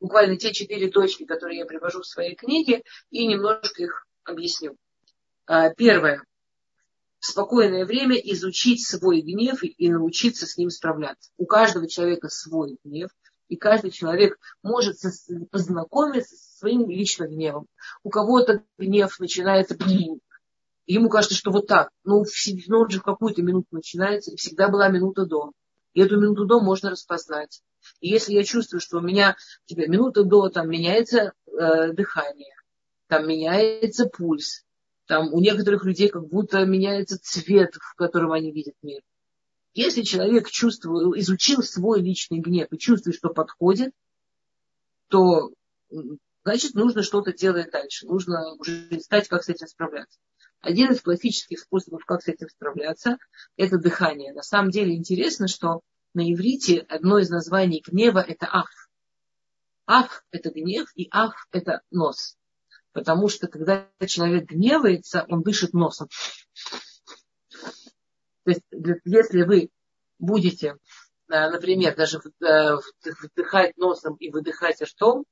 буквально 0.00 0.36
те 0.36 0.52
четыре 0.52 0.90
точки, 0.90 1.24
которые 1.24 1.60
я 1.60 1.64
привожу 1.64 2.00
в 2.00 2.06
своей 2.06 2.34
книге, 2.34 2.82
и 3.10 3.26
немножко 3.26 3.82
их 3.82 4.06
объясню. 4.24 4.76
Э, 5.48 5.74
первое. 5.76 6.22
В 7.18 7.26
спокойное 7.26 7.86
время 7.86 8.16
изучить 8.16 8.86
свой 8.86 9.20
гнев 9.20 9.62
и 9.62 9.90
научиться 9.90 10.46
с 10.46 10.56
ним 10.56 10.70
справляться. 10.70 11.30
У 11.36 11.46
каждого 11.46 11.88
человека 11.88 12.28
свой 12.28 12.78
гнев 12.84 13.10
и 13.48 13.56
каждый 13.56 13.90
человек 13.90 14.38
может 14.62 14.96
познакомиться 15.50 16.36
со 16.36 16.58
своим 16.58 16.88
личным 16.88 17.30
гневом. 17.30 17.66
У 18.02 18.10
кого-то 18.10 18.64
гнев 18.78 19.18
начинается, 19.18 19.76
ему 20.86 21.08
кажется, 21.08 21.36
что 21.36 21.50
вот 21.50 21.66
так. 21.66 21.90
Но 22.04 22.24
ну, 22.68 22.78
он 22.78 22.90
же 22.90 23.00
в 23.00 23.02
какую-то 23.02 23.42
минуту 23.42 23.68
начинается, 23.72 24.30
и 24.30 24.36
всегда 24.36 24.68
была 24.68 24.88
минута 24.88 25.26
до. 25.26 25.52
И 25.94 26.00
эту 26.00 26.18
минуту 26.18 26.46
до 26.46 26.60
можно 26.60 26.90
распознать. 26.90 27.62
И 28.00 28.08
если 28.08 28.32
я 28.32 28.44
чувствую, 28.44 28.80
что 28.80 28.98
у 28.98 29.02
меня 29.02 29.36
тебе 29.66 29.86
минута 29.86 30.24
до 30.24 30.48
там 30.48 30.70
меняется 30.70 31.32
э, 31.46 31.92
дыхание, 31.92 32.54
там 33.08 33.28
меняется 33.28 34.06
пульс, 34.06 34.64
там 35.06 35.34
у 35.34 35.40
некоторых 35.40 35.84
людей 35.84 36.08
как 36.08 36.26
будто 36.28 36.64
меняется 36.64 37.18
цвет, 37.20 37.74
в 37.74 37.94
котором 37.96 38.32
они 38.32 38.52
видят 38.52 38.74
мир. 38.82 39.02
Если 39.74 40.02
человек 40.02 40.50
чувствует, 40.50 41.18
изучил 41.22 41.62
свой 41.62 42.00
личный 42.00 42.40
гнев 42.40 42.68
и 42.70 42.78
чувствует, 42.78 43.16
что 43.16 43.30
подходит, 43.30 43.92
то 45.08 45.52
значит 46.44 46.74
нужно 46.74 47.02
что-то 47.02 47.32
делать 47.32 47.70
дальше. 47.70 48.06
Нужно 48.06 48.54
уже 48.54 48.88
искать, 48.90 49.28
как 49.28 49.44
с 49.44 49.48
этим 49.48 49.66
справляться. 49.66 50.18
Один 50.60 50.92
из 50.92 51.00
классических 51.00 51.58
способов, 51.58 52.04
как 52.04 52.22
с 52.22 52.28
этим 52.28 52.48
справляться, 52.48 53.16
это 53.56 53.78
дыхание. 53.78 54.32
На 54.32 54.42
самом 54.42 54.70
деле 54.70 54.94
интересно, 54.94 55.48
что 55.48 55.80
на 56.14 56.30
иврите 56.32 56.80
одно 56.88 57.18
из 57.18 57.30
названий 57.30 57.82
гнева 57.84 58.20
это 58.20 58.46
ах. 58.50 58.70
Ах– 59.86 60.24
это 60.30 60.50
гнев, 60.50 60.88
и 60.94 61.08
ах– 61.10 61.48
это 61.52 61.82
нос. 61.90 62.36
Потому 62.92 63.28
что 63.28 63.48
когда 63.48 63.88
человек 64.06 64.44
гневается, 64.44 65.24
он 65.28 65.42
дышит 65.42 65.72
носом. 65.72 66.08
То 68.44 68.50
есть, 68.50 68.62
если 69.04 69.42
вы 69.42 69.70
будете, 70.18 70.76
э, 71.28 71.50
например, 71.50 71.94
даже 71.94 72.18
э, 72.18 72.76
вдыхать 73.22 73.76
носом 73.76 74.16
и 74.16 74.30
выдыхать 74.30 74.82
ртом, 74.82 75.24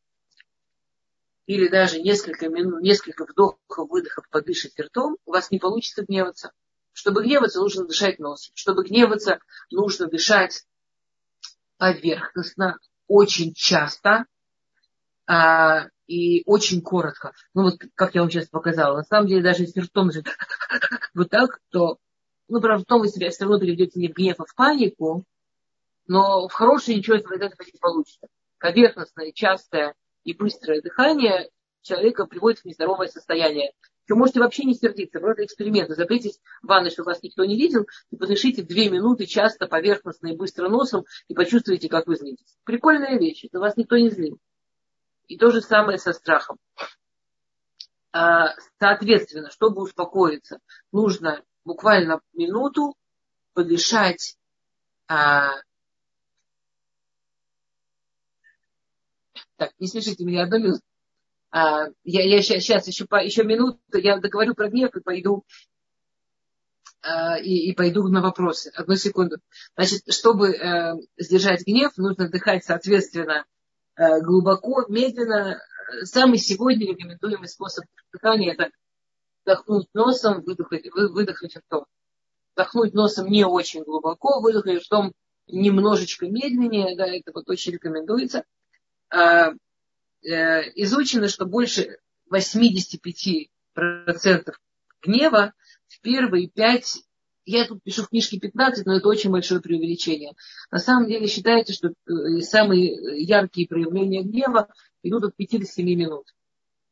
или 1.47 1.69
даже 1.69 2.01
несколько, 2.01 2.49
минут, 2.49 2.81
несколько 2.81 3.25
вдохов, 3.25 3.91
выдохов 3.91 4.29
подышать 4.31 4.79
ртом, 4.79 5.17
у 5.25 5.33
вас 5.33 5.51
не 5.51 5.59
получится 5.59 6.05
гневаться. 6.05 6.53
Чтобы 6.93 7.25
гневаться, 7.25 7.61
нужно 7.61 7.87
дышать 7.87 8.19
носом. 8.19 8.53
Чтобы 8.55 8.85
гневаться, 8.85 9.41
нужно 9.71 10.07
дышать 10.07 10.65
поверхностно, 11.77 12.79
очень 13.09 13.53
часто 13.55 14.27
а, 15.27 15.89
и 16.07 16.43
очень 16.47 16.83
коротко. 16.83 17.33
Ну 17.55 17.63
вот, 17.63 17.79
как 17.95 18.15
я 18.15 18.21
вам 18.21 18.31
сейчас 18.31 18.49
показала. 18.49 18.99
На 18.99 19.05
самом 19.05 19.27
деле, 19.27 19.43
даже 19.43 19.63
если 19.63 19.81
ртом 19.81 20.11
вот 21.15 21.31
так, 21.31 21.61
то 21.71 21.99
ну, 22.51 22.61
правда, 22.61 22.85
потом 22.85 23.03
вы 23.03 23.09
себя 23.09 23.31
все 23.31 23.45
равно 23.45 23.61
переведете 23.61 24.01
не 24.01 24.09
в 24.09 24.13
гнев, 24.13 24.37
а 24.39 24.45
в 24.45 24.55
панику, 24.55 25.25
но 26.07 26.49
в 26.49 26.53
хорошее 26.53 26.99
ничего 26.99 27.17
из 27.17 27.25
этого 27.25 27.65
не 27.65 27.79
получится. 27.81 28.27
Поверхностное, 28.59 29.33
частое 29.33 29.95
и 30.25 30.35
быстрое 30.35 30.83
дыхание 30.83 31.49
человека 31.83 32.27
приводит 32.27 32.61
в 32.61 32.65
нездоровое 32.65 33.07
состояние. 33.07 33.73
Вы 34.09 34.17
можете 34.17 34.41
вообще 34.41 34.65
не 34.65 34.75
сердиться, 34.75 35.21
просто 35.21 35.45
эксперимент. 35.45 35.91
Запритесь 35.91 36.41
в 36.63 36.67
ванной, 36.67 36.91
чтобы 36.91 37.11
вас 37.11 37.23
никто 37.23 37.45
не 37.45 37.57
видел, 37.57 37.87
и 38.11 38.17
подышите 38.17 38.63
две 38.63 38.91
минуты 38.91 39.27
часто, 39.27 39.69
поверхностно 39.69 40.27
и 40.27 40.37
быстро 40.37 40.69
носом, 40.69 41.05
и 41.29 41.35
почувствуете, 41.35 41.89
как 41.89 42.09
вы 42.09 42.17
злитесь. 42.17 42.57
Прикольная 42.65 43.17
вещь, 43.17 43.45
это 43.45 43.61
вас 43.61 43.77
никто 43.77 43.97
не 43.97 44.11
злил. 44.11 44.39
И 45.29 45.39
то 45.39 45.51
же 45.51 45.61
самое 45.61 45.99
со 45.99 46.13
страхом. 46.13 46.59
А, 48.13 48.57
соответственно, 48.81 49.51
чтобы 49.51 49.83
успокоиться, 49.83 50.59
нужно 50.91 51.45
буквально 51.71 52.21
минуту 52.33 52.97
подышать 53.55 54.37
а, 55.07 55.53
так, 59.57 59.71
не 59.79 59.87
смешите 59.87 60.25
меня 60.25 60.43
одну 60.43 60.59
минуту. 60.59 60.83
А, 61.53 61.87
я, 62.03 62.25
я 62.25 62.43
сейчас, 62.43 62.65
сейчас 62.65 62.89
еще, 62.89 63.07
еще 63.23 63.45
минуту, 63.45 63.79
я 63.93 64.19
договорю 64.19 64.55
про 64.55 64.69
гнев 64.69 64.97
и 64.97 65.01
пойду 65.01 65.45
а, 67.03 67.39
и, 67.39 67.71
и 67.71 67.75
пойду 67.75 68.09
на 68.09 68.21
вопросы. 68.21 68.73
Одну 68.75 68.97
секунду. 68.97 69.37
Значит, 69.77 70.03
чтобы 70.13 70.55
э, 70.55 70.95
сдержать 71.19 71.65
гнев, 71.65 71.97
нужно 71.97 72.29
дыхать, 72.29 72.65
соответственно, 72.65 73.45
э, 73.97 74.21
глубоко, 74.23 74.87
медленно. 74.89 75.61
Самый 76.03 76.39
сегодня 76.39 76.89
рекомендуемый 76.89 77.49
способ 77.49 77.85
дыхания– 78.13 78.53
это 78.55 78.71
вдохнуть 79.51 79.89
носом, 79.95 80.43
выдохнуть, 80.43 80.87
выдохнуть 80.93 81.57
ртом. 81.57 81.87
Вдохнуть 82.55 82.95
носом 82.95 83.29
не 83.29 83.45
очень 83.45 83.83
глубоко, 83.83 84.41
выдохнуть 84.41 84.83
ртом 84.85 85.13
немножечко 85.47 86.27
медленнее, 86.27 86.97
да, 86.97 87.07
это 87.07 87.33
вот 87.35 87.49
очень 87.49 87.73
рекомендуется. 87.73 88.45
А, 89.11 89.51
э, 90.23 90.63
изучено, 90.77 91.29
что 91.29 91.47
больше 91.47 91.99
85% 92.33 93.49
гнева 95.03 95.53
в 95.89 96.01
первые 96.01 96.49
пять, 96.49 97.03
я 97.45 97.67
тут 97.67 97.83
пишу 97.83 98.05
в 98.05 98.11
книжке 98.11 98.39
15, 98.39 98.87
но 98.87 98.97
это 98.97 99.09
очень 99.09 99.31
большое 99.31 99.61
преувеличение. 99.61 100.35
На 100.71 100.79
самом 100.79 101.09
деле 101.09 101.27
считается, 101.27 101.73
что 101.73 101.89
э, 101.89 102.41
самые 102.43 103.25
яркие 103.25 103.67
проявления 103.67 104.23
гнева 104.23 104.69
идут 105.03 105.25
от 105.25 105.37
5 105.37 105.61
до 105.61 105.67
7 105.67 105.85
минут. 105.87 106.27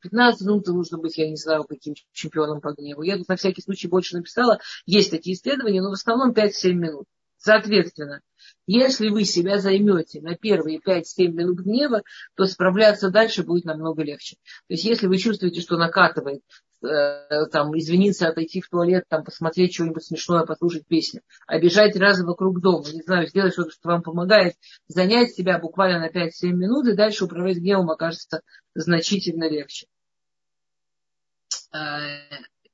15 0.01 0.47
минут 0.47 0.67
нужно 0.67 0.99
быть, 0.99 1.19
я 1.19 1.29
не 1.29 1.37
знаю, 1.37 1.65
каким 1.65 1.95
чемпионом 2.13 2.61
по 2.61 2.73
гневу. 2.73 3.03
Я 3.03 3.17
тут 3.17 3.29
на 3.29 3.37
всякий 3.37 3.63
случай 3.63 3.89
больше 3.89 4.17
написала. 4.17 4.61
Есть 4.87 5.11
такие 5.11 5.35
исследования, 5.35 5.83
но 5.83 5.91
в 5.91 5.95
основном 5.95 6.33
5-7 6.33 6.73
минут. 6.73 7.07
Соответственно, 7.39 8.20
если 8.66 9.09
вы 9.09 9.24
себя 9.24 9.59
займете 9.59 10.20
на 10.20 10.36
первые 10.36 10.80
5-7 10.80 11.28
минут 11.28 11.61
гнева, 11.61 12.03
то 12.34 12.47
справляться 12.47 13.11
дальше 13.11 13.45
будет 13.45 13.64
намного 13.64 14.03
легче. 14.03 14.36
То 14.66 14.74
есть 14.74 14.84
если 14.84 15.07
вы 15.07 15.18
чувствуете, 15.18 15.61
что 15.61 15.76
накатывает, 15.76 16.43
э, 16.82 17.47
там, 17.47 17.76
извиниться, 17.78 18.28
отойти 18.28 18.61
в 18.61 18.68
туалет, 18.68 19.05
там, 19.09 19.24
посмотреть 19.24 19.74
что-нибудь 19.74 20.05
смешное, 20.05 20.45
послушать 20.45 20.86
песню, 20.86 21.22
обижать 21.47 21.97
раза 21.97 22.26
вокруг 22.26 22.61
дома, 22.61 22.84
не 22.93 23.03
знаю, 23.03 23.28
сделать 23.28 23.53
что-то, 23.53 23.70
что 23.70 23.89
вам 23.89 24.03
помогает, 24.03 24.55
занять 24.89 25.32
себя 25.32 25.59
буквально 25.59 26.01
на 26.01 26.09
5-7 26.09 26.53
минут, 26.53 26.89
и 26.89 26.97
дальше 26.97 27.24
управлять 27.24 27.59
гневом 27.59 27.91
окажется 27.91 28.43
значительно 28.74 29.49
легче. 29.49 29.86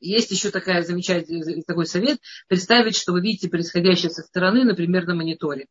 Э, 0.04 0.06
есть 0.06 0.30
еще 0.30 0.50
такая 0.50 0.82
замечательный 0.82 1.62
такой 1.62 1.86
совет, 1.86 2.18
представить, 2.48 2.96
что 2.96 3.12
вы 3.12 3.20
видите 3.20 3.48
происходящее 3.48 4.10
со 4.10 4.22
стороны, 4.22 4.64
например, 4.64 5.06
на 5.06 5.14
мониторе. 5.14 5.66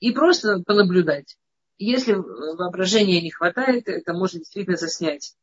И 0.00 0.12
просто 0.12 0.62
понаблюдать. 0.64 1.36
Если 1.78 2.12
воображения 2.12 3.20
не 3.20 3.30
хватает, 3.30 3.88
это 3.88 4.12
можно 4.12 4.38
действительно 4.38 4.76
заснять. 4.76 5.34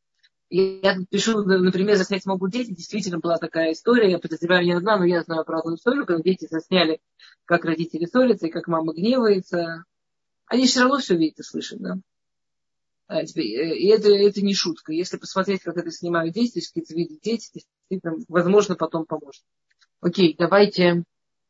Я 0.48 0.96
пишу, 1.10 1.42
например, 1.42 1.96
заснять 1.96 2.26
могут 2.26 2.52
дети. 2.52 2.72
Действительно 2.72 3.18
была 3.18 3.38
такая 3.38 3.72
история. 3.72 4.10
Я 4.10 4.18
подозреваю 4.18 4.64
не 4.64 4.72
одна, 4.72 4.98
но 4.98 5.04
я 5.04 5.22
знаю 5.22 5.44
про 5.44 5.60
одну 5.60 5.74
историю, 5.74 6.06
когда 6.06 6.22
дети 6.22 6.46
засняли, 6.48 7.00
как 7.46 7.64
родители 7.64 8.04
ссорятся 8.04 8.46
и 8.46 8.50
как 8.50 8.68
мама 8.68 8.92
гневается. 8.92 9.84
Они 10.46 10.66
все 10.66 10.80
равно 10.80 10.98
все 10.98 11.16
видят 11.16 11.40
и 11.40 11.42
слышат, 11.42 11.80
да? 11.80 11.96
А, 13.08 13.22
и 13.22 13.86
это, 13.88 14.08
это 14.08 14.42
не 14.42 14.54
шутка. 14.54 14.92
Если 14.92 15.16
посмотреть, 15.16 15.62
как 15.62 15.76
это 15.76 15.90
снимают 15.90 16.34
дети, 16.34 16.58
если 16.58 16.82
это 16.82 16.94
видят 16.94 17.20
дети, 17.20 17.50
действительно, 17.52 18.16
возможно, 18.28 18.74
потом 18.76 19.04
поможет. 19.06 19.42
Окей, 20.00 20.34
давайте 20.38 21.04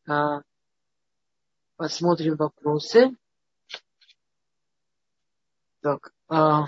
а, 0.08 0.42
посмотрим 1.76 2.36
вопросы. 2.36 3.16
Так, 5.80 6.12
а, 6.28 6.66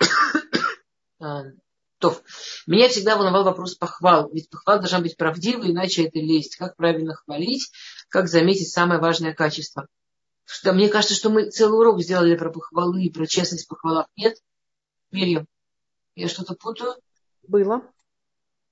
а, 1.20 1.44
то, 1.98 2.20
меня 2.66 2.88
всегда 2.88 3.16
волновал 3.16 3.44
вопрос 3.44 3.74
похвал. 3.74 4.30
Ведь 4.32 4.50
похвал 4.50 4.78
должна 4.78 5.00
быть 5.00 5.16
правдивой, 5.16 5.72
иначе 5.72 6.04
это 6.04 6.18
лесть. 6.18 6.56
Как 6.56 6.76
правильно 6.76 7.14
хвалить, 7.14 7.70
как 8.08 8.28
заметить 8.28 8.70
самое 8.70 9.00
важное 9.00 9.34
качество. 9.34 9.88
Что, 10.44 10.72
мне 10.72 10.88
кажется, 10.88 11.14
что 11.14 11.30
мы 11.30 11.50
целый 11.50 11.78
урок 11.78 12.00
сделали 12.00 12.36
про 12.36 12.50
похвалы 12.50 13.02
и 13.02 13.12
про 13.12 13.26
честность 13.26 13.66
в 13.66 13.68
похвалах. 13.68 14.06
Нет? 14.16 14.36
Мирьям, 15.10 15.46
я 16.14 16.28
что-то 16.28 16.54
путаю? 16.54 16.94
Было. 17.46 17.82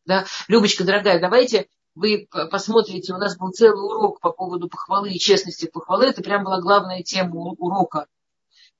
Да? 0.04 0.24
Любочка, 0.48 0.84
дорогая, 0.84 1.20
давайте 1.20 1.68
вы 1.96 2.28
посмотрите, 2.30 3.14
у 3.14 3.16
нас 3.16 3.36
был 3.36 3.50
целый 3.50 3.82
урок 3.82 4.20
по 4.20 4.30
поводу 4.30 4.68
похвалы 4.68 5.10
и 5.10 5.18
честности 5.18 5.66
похвалы. 5.66 6.06
Это 6.06 6.22
прям 6.22 6.44
была 6.44 6.60
главная 6.60 7.02
тема 7.02 7.36
урока. 7.36 8.06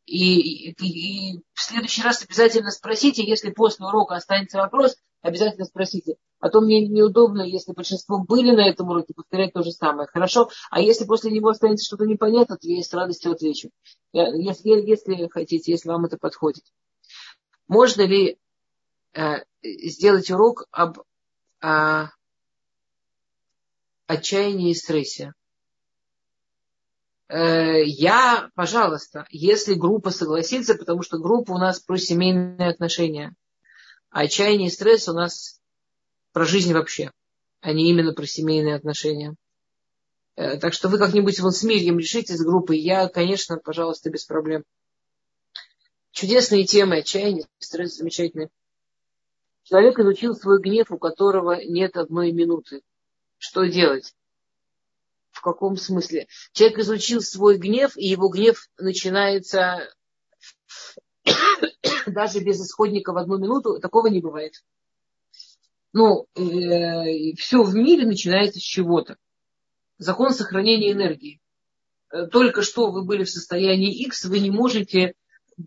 И, 0.07 0.71
и, 0.71 1.35
и 1.35 1.43
в 1.53 1.61
следующий 1.61 2.03
раз 2.03 2.25
обязательно 2.25 2.71
спросите, 2.71 3.25
если 3.25 3.51
после 3.51 3.87
урока 3.87 4.15
останется 4.15 4.59
вопрос, 4.59 4.97
обязательно 5.21 5.65
спросите. 5.65 6.17
А 6.39 6.49
то 6.49 6.61
мне 6.61 6.87
неудобно, 6.87 7.43
если 7.43 7.73
большинство 7.73 8.19
были 8.23 8.53
на 8.53 8.69
этом 8.69 8.89
уроке, 8.89 9.15
повторять 9.15 9.53
то 9.53 9.63
же 9.63 9.73
самое. 9.73 10.07
Хорошо? 10.07 10.49
А 10.71 10.81
если 10.81 11.07
после 11.07 11.33
него 11.33 11.49
останется 11.49 11.87
что-то 11.87 12.07
непонятно, 12.07 12.57
то 12.57 12.69
я 12.69 12.83
с 12.83 12.93
радостью 12.93 13.33
отвечу. 13.33 13.71
Если, 14.13 14.69
если 14.89 15.29
хотите, 15.29 15.73
если 15.73 15.89
вам 15.89 16.05
это 16.05 16.19
подходит. 16.19 16.65
Можно 17.67 18.03
ли 18.03 18.39
э, 19.15 19.39
сделать 19.63 20.31
урок 20.31 20.67
об 20.71 21.01
э, 21.63 22.05
отчаянии 24.07 24.71
и 24.71 24.75
стрессе? 24.75 25.33
Э, 27.29 27.83
я, 27.85 28.51
пожалуйста, 28.55 29.27
если 29.31 29.75
группа 29.75 30.11
согласится, 30.11 30.75
потому 30.75 31.03
что 31.03 31.19
группа 31.19 31.53
у 31.53 31.59
нас 31.59 31.81
про 31.81 31.97
семейные 31.97 32.71
отношения, 32.71 33.35
а 34.11 34.21
отчаяние 34.21 34.69
и 34.69 34.71
стресс 34.71 35.09
у 35.09 35.13
нас 35.13 35.61
про 36.33 36.45
жизнь 36.45 36.73
вообще, 36.73 37.11
а 37.61 37.73
не 37.73 37.91
именно 37.91 38.13
про 38.13 38.27
семейные 38.27 38.77
отношения. 38.77 39.35
Э, 40.37 40.59
так 40.59 40.73
что 40.73 40.89
вы 40.89 40.99
как-нибудь 40.99 41.41
вот 41.41 41.57
с 41.57 41.65
Мирьем 41.65 41.99
решите 41.99 42.37
с 42.37 42.45
группой. 42.45 42.79
Я, 42.79 43.09
конечно, 43.09 43.57
пожалуйста, 43.57 44.11
без 44.11 44.25
проблем. 44.25 44.63
Чудесные 46.13 46.65
темы, 46.65 46.99
отчаяние, 46.99 47.47
стресс 47.59 47.97
замечательный. 47.97 48.49
Человек 49.65 49.99
изучил 49.99 50.35
свой 50.35 50.61
гнев, 50.61 50.93
у 50.93 50.99
которого 50.99 51.61
нет 51.65 51.97
одной 51.97 52.31
минуты. 52.31 52.83
Что 53.39 53.65
делать? 53.65 54.15
В 55.37 55.43
каком 55.43 55.77
смысле? 55.77 56.29
Человек 56.53 56.79
изучил 56.79 57.21
свой 57.21 57.59
гнев, 57.59 57.95
и 57.99 58.07
его 58.07 58.29
гнев 58.31 58.71
начинается 58.79 59.87
даже 62.07 62.41
без 62.41 62.59
исходника 62.59 63.13
в 63.13 63.19
одну 63.19 63.37
минуту. 63.37 63.79
Такого 63.79 64.07
не 64.07 64.23
бывает. 64.23 64.55
Ну, 65.93 66.27
э, 66.37 67.35
все 67.37 67.63
в 67.63 67.75
мире 67.75 68.07
начинается 68.07 68.61
с 68.61 68.63
чего-то. 68.63 69.19
Закон 69.99 70.31
сохранения 70.31 70.93
энергии. 70.93 71.43
Э, 72.11 72.27
только 72.29 72.63
что 72.63 72.91
вы 72.91 73.05
были 73.05 73.25
в 73.25 73.31
состоянии 73.31 73.95
X, 74.07 74.25
вы 74.25 74.39
не 74.39 74.51
можете 74.51 75.13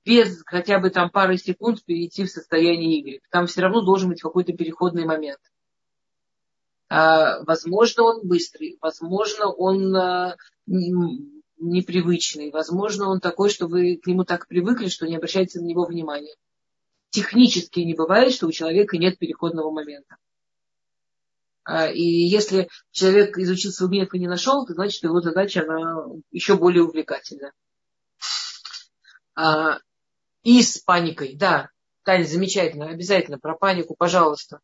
без 0.04 0.42
хотя 0.48 0.80
бы 0.80 0.90
там 0.90 1.12
пары 1.12 1.38
секунд 1.38 1.86
перейти 1.86 2.24
в 2.24 2.32
состояние 2.32 3.02
Y. 3.02 3.22
Там 3.30 3.46
все 3.46 3.62
равно 3.62 3.82
должен 3.82 4.10
быть 4.10 4.22
какой-то 4.22 4.52
переходный 4.54 5.06
момент. 5.06 5.40
А, 6.90 7.44
возможно, 7.44 8.04
он 8.04 8.28
быстрый, 8.28 8.78
возможно, 8.82 9.48
он 9.52 9.96
а, 9.96 10.36
непривычный, 10.66 12.50
возможно, 12.50 13.10
он 13.10 13.20
такой, 13.20 13.50
что 13.50 13.68
вы 13.68 13.98
к 13.98 14.08
нему 14.08 14.26
так 14.26 14.48
привыкли, 14.48 14.88
что 14.88 15.08
не 15.08 15.18
обращаете 15.18 15.60
на 15.60 15.66
него 15.66 15.86
внимания. 15.86 16.36
Технически 17.12 17.82
не 17.82 17.94
бывает, 17.94 18.34
что 18.34 18.48
у 18.48 18.52
человека 18.52 18.98
нет 18.98 19.20
переходного 19.20 19.70
момента. 19.70 20.18
А, 21.64 21.92
и 21.92 22.02
если 22.02 22.70
человек 22.90 23.38
изучил 23.38 23.72
свой 23.72 23.90
гнев 23.90 24.14
и 24.14 24.20
не 24.20 24.28
нашел, 24.28 24.66
то 24.66 24.74
значит 24.74 25.04
его 25.04 25.22
задача 25.22 25.62
она 25.62 26.06
еще 26.32 26.58
более 26.58 26.84
увлекательна. 26.84 27.52
И 30.44 30.64
с 30.64 30.80
паникой, 30.80 31.36
да. 31.36 31.70
Таня, 32.04 32.24
замечательно, 32.24 32.88
обязательно 32.88 33.38
про 33.38 33.56
панику, 33.56 33.96
пожалуйста. 33.96 34.60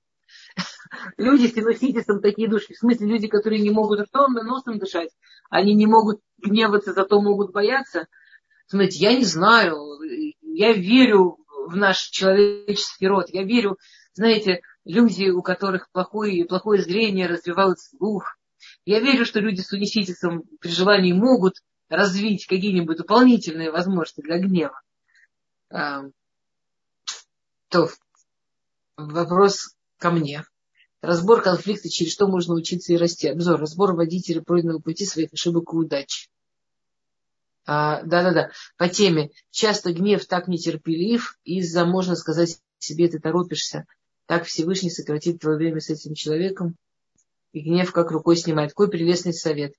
Люди 1.17 1.47
с 1.47 1.53
синуситисом 1.53 2.21
такие 2.21 2.49
души. 2.49 2.73
В 2.73 2.77
смысле, 2.77 3.07
люди, 3.07 3.27
которые 3.27 3.61
не 3.61 3.69
могут 3.69 4.01
ртом, 4.01 4.33
носом 4.33 4.79
дышать, 4.79 5.09
они 5.49 5.73
не 5.73 5.87
могут 5.87 6.21
гневаться, 6.37 6.93
зато 6.93 7.21
могут 7.21 7.51
бояться. 7.51 8.07
Знаете, 8.67 8.99
я 8.99 9.13
не 9.13 9.25
знаю, 9.25 9.77
я 10.41 10.73
верю 10.73 11.37
в 11.67 11.75
наш 11.75 11.99
человеческий 11.99 13.07
род, 13.07 13.27
я 13.29 13.43
верю, 13.43 13.77
знаете, 14.13 14.61
люди, 14.85 15.29
у 15.29 15.41
которых 15.41 15.89
плохое, 15.91 16.45
плохое 16.45 16.81
зрение, 16.81 17.27
развивают 17.27 17.79
слух. 17.79 18.37
Я 18.85 18.99
верю, 18.99 19.25
что 19.25 19.39
люди 19.39 19.61
с 19.61 19.71
униситисом 19.71 20.43
при 20.59 20.69
желании 20.69 21.13
могут 21.13 21.55
развить 21.89 22.47
какие-нибудь 22.47 22.97
дополнительные 22.97 23.71
возможности 23.71 24.21
для 24.21 24.39
гнева. 24.39 24.81
А, 25.69 26.03
то 27.69 27.89
вопрос 28.97 29.75
ко 30.05 30.11
мне. 30.11 30.45
Разбор 31.01 31.41
конфликта, 31.41 31.89
через 31.89 32.13
что 32.13 32.27
можно 32.27 32.53
учиться 32.53 32.93
и 32.93 32.97
расти. 32.97 33.27
Обзор. 33.27 33.59
Разбор 33.59 33.95
водителя 33.95 34.43
пройденного 34.43 34.79
пути 34.79 35.03
своих 35.03 35.33
ошибок 35.33 35.73
и 35.73 35.77
удач. 35.77 36.29
А, 37.65 38.03
да-да-да. 38.03 38.51
По 38.77 38.87
теме. 38.87 39.31
Часто 39.49 39.93
гнев 39.93 40.23
так 40.27 40.47
нетерпелив, 40.47 41.39
из-за, 41.43 41.85
можно 41.85 42.15
сказать, 42.15 42.59
себе 42.77 43.07
ты 43.07 43.19
торопишься. 43.19 43.85
Так 44.27 44.45
Всевышний 44.45 44.91
сократит 44.91 45.39
твое 45.39 45.57
время 45.57 45.79
с 45.79 45.89
этим 45.89 46.13
человеком. 46.13 46.75
И 47.51 47.61
гнев 47.61 47.91
как 47.91 48.11
рукой 48.11 48.37
снимает. 48.37 48.71
Какой 48.71 48.91
прелестный 48.91 49.33
совет. 49.33 49.73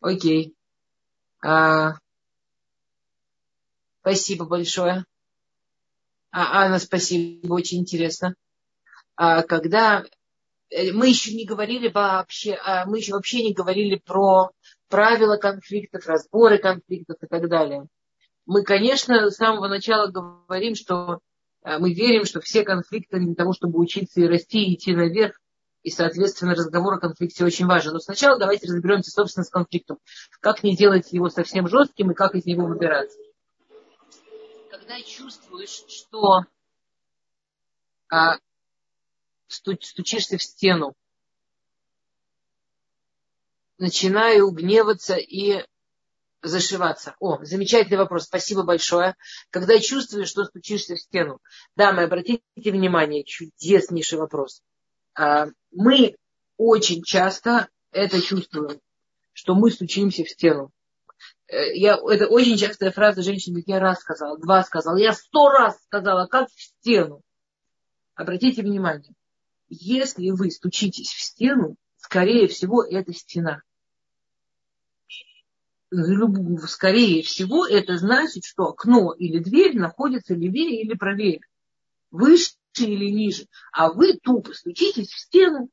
Окей. 0.00 0.54
А, 1.42 1.94
спасибо 4.02 4.44
большое. 4.44 5.06
А, 6.32 6.64
Анна, 6.64 6.78
спасибо, 6.78 7.54
очень 7.54 7.78
интересно. 7.78 8.34
А, 9.16 9.42
когда 9.42 10.04
э, 10.70 10.92
мы 10.92 11.08
еще 11.08 11.34
не 11.34 11.44
говорили 11.44 11.88
вообще, 11.88 12.54
а, 12.54 12.86
мы 12.86 12.98
еще 12.98 13.12
вообще 13.12 13.42
не 13.42 13.54
говорили 13.54 13.96
про 13.96 14.50
правила 14.88 15.36
конфликтов, 15.36 16.06
разборы 16.06 16.58
конфликтов 16.58 17.16
и 17.22 17.26
так 17.26 17.48
далее. 17.48 17.86
Мы, 18.46 18.62
конечно, 18.62 19.30
с 19.30 19.36
самого 19.36 19.68
начала 19.68 20.08
говорим, 20.08 20.74
что 20.74 21.20
а, 21.62 21.78
мы 21.78 21.92
верим, 21.92 22.24
что 22.24 22.40
все 22.40 22.62
конфликты 22.62 23.18
для 23.18 23.34
того, 23.34 23.52
чтобы 23.52 23.80
учиться 23.80 24.20
и 24.20 24.26
расти, 24.26 24.64
и 24.64 24.74
идти 24.74 24.94
наверх, 24.94 25.40
и, 25.82 25.90
соответственно, 25.90 26.54
разговор 26.54 26.94
о 26.94 27.00
конфликте 27.00 27.44
очень 27.44 27.66
важен. 27.66 27.92
Но 27.92 27.98
сначала 27.98 28.38
давайте 28.38 28.66
разберемся, 28.66 29.10
собственно, 29.10 29.44
с 29.44 29.50
конфликтом. 29.50 29.98
Как 30.40 30.62
не 30.62 30.76
делать 30.76 31.12
его 31.12 31.28
совсем 31.28 31.68
жестким 31.68 32.10
и 32.10 32.14
как 32.14 32.34
из 32.34 32.46
него 32.46 32.66
выбираться 32.66 33.18
когда 34.84 35.00
чувствуешь, 35.00 35.82
что 35.88 36.42
а, 38.10 38.36
стучишься 39.54 40.38
в 40.38 40.42
стену, 40.42 40.94
начинаю 43.78 44.50
гневаться 44.50 45.16
и 45.16 45.64
зашиваться. 46.42 47.14
О, 47.20 47.42
замечательный 47.44 47.96
вопрос, 47.96 48.24
спасибо 48.24 48.62
большое. 48.62 49.16
Когда 49.50 49.78
чувствуешь, 49.78 50.28
что 50.28 50.44
стучишься 50.44 50.94
в 50.94 51.00
стену. 51.00 51.40
Дамы, 51.76 52.02
обратите 52.02 52.42
внимание, 52.56 53.24
чудеснейший 53.24 54.18
вопрос. 54.18 54.62
А, 55.14 55.46
мы 55.72 56.16
очень 56.56 57.02
часто 57.02 57.68
это 57.92 58.20
чувствуем, 58.20 58.80
что 59.32 59.54
мы 59.54 59.70
стучимся 59.70 60.24
в 60.24 60.30
стену. 60.30 60.70
Э, 61.46 61.74
я, 61.74 61.94
это 61.94 62.26
очень 62.26 62.56
частая 62.56 62.90
фраза 62.90 63.22
женщин 63.22 63.62
я 63.66 63.78
раз 63.78 64.00
сказала, 64.00 64.38
два 64.38 64.62
сказала, 64.62 64.96
я 64.96 65.12
сто 65.12 65.48
раз 65.48 65.82
сказала, 65.84 66.26
как 66.26 66.48
в 66.50 66.62
стену. 66.62 67.22
Обратите 68.14 68.62
внимание, 68.62 69.12
если 69.80 70.30
вы 70.30 70.50
стучитесь 70.50 71.12
в 71.12 71.20
стену, 71.20 71.76
скорее 71.96 72.48
всего, 72.48 72.84
это 72.84 73.12
стена. 73.12 73.62
Скорее 76.66 77.22
всего, 77.22 77.66
это 77.66 77.98
значит, 77.98 78.44
что 78.44 78.64
окно 78.64 79.12
или 79.12 79.38
дверь 79.38 79.78
находится 79.78 80.34
левее 80.34 80.82
или 80.82 80.94
правее, 80.94 81.40
выше 82.10 82.54
или 82.78 83.10
ниже. 83.10 83.46
А 83.72 83.92
вы 83.92 84.14
тупо 84.14 84.52
стучитесь 84.52 85.10
в 85.10 85.18
стену. 85.18 85.68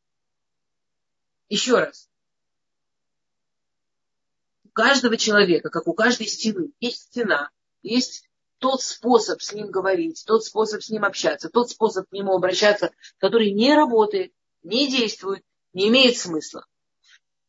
Еще 1.50 1.78
раз 1.80 2.12
каждого 4.74 5.18
человека, 5.18 5.70
как 5.70 5.88
у 5.88 5.94
каждой 5.94 6.28
стены, 6.28 6.72
есть 6.80 7.04
стена, 7.04 7.50
есть 7.82 8.30
тот 8.62 8.84
способ 8.84 9.42
с 9.42 9.54
ним 9.54 9.72
говорить, 9.72 10.24
тот 10.28 10.46
способ 10.46 10.84
с 10.84 10.90
ним 10.90 11.04
общаться, 11.04 11.50
тот 11.50 11.72
способ 11.72 12.08
к 12.08 12.12
нему 12.14 12.36
обращаться, 12.36 12.92
который 13.18 13.52
не 13.52 13.74
работает, 13.74 14.34
не 14.62 14.88
действует, 14.88 15.44
не 15.74 15.90
имеет 15.90 16.16
смысла. 16.16 16.68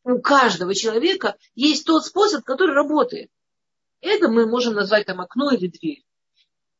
У 0.03 0.19
каждого 0.19 0.73
человека 0.73 1.37
есть 1.53 1.85
тот 1.85 2.03
способ, 2.03 2.43
который 2.43 2.73
работает. 2.73 3.29
Это 4.01 4.27
мы 4.27 4.47
можем 4.47 4.73
назвать 4.73 5.05
там 5.05 5.21
окно 5.21 5.51
или 5.51 5.67
дверь. 5.67 6.03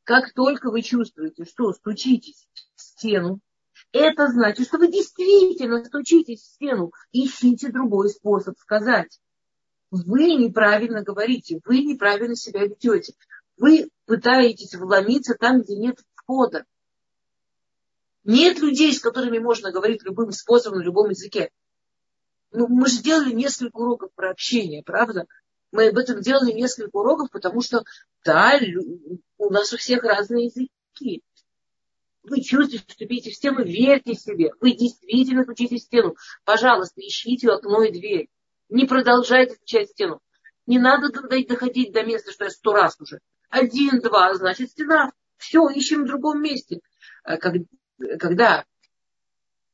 Как 0.03 0.33
только 0.33 0.71
вы 0.71 0.81
чувствуете, 0.81 1.45
что 1.45 1.71
стучитесь 1.71 2.47
в 2.75 2.81
стену, 2.81 3.39
это 3.91 4.29
значит, 4.29 4.65
что 4.65 4.79
вы 4.79 4.91
действительно 4.91 5.85
стучитесь 5.85 6.41
в 6.41 6.53
стену. 6.55 6.91
Ищите 7.11 7.71
другой 7.71 8.09
способ 8.09 8.57
сказать. 8.57 9.19
Вы 9.91 10.33
неправильно 10.33 11.03
говорите, 11.03 11.61
вы 11.65 11.83
неправильно 11.83 12.35
себя 12.35 12.61
ведете. 12.65 13.13
Вы 13.63 13.89
пытаетесь 14.07 14.75
вломиться 14.75 15.35
там, 15.35 15.61
где 15.61 15.77
нет 15.77 15.97
входа. 16.15 16.65
Нет 18.25 18.59
людей, 18.59 18.91
с 18.91 18.99
которыми 18.99 19.39
можно 19.39 19.71
говорить 19.71 20.03
любым 20.03 20.33
способом, 20.33 20.79
на 20.79 20.83
любом 20.83 21.11
языке. 21.11 21.49
Ну, 22.51 22.67
мы 22.67 22.87
же 22.87 22.95
сделали 22.95 23.31
несколько 23.31 23.77
уроков 23.77 24.11
про 24.15 24.31
общение, 24.31 24.83
правда? 24.83 25.27
Мы 25.71 25.87
об 25.87 25.97
этом 25.97 26.19
делали 26.19 26.51
несколько 26.51 26.97
уроков, 26.97 27.31
потому 27.31 27.61
что, 27.61 27.85
да, 28.25 28.59
у 29.37 29.49
нас 29.49 29.71
у 29.71 29.77
всех 29.77 30.03
разные 30.03 30.47
языки. 30.47 31.23
Вы 32.23 32.41
чувствуете, 32.41 33.05
бьете 33.05 33.31
в 33.31 33.35
стену, 33.35 33.63
верьте 33.63 34.13
себе. 34.15 34.51
Вы 34.59 34.73
действительно 34.73 35.43
стучите 35.43 35.77
в 35.77 35.81
стену. 35.81 36.17
Пожалуйста, 36.43 36.99
ищите 36.99 37.49
окно 37.49 37.81
и 37.83 37.93
дверь. 37.93 38.27
Не 38.67 38.85
продолжайте 38.87 39.53
отвечать 39.53 39.91
стену. 39.91 40.19
Не 40.65 40.79
надо 40.79 41.13
доходить 41.13 41.93
до 41.93 42.03
места, 42.03 42.33
что 42.33 42.43
я 42.43 42.49
сто 42.49 42.73
раз 42.73 42.99
уже. 42.99 43.21
Один, 43.53 43.99
два, 43.99 44.33
значит 44.33 44.71
стена. 44.71 45.11
Все, 45.37 45.69
ищем 45.69 46.03
в 46.03 46.07
другом 46.07 46.41
месте. 46.41 46.79
Э, 47.23 47.37
когда 47.37 48.65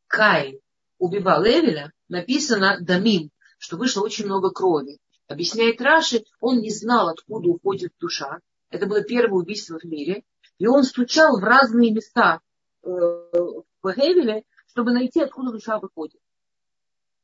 Кай 0.08 0.60
убивал 0.98 1.46
Эвеля, 1.46 1.94
написано 2.10 2.80
Дамин, 2.82 3.32
что 3.58 3.78
вышло 3.78 4.02
очень 4.02 4.26
много 4.26 4.50
крови. 4.50 5.00
Объясняет 5.28 5.80
Раши, 5.80 6.26
он 6.42 6.58
не 6.60 6.72
знал, 6.72 7.08
откуда 7.08 7.48
уходит 7.48 7.94
душа. 8.02 8.40
Это 8.70 8.86
было 8.86 9.02
первое 9.02 9.40
убийство 9.40 9.80
в 9.80 9.86
мире. 9.86 10.26
И 10.58 10.68
он 10.68 10.84
стучал 10.84 11.40
в 11.40 11.44
разные 11.46 11.94
места 11.94 12.42
э, 12.84 12.86
в 12.86 13.94
Эвеле, 13.96 14.44
чтобы 14.68 14.92
найти, 14.92 15.22
откуда 15.22 15.54
душа 15.54 15.80
выходит. 15.80 16.20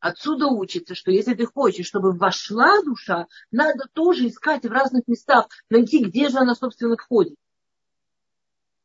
Отсюда 0.05 0.45
учится, 0.45 0.93
что 0.93 1.09
если 1.09 1.33
ты 1.33 1.47
хочешь, 1.47 1.87
чтобы 1.87 2.11
вошла 2.11 2.79
душа, 2.83 3.25
надо 3.49 3.85
тоже 3.91 4.27
искать 4.27 4.63
в 4.63 4.71
разных 4.71 5.07
местах, 5.07 5.47
найти, 5.71 6.05
где 6.05 6.29
же 6.29 6.37
она, 6.37 6.53
собственно, 6.53 6.95
входит. 6.95 7.33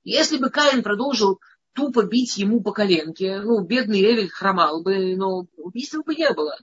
Если 0.02 0.38
бы 0.38 0.48
Каин 0.48 0.82
продолжил 0.82 1.38
тупо 1.74 2.04
бить 2.04 2.38
ему 2.38 2.62
по 2.62 2.72
коленке, 2.72 3.42
ну, 3.42 3.60
бедный 3.60 4.00
Эвель 4.00 4.30
хромал 4.30 4.82
бы, 4.82 5.14
но 5.14 5.46
убийства 5.58 6.02
бы 6.02 6.14
не 6.14 6.32
было. 6.32 6.56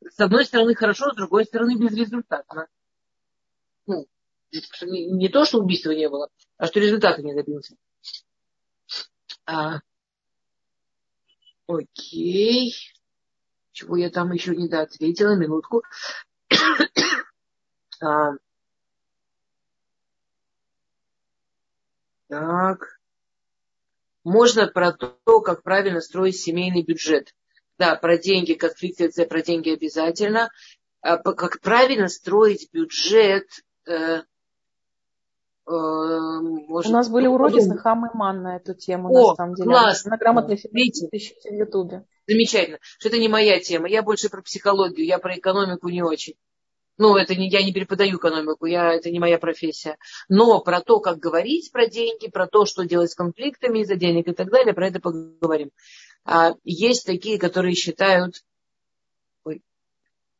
С 0.00 0.18
одной 0.18 0.46
стороны 0.46 0.74
хорошо, 0.74 1.12
с 1.12 1.16
другой 1.16 1.44
стороны 1.44 1.76
безрезультатно. 1.76 2.66
Ну, 3.84 4.06
не, 4.80 5.28
то, 5.28 5.44
что 5.44 5.58
убийства 5.58 5.90
не 5.90 6.08
было, 6.08 6.30
а 6.56 6.66
что 6.66 6.80
результата 6.80 7.20
не 7.20 7.34
добился. 7.34 7.76
А, 9.44 9.80
окей 11.66 12.74
чего 13.78 13.96
я 13.96 14.10
там 14.10 14.32
еще 14.32 14.56
не 14.56 14.68
доответила, 14.68 15.36
минутку. 15.36 15.84
а, 18.02 18.32
так. 22.28 22.98
Можно 24.24 24.66
про 24.66 24.92
то, 24.92 25.40
как 25.40 25.62
правильно 25.62 26.00
строить 26.00 26.40
семейный 26.40 26.82
бюджет. 26.82 27.34
Да, 27.78 27.94
про 27.94 28.18
деньги, 28.18 28.54
конфликты, 28.54 29.10
про 29.26 29.42
деньги 29.42 29.70
обязательно. 29.70 30.50
А, 31.00 31.18
как 31.18 31.60
правильно 31.60 32.08
строить 32.08 32.68
бюджет, 32.72 33.46
э, 33.86 34.22
Э, 35.68 36.40
может, 36.40 36.90
У 36.90 36.94
нас 36.94 37.10
были 37.10 37.26
уроки 37.26 37.60
с 37.60 37.66
Нахам 37.66 38.06
и 38.06 38.16
Ман 38.16 38.42
на 38.42 38.56
эту 38.56 38.74
тему, 38.74 39.10
О, 39.10 39.30
на 39.30 39.34
самом 39.34 39.54
деле. 39.54 39.68
Класс. 39.68 40.04
На 40.06 40.16
грамотной 40.16 40.56
ищите 40.56 41.50
в 41.50 41.52
Ютубе. 41.52 42.06
Замечательно. 42.28 42.78
Что 42.82 43.08
это 43.08 43.18
не 43.18 43.28
моя 43.28 43.58
тема. 43.58 43.88
Я 43.88 44.02
больше 44.02 44.28
про 44.28 44.42
психологию, 44.42 45.06
я 45.06 45.18
про 45.18 45.38
экономику 45.38 45.88
не 45.88 46.02
очень. 46.02 46.34
Ну, 46.98 47.16
это 47.16 47.34
не, 47.34 47.48
я 47.48 47.62
не 47.62 47.72
преподаю 47.72 48.18
экономику, 48.18 48.66
я, 48.66 48.92
это 48.92 49.10
не 49.10 49.18
моя 49.18 49.38
профессия. 49.38 49.96
Но 50.28 50.60
про 50.60 50.80
то, 50.80 51.00
как 51.00 51.18
говорить 51.18 51.72
про 51.72 51.86
деньги, 51.86 52.28
про 52.28 52.46
то, 52.46 52.66
что 52.66 52.84
делать 52.84 53.12
с 53.12 53.14
конфликтами 53.14 53.80
из-за 53.80 53.94
денег 53.94 54.28
и 54.28 54.34
так 54.34 54.50
далее, 54.50 54.74
про 54.74 54.88
это 54.88 55.00
поговорим. 55.00 55.70
А, 56.24 56.54
есть 56.64 57.06
такие, 57.06 57.38
которые 57.38 57.74
считают, 57.74 58.42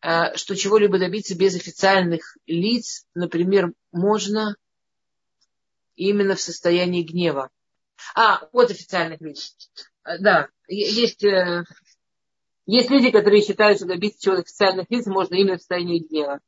а, 0.01 0.36
что 0.36 0.57
чего-либо 0.57 0.99
добиться 0.99 1.36
без 1.36 1.57
официальных 1.57 2.36
лиц, 2.47 3.07
например, 3.14 3.72
можно 3.93 4.57
именно 5.97 6.34
в 6.34 6.41
состоянии 6.41 7.03
гнева. 7.03 7.51
А, 8.14 8.47
от 8.53 8.70
официальных 8.70 9.20
лиц. 9.20 9.57
Э, 10.05 10.18
да, 10.18 10.49
есть, 10.68 11.24
э, 11.24 11.64
есть 12.66 12.90
люди, 12.90 13.10
которые 13.10 13.42
считают, 13.42 13.78
что 13.78 13.86
добиться 13.86 14.22
чего-то 14.22 14.42
официальных 14.42 14.90
лиц 14.90 15.06
можно 15.06 15.34
именно 15.34 15.56
в 15.56 15.60
состоянии 15.60 16.00
гнева. 16.00 16.40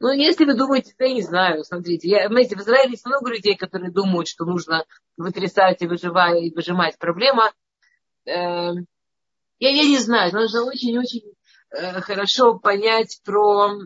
Ну, 0.00 0.10
если 0.10 0.44
вы 0.44 0.54
думаете, 0.54 0.94
я 0.98 1.12
не 1.12 1.22
знаю, 1.22 1.64
смотрите, 1.64 2.08
я, 2.08 2.28
знаете, 2.28 2.56
в 2.56 2.60
Израиле 2.60 2.92
есть 2.92 3.06
много 3.06 3.30
людей, 3.30 3.56
которые 3.56 3.92
думают, 3.92 4.26
что 4.26 4.44
нужно 4.44 4.84
вытрясать 5.16 5.80
и 5.82 5.86
выживать, 5.86 6.42
и 6.42 6.52
выжимать. 6.52 6.98
Проблема, 6.98 7.52
э, 8.24 8.32
я, 8.32 8.74
я 9.58 9.84
не 9.84 9.98
знаю, 9.98 10.32
нужно 10.32 10.64
очень-очень 10.64 11.22
э, 11.70 12.00
хорошо 12.00 12.58
понять 12.58 13.20
про 13.24 13.78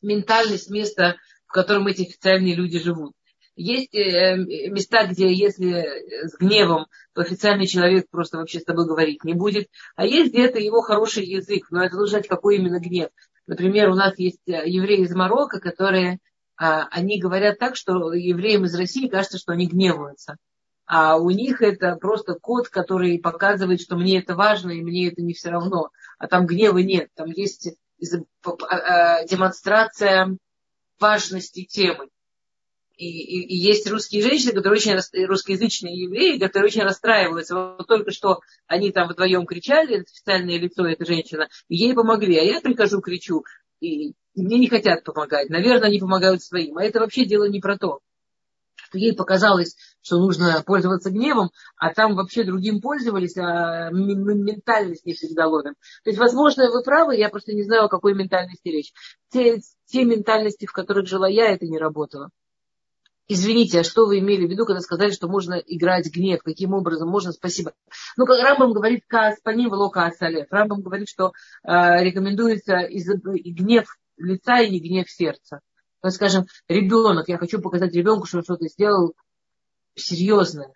ментальность 0.00 0.68
места, 0.68 1.16
в 1.46 1.52
котором 1.52 1.86
эти 1.86 2.02
официальные 2.02 2.56
люди 2.56 2.80
живут. 2.80 3.14
Есть 3.54 3.94
э, 3.94 4.36
места, 4.36 5.06
где 5.06 5.32
если 5.32 6.26
с 6.26 6.38
гневом, 6.38 6.86
то 7.14 7.20
официальный 7.20 7.66
человек 7.66 8.06
просто 8.10 8.38
вообще 8.38 8.60
с 8.60 8.64
тобой 8.64 8.86
говорить 8.86 9.24
не 9.24 9.34
будет. 9.34 9.68
А 9.94 10.06
есть 10.06 10.32
где-то 10.32 10.58
его 10.58 10.80
хороший 10.80 11.26
язык, 11.26 11.66
но 11.70 11.84
это 11.84 11.96
нужно 11.96 12.18
знать, 12.18 12.28
какой 12.28 12.56
именно 12.56 12.80
гнев. 12.80 13.10
Например, 13.46 13.90
у 13.90 13.94
нас 13.94 14.18
есть 14.18 14.48
э, 14.48 14.62
евреи 14.66 15.02
из 15.02 15.14
Марокко, 15.14 15.60
которые, 15.60 16.18
а, 16.56 16.88
они 16.90 17.20
говорят 17.20 17.58
так, 17.58 17.76
что 17.76 18.12
евреям 18.12 18.64
из 18.64 18.74
России 18.74 19.08
кажется, 19.08 19.38
что 19.38 19.52
они 19.52 19.66
гневаются. 19.66 20.36
А 20.86 21.16
у 21.16 21.30
них 21.30 21.60
это 21.60 21.96
просто 21.96 22.34
код, 22.34 22.68
который 22.68 23.18
показывает, 23.18 23.80
что 23.80 23.96
мне 23.96 24.18
это 24.18 24.34
важно 24.34 24.70
и 24.70 24.82
мне 24.82 25.08
это 25.08 25.22
не 25.22 25.34
все 25.34 25.50
равно. 25.50 25.90
А 26.18 26.26
там 26.26 26.46
гнева 26.46 26.78
нет. 26.78 27.08
Там 27.14 27.28
есть 27.30 27.74
а, 28.44 28.50
а, 28.68 29.24
демонстрация 29.24 30.36
важности 30.98 31.64
темы. 31.64 32.08
И, 33.02 33.04
и, 33.04 33.46
и 33.46 33.56
есть 33.56 33.90
русские 33.90 34.22
женщины, 34.22 34.52
которые 34.52 34.78
очень 34.78 35.26
русскоязычные 35.26 36.04
евреи, 36.04 36.38
которые 36.38 36.68
очень 36.68 36.82
расстраиваются. 36.82 37.56
Вот 37.56 37.88
только 37.88 38.12
что 38.12 38.38
они 38.68 38.92
там 38.92 39.08
вдвоем 39.08 39.44
кричали, 39.44 40.02
официальное 40.02 40.56
лицо 40.56 40.86
эта 40.86 41.04
женщина, 41.04 41.48
и 41.66 41.74
ей 41.74 41.94
помогли. 41.94 42.38
А 42.38 42.44
я 42.44 42.60
прихожу, 42.60 43.00
кричу, 43.00 43.44
и 43.80 44.12
мне 44.36 44.60
не 44.60 44.68
хотят 44.68 45.02
помогать. 45.02 45.50
Наверное, 45.50 45.88
они 45.88 45.98
помогают 45.98 46.44
своим. 46.44 46.78
А 46.78 46.84
это 46.84 47.00
вообще 47.00 47.24
дело 47.24 47.48
не 47.48 47.58
про 47.58 47.76
то. 47.76 47.98
Что 48.76 48.98
ей 48.98 49.16
показалось, 49.16 49.76
что 50.00 50.18
нужно 50.18 50.62
пользоваться 50.64 51.10
гневом, 51.10 51.50
а 51.76 51.92
там 51.92 52.14
вообще 52.14 52.44
другим 52.44 52.80
пользовались, 52.80 53.36
а 53.36 53.90
ментальность 53.90 55.06
не 55.06 55.14
всегда 55.14 55.48
ловим. 55.48 55.74
То 56.04 56.10
есть, 56.10 56.20
возможно, 56.20 56.70
вы 56.70 56.84
правы, 56.84 57.16
я 57.16 57.30
просто 57.30 57.52
не 57.52 57.64
знаю, 57.64 57.86
о 57.86 57.88
какой 57.88 58.14
ментальности 58.14 58.68
речь. 58.68 58.92
Те, 59.32 59.60
те 59.86 60.04
ментальности, 60.04 60.66
в 60.66 60.72
которых 60.72 61.08
жила 61.08 61.28
я, 61.28 61.48
это 61.48 61.66
не 61.66 61.78
работало. 61.78 62.30
Извините, 63.32 63.80
а 63.80 63.84
что 63.84 64.04
вы 64.04 64.18
имели 64.18 64.46
в 64.46 64.50
виду, 64.50 64.66
когда 64.66 64.82
сказали, 64.82 65.10
что 65.10 65.26
можно 65.26 65.54
играть 65.54 66.12
гнев? 66.12 66.42
Каким 66.42 66.74
образом 66.74 67.08
можно? 67.08 67.32
Спасибо. 67.32 67.72
Ну, 68.18 68.26
как 68.26 68.38
Рамбам 68.44 68.74
говорит, 68.74 69.04
кааспаним 69.06 69.70
вело 69.70 69.88
каасалев. 69.88 70.48
Рамбам 70.50 70.82
говорит, 70.82 71.08
что 71.08 71.32
э, 71.64 72.04
рекомендуется 72.04 72.80
из, 72.80 73.08
гнев 73.08 73.86
лица 74.18 74.60
и 74.60 74.70
не 74.70 74.80
гнев 74.80 75.10
сердца. 75.10 75.60
Есть, 76.04 76.16
скажем, 76.16 76.44
ребенок, 76.68 77.28
я 77.28 77.38
хочу 77.38 77.58
показать 77.62 77.94
ребенку, 77.94 78.26
что 78.26 78.38
он 78.38 78.44
что-то 78.44 78.68
сделал 78.68 79.14
серьезное. 79.94 80.74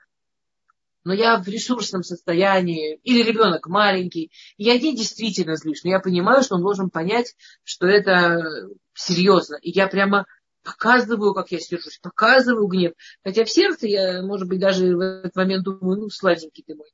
Но 1.04 1.12
я 1.12 1.38
в 1.38 1.46
ресурсном 1.46 2.04
состоянии, 2.04 2.98
или 3.02 3.22
ребенок 3.22 3.66
маленький, 3.66 4.32
я 4.56 4.78
не 4.78 4.96
действительно 4.96 5.56
злюсь, 5.56 5.84
но 5.84 5.90
я 5.90 6.00
понимаю, 6.00 6.42
что 6.42 6.54
он 6.54 6.62
должен 6.62 6.88
понять, 6.88 7.36
что 7.64 7.86
это 7.86 8.70
серьезно. 8.94 9.56
И 9.60 9.72
я 9.72 9.88
прямо 9.88 10.24
показываю, 10.66 11.32
как 11.32 11.52
я 11.52 11.60
сержусь, 11.60 11.98
показываю 11.98 12.66
гнев. 12.66 12.92
Хотя 13.22 13.44
в 13.44 13.50
сердце 13.50 13.86
я, 13.86 14.22
может 14.22 14.48
быть, 14.48 14.58
даже 14.58 14.96
в 14.96 15.00
этот 15.00 15.36
момент 15.36 15.64
думаю, 15.64 16.00
ну, 16.00 16.10
сладенький 16.10 16.64
ты 16.66 16.74
мой. 16.74 16.90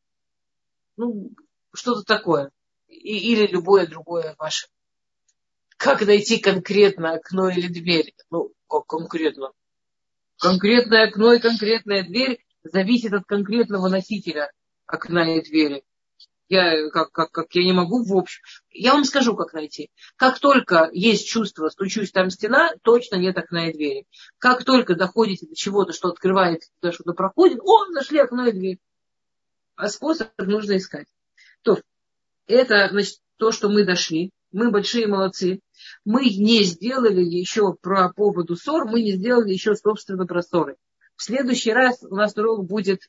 Ну, 0.99 1.31
что-то 1.75 2.03
такое. 2.03 2.51
И, 2.87 3.33
или 3.33 3.47
любое 3.47 3.87
другое 3.87 4.35
ваше. 4.39 4.69
Как 5.79 6.03
найти 6.07 6.39
конкретно 6.39 7.15
окно 7.15 7.49
или 7.49 7.67
дверь? 7.67 8.15
Ну, 8.31 8.53
как 8.69 8.87
конкретно? 8.87 9.53
Конкретное 10.39 11.09
окно 11.09 11.33
и 11.33 11.41
конкретная 11.41 12.05
дверь 12.05 12.45
зависит 12.63 13.15
от 13.15 13.25
конкретного 13.25 13.89
носителя 13.89 14.53
окна 14.87 15.37
и 15.37 15.43
двери. 15.43 15.83
Я, 16.53 16.91
как, 16.91 17.13
как, 17.13 17.31
как 17.31 17.55
я 17.55 17.65
не 17.65 17.73
могу 17.73 18.05
в 18.05 18.15
общем. 18.15 18.43
Я 18.69 18.93
вам 18.93 19.05
скажу, 19.05 19.35
как 19.35 19.55
найти. 19.55 19.91
Как 20.17 20.39
только 20.39 20.91
есть 20.93 21.27
чувство, 21.27 21.71
стучусь 21.71 22.13
там 22.13 22.29
стена, 22.29 22.75
точно 22.83 23.17
нет 23.17 23.39
окна 23.39 23.71
и 23.71 23.73
двери. 23.73 24.07
Как 24.37 24.63
только 24.63 24.95
доходите 24.95 25.47
до 25.47 25.55
чего-то, 25.57 25.95
что 25.95 26.09
открывается, 26.11 26.71
туда 26.79 26.93
что-то 26.93 27.15
проходит, 27.15 27.59
о, 27.63 27.87
нашли 27.87 28.19
окно 28.19 28.49
и 28.49 28.53
дверь. 28.53 28.79
А 29.77 29.89
способ 29.89 30.29
нужно 30.37 30.77
искать. 30.77 31.07
То, 31.63 31.81
это 32.47 32.87
значит, 32.91 33.21
то, 33.39 33.51
что 33.51 33.71
мы 33.71 33.87
дошли. 33.87 34.31
Мы 34.53 34.71
большие 34.71 35.07
молодцы. 35.07 35.61
Мы 36.05 36.25
не 36.27 36.65
сделали 36.65 37.23
еще 37.23 37.73
про 37.81 38.13
поводу 38.13 38.57
ссор, 38.57 38.85
мы 38.85 39.01
не 39.01 39.13
сделали 39.13 39.55
еще, 39.55 39.75
собственно, 39.75 40.27
про 40.27 40.43
ссоры. 40.43 40.77
В 41.17 41.23
следующий 41.23 41.73
раз 41.73 42.03
у 42.03 42.15
нас 42.15 42.37
урок 42.37 42.67
будет 42.67 43.09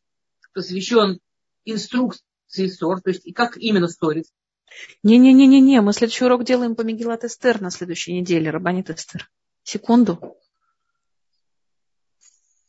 посвящен 0.53 1.19
инструкции 1.65 2.23
Сор, 2.53 3.01
то 3.01 3.09
есть 3.09 3.25
и 3.25 3.33
как 3.33 3.57
именно 3.57 3.87
сторис? 3.87 4.31
Не-не-не-не-не, 5.03 5.81
мы 5.81 5.93
следующий 5.93 6.25
урок 6.25 6.43
делаем 6.43 6.75
по 6.75 6.81
Мегилат 6.81 7.23
Эстер 7.23 7.61
на 7.61 7.69
следующей 7.69 8.13
неделе, 8.13 8.49
Рабанит 8.49 8.89
Эстер. 8.89 9.29
Секунду. 9.63 10.37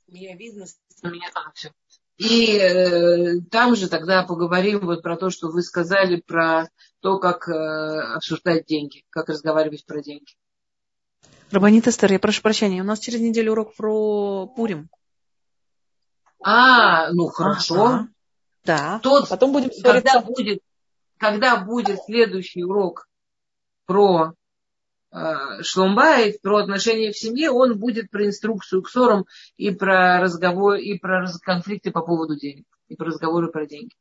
Меня 0.06 0.36
видно, 0.36 0.66
меня 1.02 1.30
а, 1.34 1.50
все. 1.54 1.72
И 2.16 2.56
э, 2.56 3.40
там 3.50 3.74
же 3.74 3.88
тогда 3.88 4.22
поговорим 4.22 4.86
вот 4.86 5.02
про 5.02 5.16
то, 5.16 5.30
что 5.30 5.48
вы 5.48 5.62
сказали 5.62 6.20
про 6.20 6.68
то, 7.00 7.18
как 7.18 7.48
э, 7.48 7.52
обсуждать 7.52 8.66
деньги, 8.66 9.04
как 9.10 9.28
разговаривать 9.28 9.84
про 9.84 10.00
деньги. 10.00 10.36
Рабанит 11.50 11.88
Эстер, 11.88 12.12
я 12.12 12.20
прошу 12.20 12.42
прощения, 12.42 12.82
у 12.82 12.84
нас 12.84 13.00
через 13.00 13.20
неделю 13.20 13.52
урок 13.52 13.74
про 13.74 14.46
Пурим. 14.46 14.88
А, 16.40 17.10
ну 17.12 17.26
хорошо. 17.26 17.86
Ага. 17.86 18.08
Да. 18.64 19.00
Тот, 19.02 19.28
потом 19.28 19.52
будем 19.52 19.70
когда 19.82 20.20
будет, 20.20 20.60
когда 21.18 21.56
будет 21.56 21.98
следующий 22.04 22.64
урок 22.64 23.06
про 23.86 24.32
э, 25.12 25.62
Шломбайт, 25.62 26.40
про 26.40 26.58
отношения 26.58 27.12
в 27.12 27.18
семье, 27.18 27.50
он 27.50 27.78
будет 27.78 28.10
про 28.10 28.26
инструкцию 28.26 28.82
к 28.82 28.88
ссорам 28.88 29.26
и 29.56 29.70
про 29.70 30.20
разговор, 30.20 30.76
и 30.76 30.98
про 30.98 31.26
конфликты 31.42 31.90
по 31.90 32.00
поводу 32.00 32.36
денег, 32.36 32.64
и 32.88 32.96
про 32.96 33.06
разговоры 33.06 33.50
про 33.50 33.66
деньги. 33.66 33.94